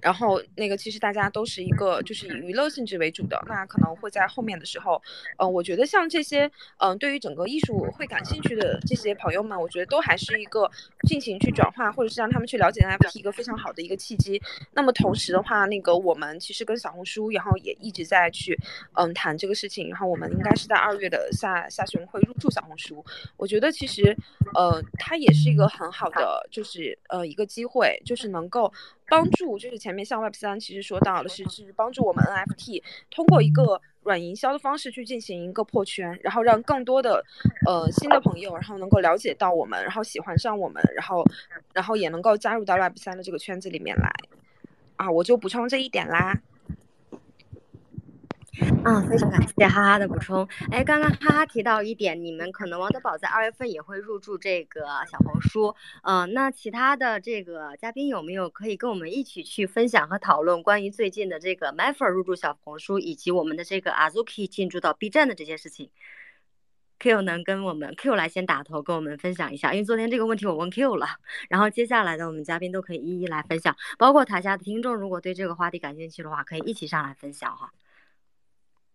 [0.00, 5.00] 然后那个其实大家都是一个就是以娱乐性质为主的，那可能会在后面的时候，
[5.38, 10.70] 嗯，我觉得像这些，嗯，对于整个艺术会感兴趣的这些朋友们，我觉得都还是一个
[11.08, 14.40] 进行去转化或者是让他们去了解 NFT 一个非常好的一个契机。
[14.72, 18.58] 那么同时的话，那个我们其实跟小红书，然后也一直在去，
[18.94, 19.88] 嗯，谈这个事情。
[19.88, 23.04] 然后我们应该是在二月的下下旬会入驻小红书。
[23.36, 24.16] 我觉得其实，
[24.54, 28.72] 呃，它也是一个很好的，就是呃一个机会，就是能够。
[29.08, 37.24] 帮助就是前面像 Web 三其实说到的是是帮助我们 NFT 通过一个软营销的方式去进行一个破圈，然后让更多的
[37.66, 41.24] 呃新的朋友然后能够了解到我们，然后喜欢上我们，然后
[41.72, 44.10] 然后也能够加入到 Web 三的这个圈子里面来。
[44.96, 46.40] 啊，我就补充这一点啦。
[48.84, 50.46] 嗯，非常感谢哈哈的补充。
[50.70, 55.74] 哎，刚刚哈哈提到一点，你们可能王德宝在二月份也会入驻这个小红书。
[56.02, 65.88] 嗯，那其他的这个嘉宾有没有可以跟我们一起去分享和讨论关于最近的这个 m a f e r 入驻小红书，以及我们的这个 Azuki 进驻到 B 站的这些事情
[66.98, 71.06] ？Q 能跟我们 Q 来先打头，跟我们分享一下，因为昨天这个问题我问 Q 了，
[71.48, 77.72] 然后接下来的我们嘉宾都可以一一来分享，包括台下的听众，如果对这个话题感兴趣的话，可以一起上来分享哈。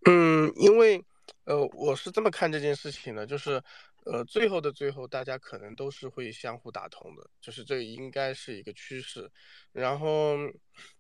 [0.06, 1.04] 嗯，因为，
[1.46, 3.62] 呃，我是这么看这件事情的，就是，
[4.06, 9.30] 呃，最后的最后，大家可能都是会相互打通的，就是这应该是一个趋势。
[9.74, 10.38] 然后，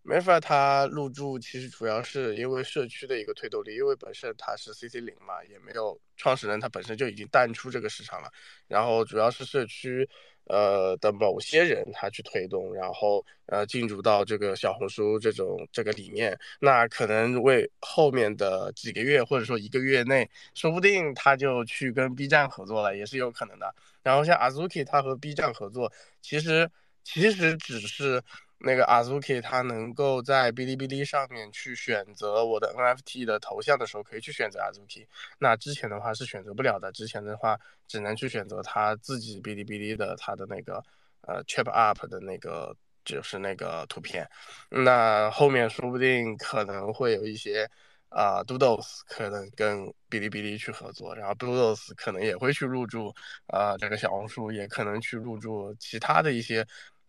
[0.01, 8.29] 没法他入驻，其实主要是因为社区的一个推动力，因为本身他是 CC 零嘛，也没有创始人，他本身就已经淡出这个市场了。
[8.67, 10.09] 然后主要是社区。
[10.49, 23.73] 呃的某些人他去推动，然后呃进入到这个小红书这种这个里面，那可能为后面的几个月或者说一个月内，说不定他就去跟 B 站合作了，也是有可能的。
[24.03, 25.91] 然后像阿 Zuki，他和 B 站合作，
[26.21, 26.69] 其实
[27.03, 28.21] 其实只是。
[28.59, 35.05] 那个 Azuki 它能够在哔哩哔哩上面去选择我的 NFT 的头像的时候，可以去选择 Azuki。
[35.37, 40.83] 那之前的话是选择不了的，之前的话只能去选择他自己哔哩哔哩的他的那个
[41.21, 42.75] 呃 Chip Up 的那个
[43.05, 44.27] 就是那个图片。
[44.69, 47.69] 那后面说不定可能会有一些
[48.09, 53.13] 啊 Doodles 可能跟哔哩哔哩去合作，然后 Doodles 可能也会去入驻
[53.45, 56.65] 啊这个小红书，也可能去入驻其他的一些。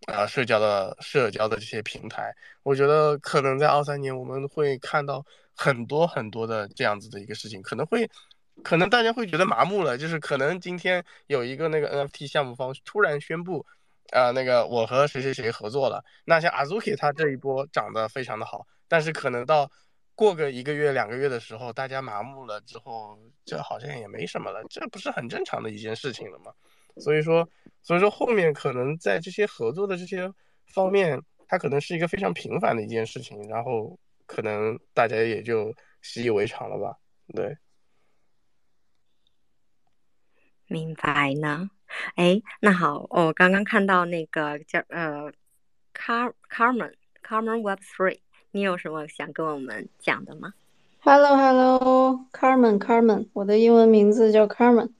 [0.07, 2.35] 啊社交的社交的这些平台。
[2.62, 8.09] 我觉得可能在二三年我们会看到很多很多的这样子的一个事情，可能会。
[8.65, 13.65] 可能大家会觉得麻木了，就是可能今天有一个那个 NFT 项目方突然宣布，
[14.11, 16.05] 啊，那个我和谁谁谁合作了。
[16.25, 19.70] 那像 Azuki 他这一波涨得非常的好，但是可能到
[20.16, 26.51] 过个一个月两个月的时候，大家麻木了之后，这好像也没什么了，这不是很正常的一件事情了吗？
[26.99, 27.49] 所以说，
[27.83, 30.33] 所以说后面可能在这些合作的这些
[30.66, 36.99] 方面，它可能是一个非常平凡的一件事情，然后可能大家也就习以为常了吧，
[37.35, 37.57] 对。
[40.66, 41.70] 明白呢，
[42.16, 45.33] 哎，那好，我刚刚看到那个叫呃
[45.95, 46.93] ，Car Carmen
[47.27, 48.20] Carmen Web Three，
[48.51, 50.53] 你有什么想跟我们讲的吗
[51.01, 54.91] ？Hello Hello Carmen Carmen，我的英文名字叫 Carmen。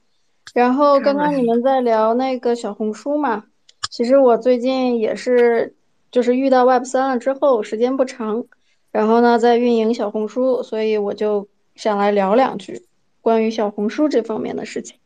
[0.53, 3.45] 然后刚刚你们在聊那个小红书嘛，
[3.89, 5.75] 其实我最近也是
[6.11, 8.45] 就是遇到 Web 三了之后，时间不长，
[8.91, 12.83] 然后呢在运营小红书，所以我就想来聊两句
[13.21, 14.97] 关于小红书这方面的事情。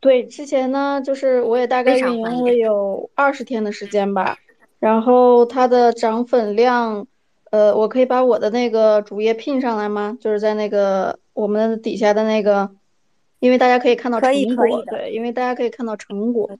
[0.00, 4.36] 对，之前呢，就是我也大概运营了有二十天的时间吧，
[4.78, 7.06] 然后它的涨粉量，
[7.50, 10.16] 呃，我可以把我的那个主页拼上来吗？
[10.20, 12.70] 就是在那个我们底下的那个，
[13.44, 16.50] 因为大家可以看到成果，对，因为大家可以看到成果，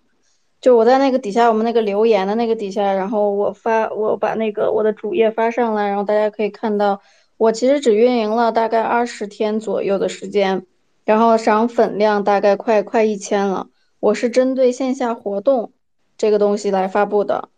[0.60, 7.00] 就我在那个底下我们那个留言的那个底下，然后我发我把那个我的主页发上来，然后大家可以看到，
[7.38, 10.66] 我其实只运营了大概二十天左右的时间。
[11.06, 13.68] 然后涨粉量大概快快一千了，
[14.00, 15.72] 我是针对线下活动
[16.18, 17.48] 这个东西来发布的。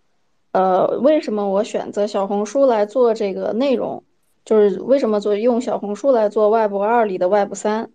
[0.52, 4.04] 呃，为什么我选择小红书来做这个内容？
[4.44, 7.90] 就是为什么做用小红书来做 Web 二里的 Web 三？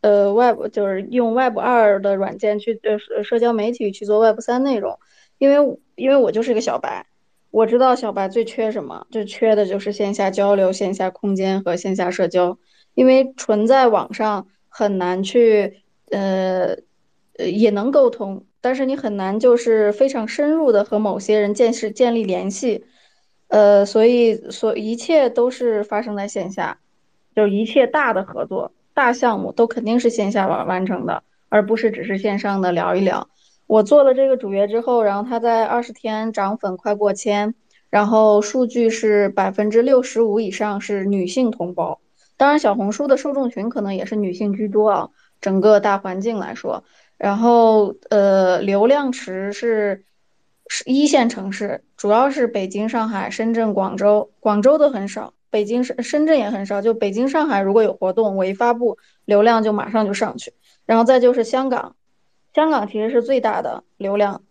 [0.00, 4.98] 呃，Web 就是用 Web 二的软件去呃社交媒体去做 Web 三内容，
[5.38, 7.06] 因为因为我就是个小白，
[7.50, 12.58] 我知道小白最缺什么，就缺的就是线下交流、线下空间和线下社交，
[12.94, 14.46] 因为纯在网上。
[14.70, 16.76] 很难去，呃，
[17.38, 22.84] 呃，也能沟通，但是你很难就是非常深入的和某些人建设建立联系，
[23.48, 26.78] 呃，所以所一切都是发生在线下，
[27.34, 33.28] 就是一切大的合作、大项目都肯定是线下完完成的，而不是只是线上的聊一聊。
[33.68, 37.54] 我做了这个主页之后，然后它在二十天涨粉快过千，
[37.90, 42.00] 然后数据是百分之六十五以上是女性同胞。
[42.36, 45.08] 当然，小红书的受众群可能也是女性居多啊。
[45.40, 46.82] 整个大环境来说，
[47.16, 50.04] 然后呃，流量池是
[50.66, 56.82] 是一线城市，主要是北京、上海、深圳、广州，广州的很少，北京、深深圳也很少。
[56.82, 60.52] 就北京、上海如果有活动，我一发布，流量就马上就上去。
[60.86, 61.96] 然后再就是香港，
[62.54, 64.42] 香港其实是最大的流量。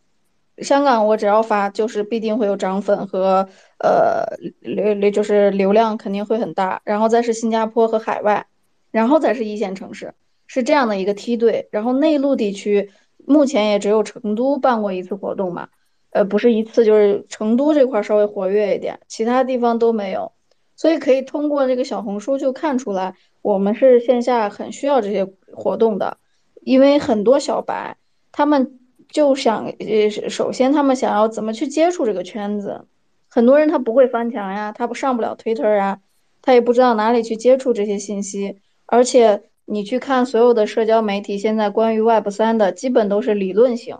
[0.59, 3.47] 香港我只要发，就是必定会有涨粉和
[3.79, 4.23] 呃
[4.59, 6.81] 流流，就是流量肯定会很大。
[6.83, 8.47] 然后再是新加坡和海外，
[8.89, 10.15] 然后再是一线城市，
[10.47, 11.67] 是这样的一个梯队。
[11.71, 12.89] 然后内陆地区
[13.25, 15.69] 目前也只有成都办过一次活动嘛，
[16.09, 20.31] 呃，不是一次，就是成都这块稍微活跃一点，其他地方都没有。
[20.77, 26.17] 所以可以通过这个小红书就看出来，我们是线下很需要这些活动的，
[26.61, 27.97] 因为很多小白
[28.31, 28.79] 他们。
[29.09, 32.85] 就想呃，首先他们想要怎么去接触这个圈子，
[33.29, 35.99] 很多人他不会翻墙呀，他不上不了 Twitter 啊，
[36.41, 38.59] 他也不知道哪里去接触这些信息。
[38.85, 43.97] 而且你去看所有的社交媒体，现在关于 Web 三的基本都是理论型，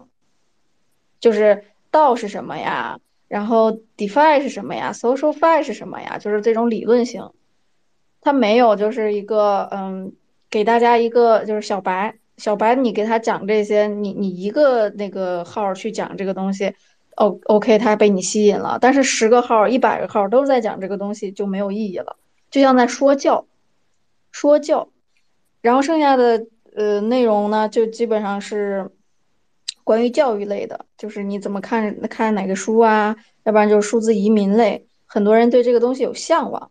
[1.22, 7.30] 就是道是什么呀，然后 DeFi 是什么呀，SocialFi 是什么呀，就是这种理论型，
[8.22, 10.14] 它没有就是一个嗯，
[10.50, 12.18] 给大家一个就是小白。
[12.38, 16.72] 小白，你给他讲这些，你你一个那个号去讲这个东西
[17.16, 18.78] ，O O K，他被你吸引了。
[18.80, 22.16] 但是十个号、一百个号都在讲这个东西就没有意义了，
[22.52, 23.48] 就像在说教，
[24.32, 24.90] 说教。
[25.62, 26.46] 然后剩下的
[26.76, 28.92] 呃内容呢，就基本上是
[29.88, 33.16] 关于教育类的，就是你怎么看看哪个书啊，
[33.46, 36.70] 要不然就是数字移民类，很多人对这个东西有向往。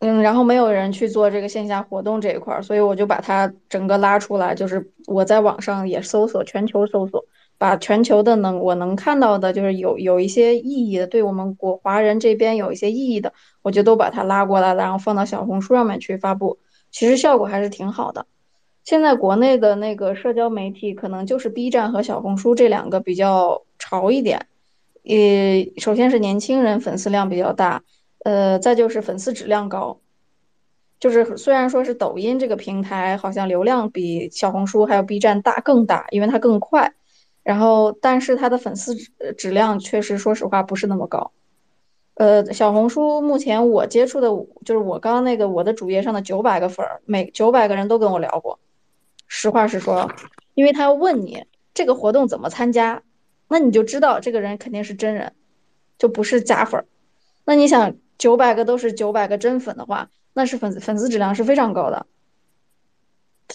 [0.00, 7.24] 嗯，然后没有人去做这个线下活动这一块儿，所以我就把它整个拉出来，就是我在网上也搜索，全球搜索，
[7.56, 13.32] 把全球的能我能看到的，就是有有一些意义的，对我们国华人这边有一些意义的，
[13.62, 16.58] 我就都把它拉过来了，然后放到小红书上面去发布，
[16.90, 18.26] 其实效果还是挺好的。
[18.84, 24.46] 现在国内的那个社交媒体可能就是 B 站和小红书这两个比较潮一点，
[25.04, 27.82] 呃，首先是年轻人粉丝量比较大。
[28.22, 29.98] 呃，再就是粉丝质量高，
[30.98, 36.92] 就是虽然说是抖音这个平台好像流量比小红书还有 B 站大更大，因为它更快，
[37.42, 41.32] 然后但是它的粉丝质质量确实说实话不是那么高。
[42.16, 44.28] 呃，小红书目前我接触的，
[44.66, 48.58] 就是我刚刚那个我的主页上的九百个粉儿，每九百个人都跟我聊过。
[49.32, 50.10] 实话实说，
[50.54, 53.04] 因为他要问你这个活动怎么参加，
[53.46, 55.32] 那你就知道这个人肯定是真人，
[55.98, 56.86] 就不是假粉儿。
[57.44, 62.06] 那你想九百个都是九百个真粉的话，那是粉丝粉丝质量是非常高的。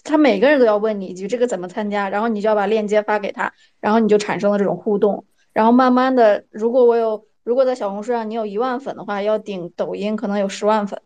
[0.05, 7.25] 他每个人都要问你一句这个怎么参加，然后你就要把链接发给他，然后你就产生了这种互动，然后慢慢的，如果我有。
[7.45, 10.99] 如果在小红书上你有一万粉的话，要顶抖音可能有十万粉，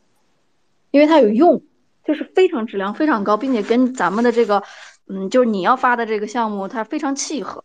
[0.89, 1.61] 因为它有用，
[2.09, 4.63] 就是非常质量非常高，并且跟咱们的这个，
[5.07, 7.63] 嗯，就是你要发的这个项目它非常契合，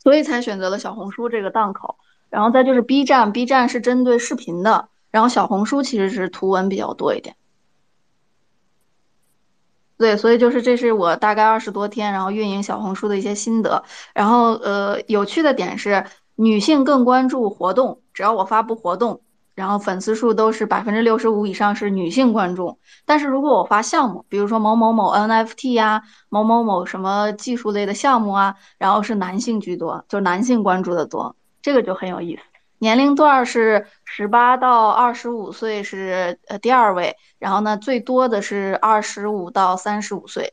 [0.00, 1.96] 所以才选择了小红书这个档口。
[2.28, 7.36] 然后再就是 B 站，B 站是针对视频的，然后小红书其实是图文比较多一点。
[9.96, 13.84] 对，所以就是这是我大概二十多天，然后运营小红书的一些心得。
[14.12, 16.04] 然后呃，有趣的点是，
[16.34, 19.20] 女性更关注活动，只要我发布活动，
[19.56, 22.78] 然后粉丝数都是百分之六十五以上是女性观众。
[23.04, 32.42] 但是如果我发项目，比如说某某某 NFT 呀，某某某什么技术类的项目啊，然后是男性居多，就男性关注的多，这个就很有意思。
[32.78, 40.52] 年龄段是十八到二十五岁是呃第二位，然后呢最多的是二十五到三十五岁，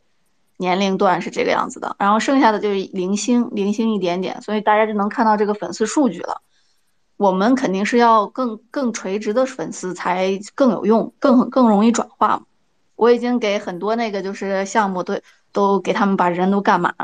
[0.56, 6.42] 年龄段是这个样子的，然后剩下的就是零星零星一点点，所以大家就能看到这个粉丝数据了。
[7.18, 12.44] 我们肯定是要更更垂直的粉丝才更有用，更更容易转化。
[12.96, 15.20] 我已经给很多那个就是项目都
[15.52, 16.96] 都给他们把人都干满，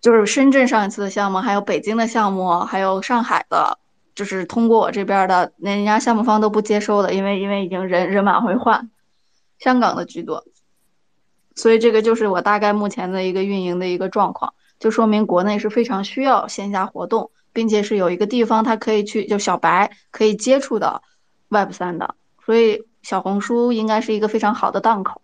[0.00, 3.78] 就是深圳上一次的项目，还有北京的项目，还有上海的。
[4.14, 8.90] 就是通过我这边的，那人家项目方都不接收的，因为因为已经人人满为患，
[9.60, 10.44] 香港的居多，
[11.54, 21.02] 所以这个就是我大概目前的一个运营的一个状况，就说明国内是非常需要线下活动，并且是有一个地方他可以去，就小白可以接触的
[21.48, 22.14] Web 三的，
[22.46, 25.20] 所以小红书应该是一个非常好的档口。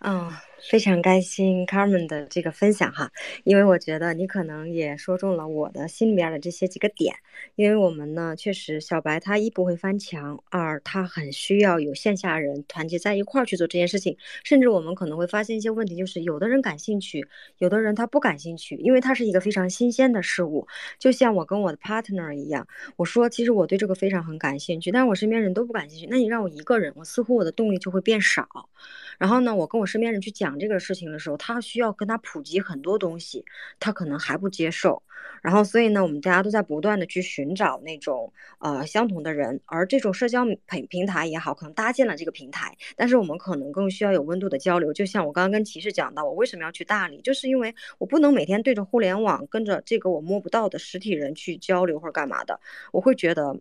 [0.00, 0.30] 嗯。
[0.68, 3.10] 非常开心 Carmen 的这个分享哈，
[3.42, 7.14] 因为我觉得你可能也说中了我的心里边的这些几个点。
[7.54, 14.18] 因为我们呢，确实小白他一不会翻墙，二他很需要有线下人团结在一块儿去做这件事情。
[14.44, 17.26] 甚至我们可能会发现一些问题，就是有的人感兴趣，
[17.56, 20.68] 有的人他不感兴趣，因为它是一个非常新鲜的事物。
[20.98, 22.66] 就像我跟我的 partner 一样，
[22.96, 26.06] 我说其实我对这个非常很感兴趣，但是我身边人都不感兴趣。
[26.10, 28.68] 那你让我一个人，我似乎我的动力就会变少。
[29.18, 33.44] 然后呢，我跟我身边人去讲这个事情的时候，他需要跟他普及很多东西，
[33.78, 35.02] 他可能还不接受。
[35.42, 44.92] 然后，所以呢，我们大家都在不断的去寻找那种呃相同的人，而这种社交平平台也好，可能搭建了这个平台，但是我们可能更需要有温度的交流。
[44.92, 52.58] 就像我刚刚跟骑士讲到，我为什么要去大理，就是因为我不能每天对着互联网，跟着这个我摸不到的实体人去交流或者干嘛的，
[52.92, 53.56] 我会觉得。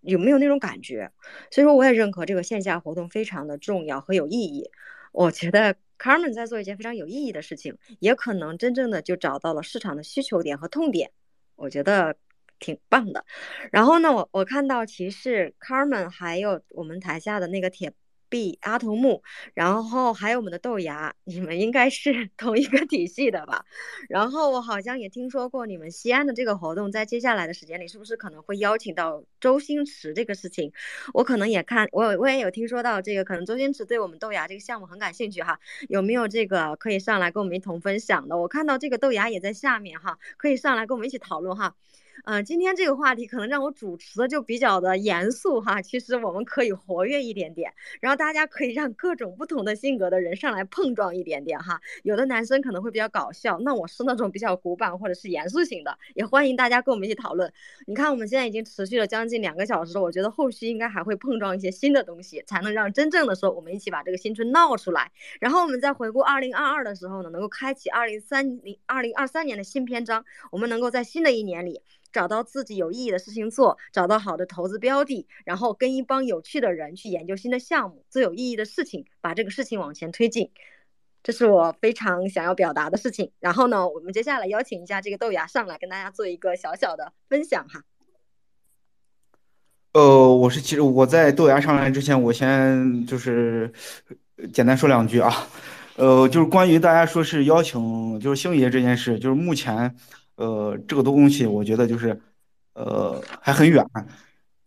[0.00, 1.10] 有没有那种感觉？
[1.50, 4.70] 所以说，我也认可这个线下活动非常的重要和有意义。
[5.12, 11.10] 我觉得 Carmen 在做一件非常有意义的事情，也可能真正的就找到了市场的需求点和痛点，
[11.56, 12.16] 我觉得
[12.58, 13.24] 挺棒的。
[13.72, 17.92] 然后呢，我我看到其实 Carmen 还有我们台下的那个铁。
[18.28, 19.22] B 阿童木，
[19.54, 23.64] 然后还有我们的豆芽， 你们应该是 同一个体系的吧？
[24.08, 30.72] 然后我好像也听说过你们西安的这个活动，在接下来的时间里，是不是可能会邀请到周星驰这个事情？
[31.14, 38.36] 我可能也看，我我也有听说到这个，可能周星驰对我们豆芽这个项目很感兴趣哈，有没有这个可以上来跟我们一同分享的？
[38.36, 41.74] 我看到这个豆芽也在下面哈，可以上来跟我们一起讨论哈。
[42.24, 51.80] 嗯，今天这个话题可能让我主持的就比较的严肃哈，其实我们可以活跃一点点，然后大家可以让各种不同的性格的人上来碰撞一点点哈。
[52.02, 57.52] 有的男生可能会比较搞笑，那我是那种比较古板或者是严肃型的，也欢迎大家跟我们一起讨论。
[57.86, 65.10] 你看我们现在已经持续了将近两个小时，我觉得后续应该还会碰撞一些新的东西，才能让真正的说我们一起把这个新春闹出来。
[65.40, 71.80] 然后我们在回顾二零二二的时候呢，能够开启二零三零二零二三年的新篇章，我们能够在新的一年里。
[72.12, 80.50] 找到自己有意义的事情做，找到好的投资标的，然后跟一帮有趣的人去研究新的项目，做有意义的事情，把这个事情往前推进，
[81.22, 83.30] 这是我非常想要表达的事情。
[83.40, 87.82] 然后呢，我们接下来邀请一下这个豆芽上来跟大家做一个小小的分享哈。
[89.92, 93.72] 呃，我是其实我在豆芽上来之前，我先就是
[94.52, 95.32] 简单说两句啊。
[95.96, 99.94] 呃，就是关于大家说是邀请就是星爷这件事，就是目前。
[100.38, 102.16] 呃，这个东西我觉得就是，
[102.74, 103.84] 呃，还很远。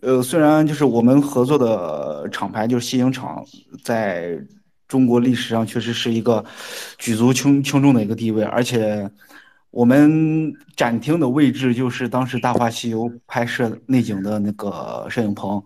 [0.01, 3.41] 呃，虽然就是我们合作的厂牌就是西影厂，
[3.81, 4.37] 在
[4.85, 6.43] 中国历史上确实是一个
[6.97, 9.09] 举足轻轻重的一个地位，而且
[9.69, 15.63] 我们展厅的位置就是当时《大话西游》拍摄内景的那个摄影棚，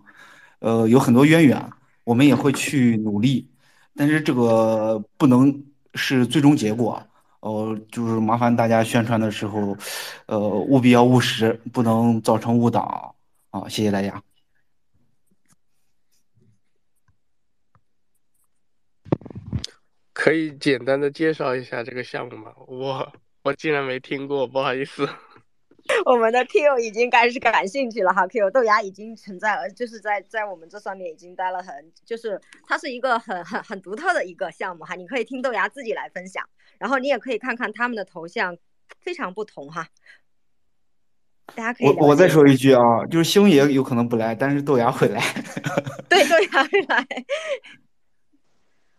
[0.60, 1.60] 呃，有很多渊源，
[2.04, 3.50] 我们也会去努力，
[3.96, 5.64] 但是这个不能
[5.94, 7.02] 是最终结果，
[7.46, 9.76] 呃，就是麻烦大家宣传的时候，
[10.26, 13.14] 呃，务必要务实，不能造成误导
[13.50, 13.68] 啊！
[13.68, 14.20] 谢谢大家。
[20.12, 22.52] 可以简单的介绍一下这个项目吗？
[22.66, 23.12] 我
[23.44, 25.08] 我竟然没听过，不好意思。
[26.04, 31.72] 我们的 Q 已经开始感兴趣了哈，Q 豆芽已经存在了，就是在在我们这上面已经待了很，
[32.04, 36.44] 就是它是一个很很很独特的一个项目哈，你可以听豆芽自己来分享，
[36.78, 38.56] 然后你也可以看看他们的头像，
[39.00, 39.88] 非常不同哈。
[41.54, 45.22] 大家可以我我再说一句啊，就是星爷有可能不来，但是豆芽会来。
[46.08, 47.06] 对，豆芽会来。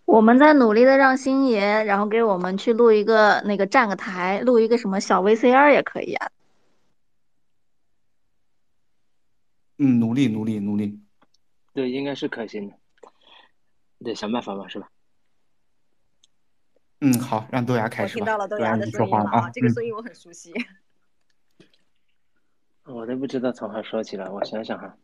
[0.06, 6.32] 我们在努力的让星爷，然后给我们去录一个那个站个台，录一个什么小 VCR 也可以啊。
[9.78, 11.00] 嗯，努力努力努力。
[11.74, 12.76] 对，应该是可行的。
[14.00, 14.90] 得想办法吧，是吧？
[17.00, 20.54] 嗯，好，让豆芽开始我听到了豆芽的声音了啊，这个声音我很熟悉。
[22.86, 24.98] 我都不知道从何说起了，我想想哈。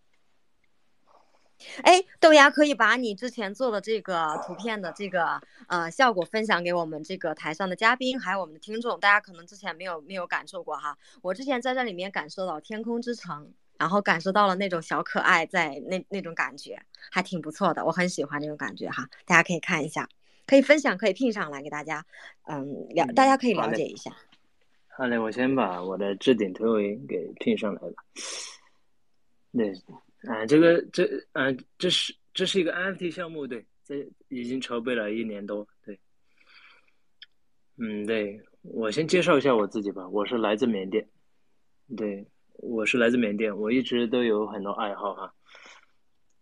[1.84, 9.00] 哎，豆芽可以把你之前做的这个图片的这个呃效果分享给我们这个台上的嘉宾，还有我们的听众。
[9.00, 19.08] 大家可能之前没有没有感受过哈，我之前在这里面感受到天空之城，然后感受到了那种小可爱在那那种感觉，还挺不错的，我很喜欢那种感觉哈。
[19.26, 20.10] 大家可以看一下，
[20.46, 22.06] 可以分享，可以聘上来给大家，
[22.44, 22.66] 嗯
[22.96, 24.12] 了，大家可以了解一下。
[24.88, 27.94] 好嘞，我先把我的置顶推文给聘上来了。
[29.54, 29.74] 对。
[30.26, 31.04] 啊，这个这
[31.34, 36.00] 啊，这是这是一个 NFT 项目，对，这已经筹备了一年多，对，
[37.76, 41.06] 嗯，对我先介绍一下我自己吧，我是来自缅甸，
[41.98, 45.34] 对，我是来自缅甸，我一直都有很多爱好哈，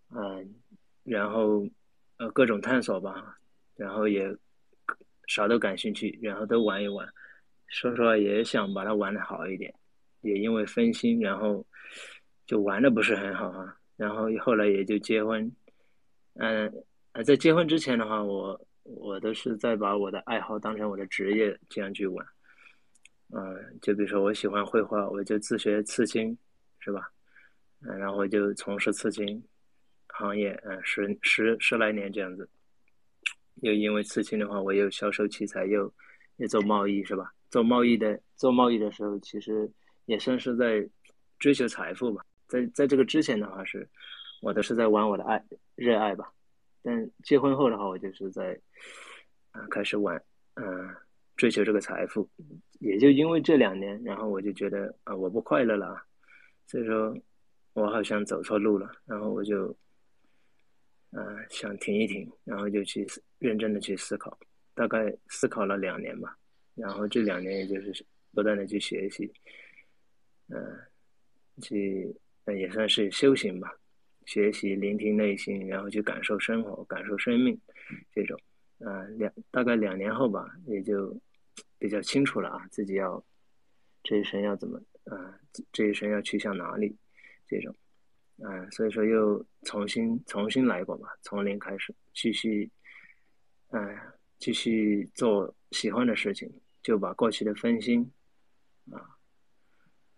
[0.09, 0.53] 嗯，
[1.03, 1.67] 然后
[2.17, 3.39] 呃各种探索吧，
[3.81, 4.31] 然后也
[5.27, 7.07] 啥都感兴趣，然后都玩一玩，
[7.67, 9.73] 说实话也想把它玩的好一点，
[10.21, 11.65] 也因为分心，然后。
[12.47, 15.49] 就玩的不是很好啊，然后后来也就结婚，
[16.33, 16.67] 嗯
[17.13, 22.27] 啊，在结婚之前的话，我我都是在把我的爱好当成我的职业这样去玩，
[23.29, 26.37] 嗯，就比如说我喜欢绘画，我就自学刺青，
[26.79, 27.09] 是吧？
[27.83, 29.41] 嗯，然后就从事刺青
[30.07, 32.49] 行业，嗯，十十十来年这样子，
[33.61, 35.91] 又因为刺青的话，我又销售器材，又
[36.37, 37.33] 又做贸易，是吧？
[37.49, 39.69] 做贸易的做贸易的时候，其实
[40.05, 40.87] 也算是在
[41.39, 42.23] 追求财富吧。
[42.47, 43.87] 在在这个之前的话是，
[44.41, 45.43] 我都是在玩我的爱
[45.75, 46.31] 热爱吧，
[46.81, 48.59] 但结婚后的话，我就是在
[49.51, 50.21] 啊开始玩，
[50.55, 50.89] 嗯，
[51.37, 52.27] 追求这个财富，
[52.79, 56.01] 也就因为这两年，然后我就觉得啊我不快乐了，
[56.67, 57.15] 所以说，
[57.73, 59.75] 我好像走错路了，然后我就，
[61.11, 63.07] 嗯想停一停，然后就去
[63.39, 64.37] 认真的去思考，
[64.73, 66.37] 大概思考了两年吧，
[66.75, 69.31] 然后这两年也就是不断的去学习，
[70.49, 70.79] 嗯，
[71.61, 72.15] 去。
[72.43, 73.71] 那也算是修行吧，
[74.25, 77.55] 学习、聆听内心，然后去感受生活、感受生命，
[78.11, 78.35] 这种，
[78.79, 81.15] 啊，两大概两年后吧，也就
[81.77, 83.23] 比较清楚了啊，自己要
[84.01, 85.39] 这一生要怎么，啊，
[85.71, 86.97] 这一生要去向哪里，
[87.47, 87.75] 这种，
[88.43, 92.69] 嗯，所以说又重新重新来过吧，从零开始，继续，
[93.69, 93.97] 嗯，
[94.39, 96.51] 继续做喜欢的事情，
[96.81, 98.11] 就把过去的分心，
[98.91, 98.97] 啊，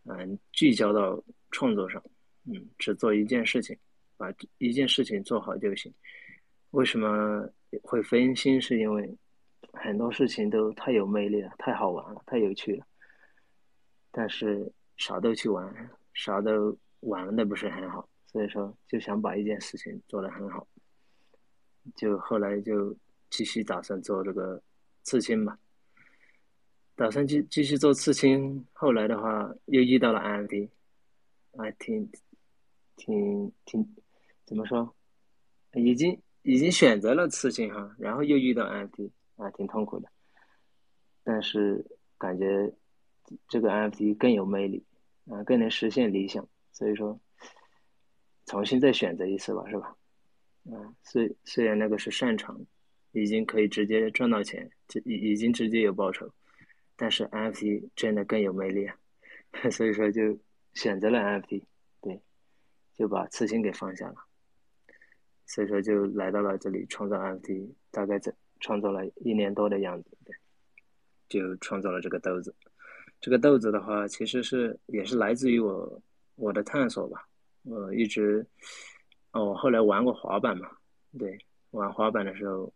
[0.06, 1.22] 嗯，聚焦到
[1.52, 2.02] 创作上。
[2.45, 3.78] 嗯，只做一件事情，
[4.18, 4.28] 把
[4.58, 5.94] 一件事情做好就行。
[6.72, 7.48] 为什么
[7.82, 8.60] 会分心？
[8.60, 9.18] 是因为
[9.72, 12.86] 很多事情都太有魅力了，太好玩了，太有趣了。
[14.12, 20.68] 但是啥都去玩，啥都玩的不是很好，所以说就想把一件事情做得很好。
[21.95, 22.93] 就后来就
[23.30, 24.61] 继续打算做这个
[25.03, 25.57] 刺青吧，
[26.95, 28.65] 打算继继续做刺青。
[28.73, 30.68] 后来的话又遇到了 NFT，
[31.55, 32.11] 还挺。
[32.95, 33.84] 挺挺，
[34.45, 34.95] 怎么说？
[35.73, 40.07] 已经已经选择了刺青哈，然后又遇到 MFT，啊，挺痛苦的。
[41.23, 41.84] 但是
[42.19, 42.72] 感觉
[43.47, 44.85] 这个 MFT 更有魅力
[45.26, 47.19] 啊，更能实现理想，所以说
[48.45, 49.95] 重新再选择一次吧，是吧？
[50.65, 52.60] 嗯，虽虽然那个是擅长，
[53.11, 56.30] 已经可以直接赚到钱，就已已经直接有报酬，
[56.95, 58.98] 但是 NFT 真的更有魅力啊，
[59.72, 60.38] 所以说就
[60.74, 61.64] 选择了 NFT
[62.02, 62.22] 对。
[62.95, 64.15] 就把刺青给放下了，
[65.48, 70.36] 所以说就来到了这里创造 NFT，大概在创作了一年多的样子，对，
[71.28, 72.56] 就创造了这个豆子。
[73.20, 76.03] 这个豆子的话，其实是也是来自于我
[76.36, 77.28] 我的探索吧。
[77.64, 78.45] 我一直，
[79.31, 80.69] 哦，后来玩过滑板嘛，
[81.18, 81.38] 对，
[81.72, 82.72] 玩滑板的时候，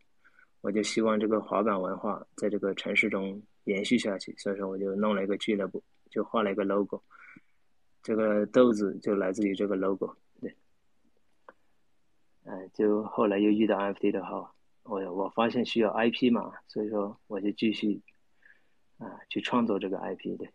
[0.61, 7.03] 我就希望这个滑板文化在这个城市中延续下去，所以说我就弄了一个俱乐部，就画了一个 logo。
[8.01, 10.55] 这个豆子就来自于这个 logo，对。
[12.45, 14.53] 嗯，就后来又遇到 NFT 的话，
[14.83, 18.01] 我我发现需要 IP 嘛，所以说我就继续。
[18.99, 20.49] 啊，去创作这个 IP 对，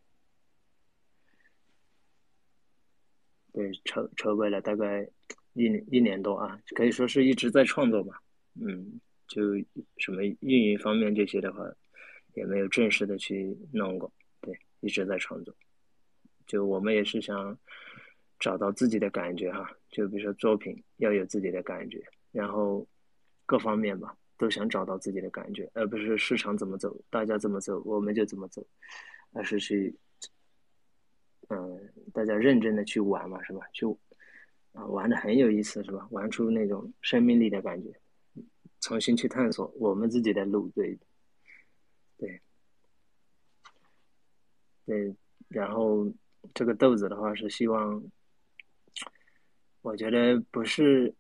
[3.52, 5.06] 对，筹筹备了大概
[5.52, 8.20] 一一年多啊，可以说是一直在创作吧。
[8.60, 9.42] 嗯，就
[9.98, 11.64] 什么运营方面这些的话，
[12.34, 14.12] 也没有正式的去弄过。
[14.40, 15.54] 对，一直在创作。
[16.46, 17.56] 就我们也是想
[18.38, 22.02] 找到自己的感觉哈，就比如说作品要有自己的感觉，
[22.32, 22.86] 然后
[23.46, 24.16] 各方面吧。
[24.38, 28.66] 都想找到自己的感觉，而不是市场怎么走，大家怎么走，我们就怎么走，
[29.34, 29.94] 而是去，
[31.54, 33.60] 嗯，大家认真的去玩嘛，是吧？
[33.74, 33.84] 去
[34.72, 36.08] 啊，玩的很有意思，是吧？
[36.10, 37.92] 玩出那种生命力的感觉，
[38.80, 40.98] 重新去探索我们自己的路，对，
[42.16, 42.40] 对，
[44.86, 45.14] 对。
[45.48, 46.10] 然后
[46.54, 48.02] 这个豆子的话是希望，
[49.82, 51.14] 我觉得不是，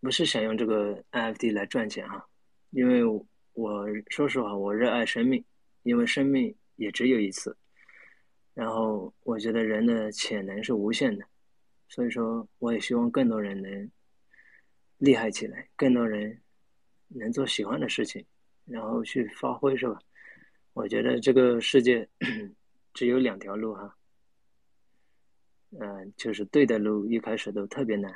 [0.00, 2.24] 不是想用这个 NFT 来赚钱哈。
[2.70, 3.02] 因为
[3.54, 5.44] 我说实话，我热爱生命，
[5.82, 7.56] 因为生命也只有一次。
[8.54, 11.24] 然后我觉得人的潜能是无限的，
[11.88, 13.90] 所以说我也希望更多人能
[14.98, 16.38] 厉害起来，更多人
[17.08, 18.24] 能做喜欢的事情，
[18.64, 19.98] 然后去发挥，是吧？
[20.74, 22.08] 我觉得这个世界
[22.94, 23.96] 只有两条路哈，
[25.80, 28.14] 嗯，就是对的路一开始都特别难，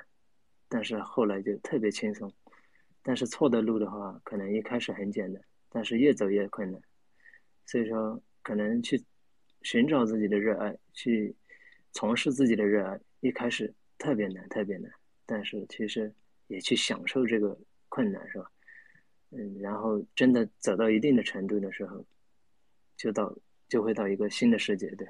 [0.68, 2.32] 但是后来就特别轻松。
[3.02, 6.80] 但是错的路的话，可能一开始很简单，但是越走越困难。
[7.64, 9.02] 所以说，可能去
[9.66, 11.34] 寻找自己的热爱，去
[11.90, 14.88] 从事自己的热爱，一开始特别难，特别难。
[15.26, 16.14] 但是其实
[16.46, 18.48] 也去享受这个困难，是吧？
[19.30, 22.06] 嗯，然后真的走到一定的程度的时候，
[22.96, 23.36] 就到
[23.68, 25.04] 就会到一个新的世界，对。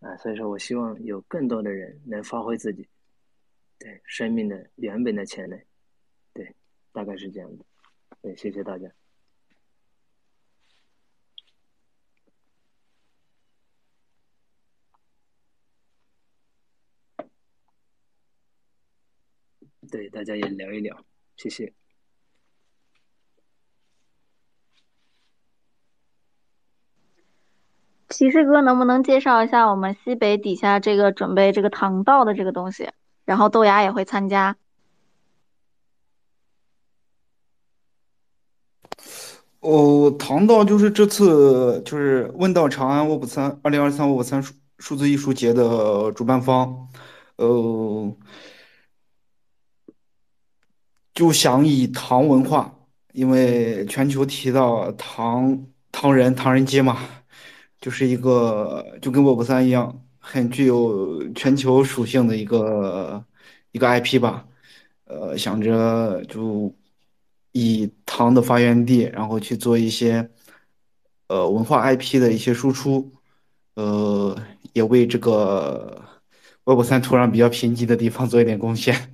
[0.00, 2.88] 啊，所以说我希望有更多的人能发挥自己
[3.78, 5.56] 对生命的原本的潜能。
[6.32, 6.52] 对
[6.90, 7.64] 大概是这样的，
[8.22, 8.90] 对，谢谢大家。
[19.90, 21.02] 对，大家也聊一聊，
[21.38, 21.72] 谢谢。
[28.10, 32.90] 骑士哥，能不能介绍一下我们西北底下这个准备这个糖道的这个东西？
[33.24, 34.58] 然后豆芽也会参加。
[39.60, 46.90] 哦，唐道就是这次就是问道长安 Web 三二零二三 Web 三数数字艺术节的主办方，
[47.36, 48.14] 呃，
[51.20, 52.74] 就想以唐文化，
[53.12, 56.96] 因为全球提到唐唐人唐人街嘛，
[57.78, 63.22] 就是一个就跟 Web 三一样，很具有全球属性的一个
[63.72, 64.46] 一个 IP 吧，
[65.04, 66.74] 呃，想着就。
[67.52, 70.30] 以唐的发源地，然后去做一些
[71.26, 73.12] 呃文化 IP 的一些输出，
[73.74, 74.38] 呃，
[74.72, 76.00] 也为这个
[76.64, 79.12] Web 三土壤比较贫瘠的地方做一点贡献。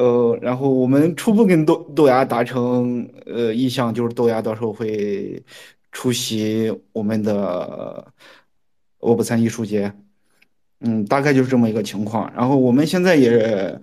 [0.00, 5.44] 呃，然后我们初步跟豆豆芽达成呃意向，就是豆芽到时候会
[5.92, 7.34] 出席我们的
[9.00, 9.92] Web 三艺术节，
[10.80, 12.32] 嗯，大概就是这么一个情况。
[12.34, 13.78] 然后我们现在也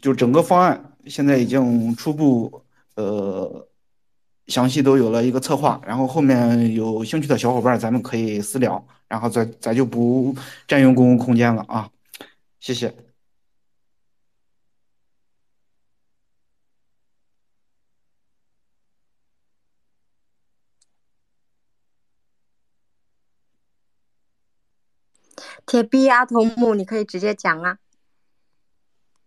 [0.00, 0.88] 就整个方案。
[1.06, 2.62] 现在已经初步，
[2.94, 3.68] 呃，
[4.46, 10.32] 详细都有了一个策划，然后后面有兴趣的小伙伴咱们可以私聊，然后咱咱就不
[10.68, 11.90] 占用公共空间了啊，
[12.60, 12.94] 谢谢。
[25.72, 27.78] 铁臂阿童木，你可以直接讲啊。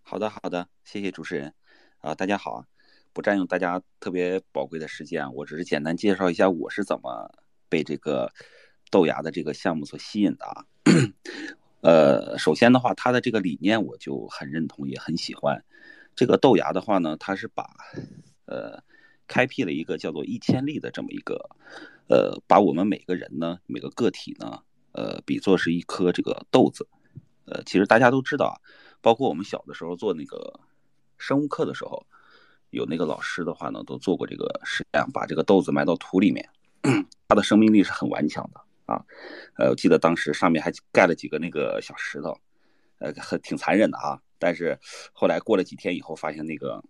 [0.04, 1.56] 好的，好的，谢谢主持人。
[2.02, 2.66] 啊，大家好啊！
[3.14, 7.32] 不占用大家特别宝贵的时间，我只是简单介绍一下我是怎么
[7.68, 8.32] 被这个
[8.92, 10.66] 豆芽的这个项目所吸引的啊。
[11.82, 15.66] 呃，首先的话，它的这个理念我就很认同，也很喜欢。
[16.16, 17.68] 这个豆芽的话呢，它是把
[18.46, 18.84] 呃
[19.26, 21.50] 开辟了一个叫做一千粒的这么一个
[22.08, 24.62] 呃，把我们每个人呢，每个个体呢，
[24.96, 26.88] 呃，比作是一颗这个豆子。
[27.46, 28.56] 呃，其实大家都知道啊，
[29.02, 30.60] 包括我们小的时候做那个。
[31.18, 32.06] 生物课的时候，
[32.72, 36.48] 有那个老师的话呢，都做过这个实验，把这个豆子埋到土里面，
[37.30, 39.02] 它的生命力是很顽强的啊。
[39.58, 42.38] 呃，我记得当时上面还盖了几个那个小石头，
[43.00, 44.20] 呃，很挺残忍的啊。
[44.38, 44.78] 但是
[45.14, 46.84] 后来过了几天以后，发现那个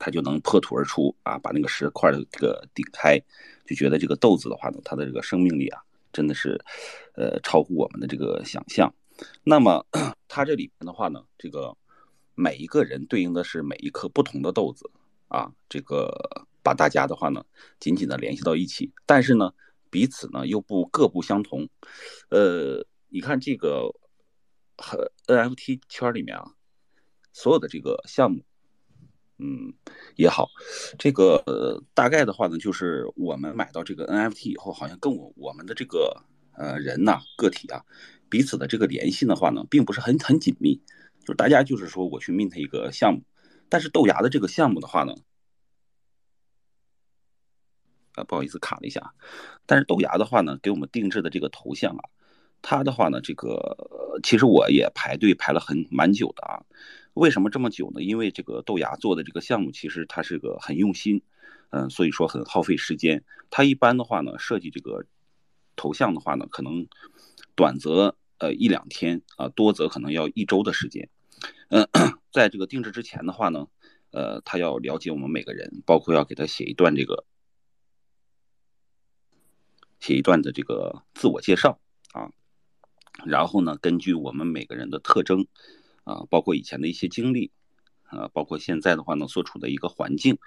[0.00, 3.16] 它就能破土而出啊，把那个石块的这个顶开，
[3.64, 5.80] 就觉得这个豆子的话呢，它的这个生命力啊，
[6.12, 6.58] 真的是
[7.14, 8.94] 呃超乎我们的这个想象。
[9.42, 9.84] 那么
[10.28, 11.76] 它这里面的话呢，这个
[12.34, 14.90] 每一个人对应的是每一颗不同的豆子
[15.28, 17.44] 啊，这个把大家的话呢
[17.80, 19.52] 紧紧的联系到一起，但是呢
[19.90, 21.68] 彼此呢又不各不相同。
[22.30, 23.92] 呃，你看这个
[24.76, 26.52] 和 NFT 圈里面啊，
[27.32, 28.44] 所有的这个项目，
[29.38, 29.72] 嗯
[30.16, 30.48] 也好，
[30.98, 36.22] 这个呃大概的话呢，就是我们买到这个 NFT 以后，好像跟我我们的这个
[36.56, 37.84] 呃人呐个体啊。
[38.30, 40.82] 彼此的这个联系的话呢，并不是很很紧密，
[41.20, 43.22] 就是大家就是说我去 mint 一个项目，
[43.70, 45.14] 但是豆芽的这个项目的话呢，
[48.16, 49.14] 啊不好意思卡了一下，
[49.64, 52.04] 但是豆芽的话呢，给我们定制的这个头像啊，
[52.60, 56.60] 它的话呢，这个其实我也排队排了很蛮久的啊，
[57.14, 58.02] 为什么这么久呢？
[58.02, 61.22] 因为这个豆芽做的这个项目其实它是个很用心，
[61.70, 63.24] 嗯，所以说很耗费时间。
[63.50, 65.04] 它一般的话呢，设计这个
[65.76, 66.86] 头像的话呢，可能。
[67.54, 71.10] 短则呃一两天啊，多则可能要一周的时间。
[71.70, 71.88] 嗯，
[72.30, 73.66] 在这个定制之前的话呢，
[74.12, 77.24] 呃，他要了解我们每个人，包括要给他写一段这个
[79.98, 81.80] 写一段的这个自我介绍
[82.12, 82.30] 啊。
[83.24, 85.48] 然后呢，根据我们每个人的特征
[86.08, 87.50] 啊，包括以前的一些经历
[88.04, 90.38] 啊，包括现在的话呢所处的一个环境，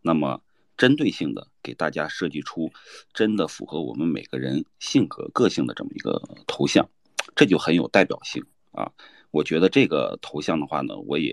[0.00, 0.42] 那么。
[0.74, 2.72] 针对性的给大家设计出
[3.12, 6.88] 真的符合我们每个人性格个性的这么一个头像，
[7.36, 8.90] 这就很有代表性啊！
[9.30, 11.30] 我觉得这个头像的话呢，我也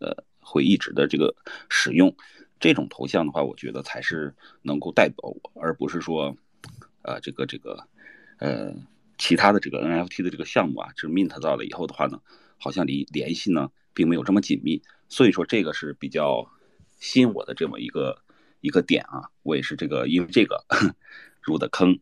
[0.00, 1.34] 呃会一直的这个
[1.70, 2.14] 使用
[2.58, 6.36] 这种头像的话，我觉得才是能够代表我，而不是说
[7.02, 7.86] 呃这个这个
[8.40, 8.74] 呃
[9.16, 12.20] 其他的这个 NFT 的这个项目啊，就是 mint 到了以后的话呢，
[12.60, 16.48] 好像离联系呢并没有这么紧密，所以说这个是比较
[17.00, 18.22] 吸引我的这么一个。
[18.62, 20.62] 一个点啊，我也是这个因为这个
[21.40, 21.98] 入的坑。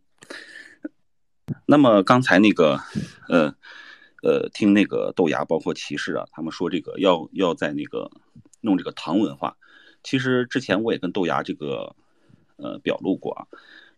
[1.67, 2.81] 那么刚才那个
[3.29, 3.55] 呃
[4.25, 8.11] 呃听那个豆芽包括骑士啊，他们说这个要要在那个
[8.61, 9.57] 弄这个唐文化。
[10.03, 11.95] 其实之前我也跟豆芽这个
[12.57, 13.47] 呃表露过啊，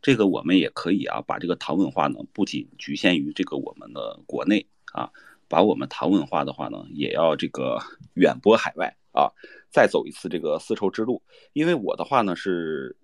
[0.03, 5.11] 这个我们也可以啊把这个唐文化呢不仅局限于这个我们的国内啊，
[5.51, 7.79] 把我们唐文化的话呢也要这个
[8.15, 9.29] 远播海外啊。
[9.73, 11.23] 再走一次这个丝绸之路，
[11.53, 12.97] 因为我的话呢是，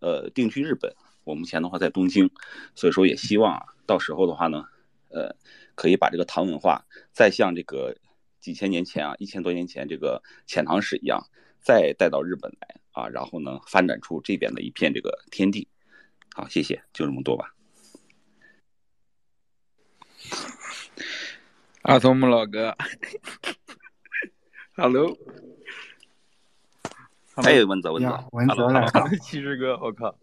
[0.00, 0.94] 呃，定居日本，
[1.24, 2.30] 我目前的话在东京，
[2.74, 4.66] 所以说也希望啊，到时候的话呢，
[5.08, 5.34] 呃，
[5.74, 7.96] 可以把这个唐文化再像这个
[8.38, 11.26] 几千年前啊，一千多年前这个遣唐使一样，
[11.58, 15.68] 再带到日本来啊，然后呢，发展出这边的一片这个天地。
[16.34, 17.54] 好，谢谢，就这么多吧。
[21.90, 22.72] 阿童木老哥
[24.76, 25.12] ，Hello。
[27.34, 28.90] 哎，文泽，文泽，文泽来了，
[29.20, 30.14] 骑士 哥，我靠！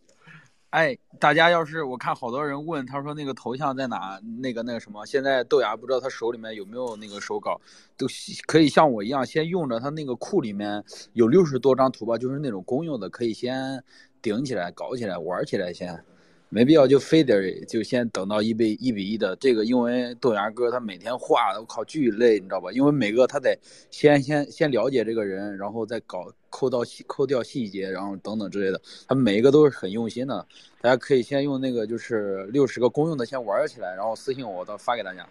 [0.69, 4.17] 哎，大家要是我看好多人问，他说那个头像在哪？
[4.41, 5.05] 那个那个什么？
[5.05, 7.59] 现在豆芽不知道他手里面有没有那个手稿，
[7.97, 8.07] 都
[8.45, 10.81] 可以像我一样，先用着他那个库里面
[11.11, 13.83] 有六十多张图吧，就是那种公用的，可以先
[14.21, 16.01] 顶起来、搞起来、玩起来先。
[16.49, 22.71] 没必要就非得就先等到一比一比一的这个，因为豆芽哥他每天画，我靠巨累，你知道吧？
[22.71, 23.57] 因为每个他得
[23.91, 30.47] 先先先了解这个人，然后再搞抠到细抠掉细节，然后等等之类的，他每一个都是很用心的。
[30.79, 35.27] 大家可以先用那个就是六十个公用的先玩起来，然后私信我，到发给大家。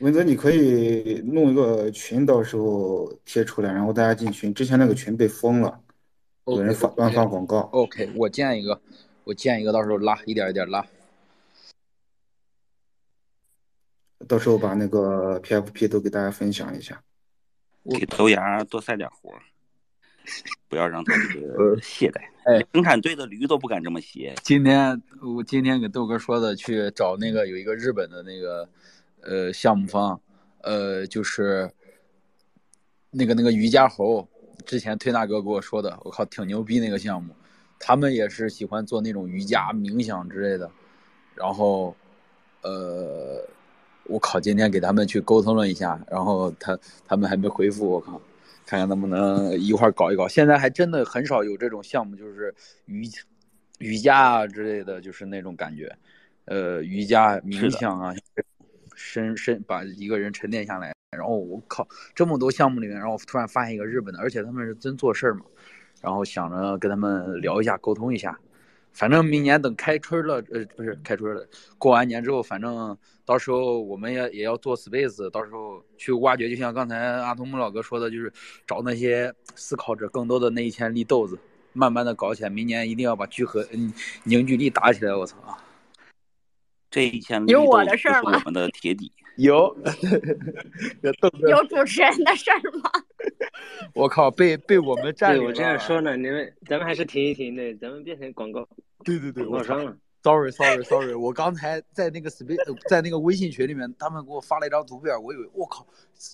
[0.00, 4.54] 文泽，你可以弄一个群，到时候贴出来，然后大家进群。
[4.54, 5.80] 之前那个群被封了。
[6.46, 7.60] 有人发乱发广告。
[7.72, 8.80] OK，我建一个，
[9.24, 10.84] 我建一个，到时候拉一点一点拉。
[14.26, 17.02] 到时候把那个 PFP 都给大家分享一下。
[17.98, 19.32] 给豆芽多塞点活，
[20.68, 22.20] 不要让他这个懈怠。
[22.44, 24.34] 哎，生产队的驴都不敢这么歇。
[24.42, 28.68] 今天我今天给豆哥说的，去找那个有一个日本的那个
[29.20, 30.20] 呃项目方，
[30.62, 31.70] 呃就是
[33.10, 34.28] 那个那个瑜伽猴。
[34.62, 37.34] 之前推纳哥给我说的，我靠，挺牛逼那个项目，
[37.78, 40.70] 他们也是喜欢做那种瑜伽、冥想之类的。
[41.34, 41.94] 然后，
[42.62, 43.42] 呃，
[44.04, 48.20] 我靠，今天给他们去沟通了一下，然后他他们还没回复，我靠，
[48.66, 50.28] 看看能不能一块儿搞一搞。
[50.28, 52.54] 现在还真的很少有这种项目，就是
[52.86, 53.08] 瑜
[53.78, 55.96] 瑜伽啊之类的，就是那种感觉，
[56.44, 58.14] 呃，瑜伽冥想啊，
[58.94, 60.92] 深深把一个人沉淀下来。
[61.16, 65.42] 然后我靠，这么多项目里面，然后突然发现一个日本的，而且他们是真做事儿嘛，
[66.00, 68.38] 然后想着跟他们聊一下，沟通一下。
[68.94, 71.46] 反正明年等开春了，呃，不是开春了，
[71.78, 78.32] 过完年之后，反正到时候我们也也要做 space，到时候去挖掘，就像刚才阿童木老哥说的，就是
[78.66, 81.38] 找那些思考者更多的那一千粒豆子，
[81.74, 82.48] 慢慢的搞起来。
[82.48, 83.92] 明年一定要把聚合嗯
[84.24, 85.36] 凝聚力打起来，我操！
[86.90, 88.32] 这一千有我的事吗？
[88.34, 89.74] 我们的铁底有，
[91.48, 92.90] 有主持人的事儿吗？
[93.94, 95.48] 我靠，被被我们占领了。
[95.48, 98.66] 我这样说呢，你们咱们还是停一停的，咱们变成广告。
[99.04, 99.96] 对对对，我上了。
[100.22, 105.84] Sorry，Sorry，Sorry，我刚才在那个 space，在那个微信群里面，他们给我发了一张图片，我以为我靠，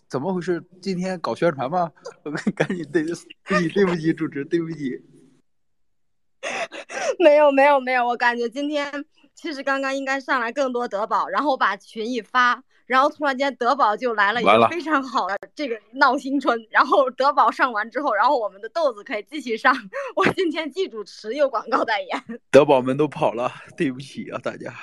[0.08, 0.62] 怎么回事？
[0.82, 1.90] 今天搞宣传吗？
[2.24, 3.26] 我 赶紧对不起，
[3.72, 5.00] 对不起，主持，对不起。
[7.18, 8.92] 没有没有没有，我感觉今天
[9.34, 12.62] 其实刚刚应该上来更多德宝，然后我把群一发。
[12.88, 19.76] 然后突然间德宝就来了一个非常好的这个闹新春，然后德宝上完之后，然后我们的豆子可以继续上。
[20.16, 24.74] 我今天既主持又广告代言， 德宝们都跑了，对不起啊大家。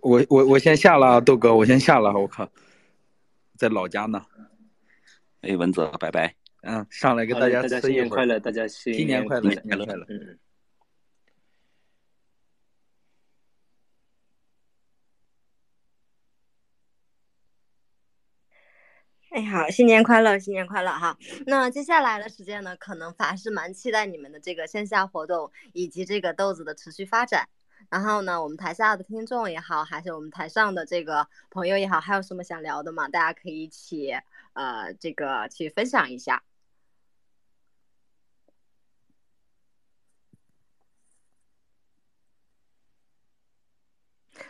[0.00, 2.48] 我我我先下了，豆哥，我先下了，我靠，
[3.56, 4.26] 在老家呢。
[5.42, 6.34] 哎，文泽，拜拜。
[6.66, 10.06] 嗯，上来给大家新年快乐，大家新年快乐，新年快乐。
[10.08, 10.38] 嗯。
[19.30, 21.18] 哎，好，新年快乐，新年快乐哈！
[21.46, 27.48] 那接下来的时间呢，可能还是蛮期待你们的这个线下活动以及这个豆子的持续发展。
[27.90, 33.08] 然后呢，我们台下的听众也好，还是我们台上的这个朋友也好，还有什么想聊的吗？
[33.08, 34.12] 大家可以一起
[34.52, 36.42] 呃，这个去分享一下。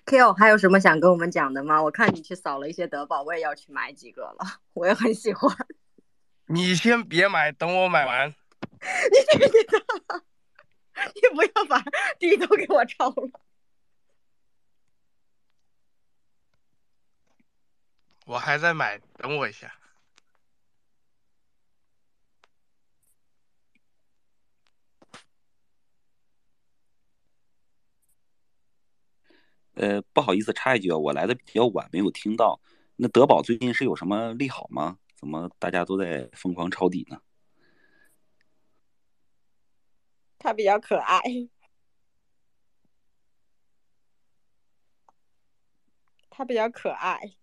[0.06, 1.82] Ko 还有什么想跟我们讲的吗？
[1.82, 5.54] 我看你去扫了一些德宝，我也要去买几个了，我也很喜欢。
[6.46, 8.28] 你先别买，等我买完。
[8.30, 9.84] 你这个，
[11.14, 11.82] 你不要把
[12.18, 13.40] 地都给我抄了。
[18.26, 19.72] 我还在买，等我一下。
[29.74, 32.60] 呃，不好意思插一句啊，我来的比较晚，没有听到。
[32.96, 34.98] 那德宝最近是有什么利好吗？
[35.16, 37.20] 怎么大家都在疯狂抄底呢？
[40.38, 41.22] 他比较可爱，
[46.28, 47.36] 他比较可爱。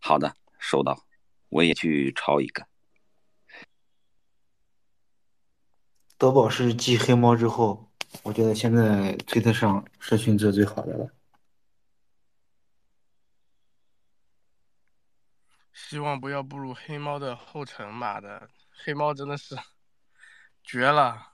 [0.00, 1.06] 好的，收到，
[1.50, 2.66] 我也去抄一个。
[6.24, 7.86] 德宝是继黑猫之后，
[8.22, 11.06] 我觉得现在推特上社群做最好的了。
[15.74, 19.54] 希望不要步入黑猫的后尘，妈的，黑猫真的是
[20.62, 21.30] 绝了。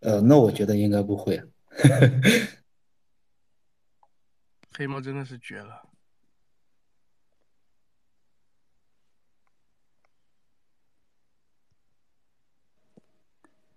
[0.00, 1.38] 呃，那我觉得应该不会。
[4.72, 5.90] 黑猫真的是绝了。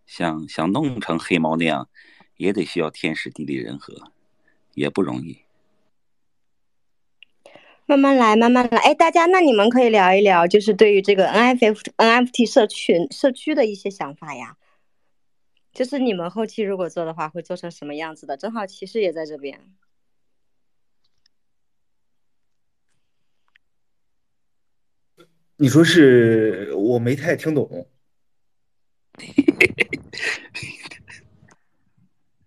[0.07, 1.87] 想想弄成黑猫那样，
[2.37, 4.11] 也得需要天时地利人和，
[4.73, 5.41] 也不容易。
[7.85, 8.77] 慢慢来，慢慢来。
[8.79, 14.57] 哎，大家，那你们可以聊一聊，就是对于这个 NFF NFT 社群社区的一些想法呀。
[15.73, 18.35] 就是你们后期如果做的话，会做成什么样子的？
[18.35, 19.75] 正好骑士也在这边。
[25.57, 27.87] 你说是我没太听懂。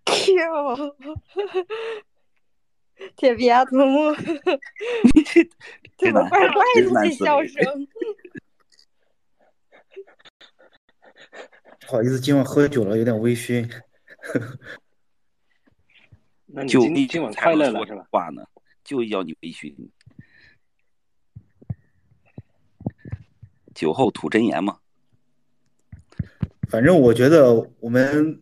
[0.04, 0.96] Q，
[3.16, 4.14] 铁皮阿图木，
[5.98, 7.64] 怎么怪怪的这笑声？
[11.88, 13.68] 不好意思，今晚喝酒了，有点微醺。
[16.46, 18.06] 那今今晚快乐了是吧？
[18.10, 18.44] 话呢，
[18.84, 19.74] 就要你微醺。
[23.74, 24.79] 酒后吐真言嘛。
[26.70, 28.40] 反正我觉得我们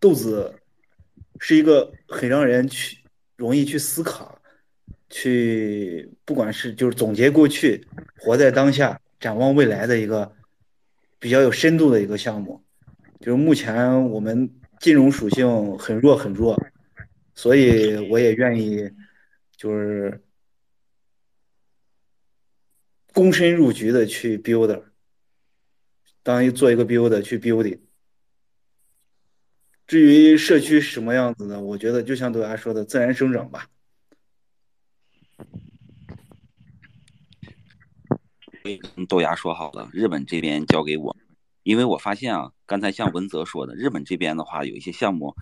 [0.00, 0.52] 豆子
[1.38, 2.98] 是一个很让人去
[3.36, 4.40] 容易去思考，
[5.08, 7.86] 去不管是就是总结过去、
[8.18, 10.30] 活在当下、展望未来的一个
[11.20, 12.60] 比较有深度的一个项目。
[13.20, 14.50] 就是目前我们
[14.80, 16.60] 金融属性很弱很弱，
[17.34, 18.90] 所以我也愿意
[19.56, 20.20] 就是
[23.14, 24.82] 躬身入局的去 build，
[26.26, 27.78] 当一做一个 build 去 building。
[29.86, 33.68] 至于社区什么样子的，我觉得就像豆芽说的，自然生长吧。
[38.96, 41.16] 跟豆芽说好了，日本这边交给我，
[41.62, 45.32] 因为我发现啊，刚才像文泽说的，日本这边的话有一些项目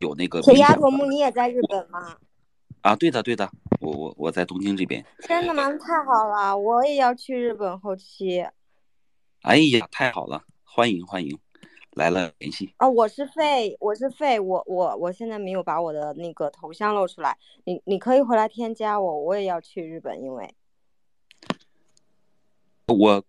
[0.00, 2.18] 有那个铁丫头木，你也在日本吗？
[2.82, 3.50] 啊，对的对的，
[3.80, 5.02] 我我我在东京这边。
[5.20, 5.72] 真的吗？
[5.72, 8.44] 太好了，我也要去日本后期。
[9.46, 11.38] 哎呀，太好了，欢迎欢迎，
[11.92, 12.74] 来了联系。
[12.80, 20.52] 哦，我是费，我是费，我我我现在没有把我的那个头像露出来，你你可以回来添加我，我也要去日本，因为。
[22.88, 23.24] 我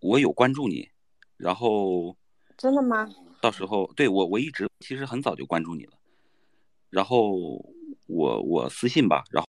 [0.00, 0.90] 我有关注你，
[1.38, 2.14] 然后
[2.58, 3.08] 真的吗？
[3.40, 5.92] 到时候对我我一直其实很早就关注你了，
[6.90, 7.32] 然后
[8.06, 9.43] 我我私信吧，然后。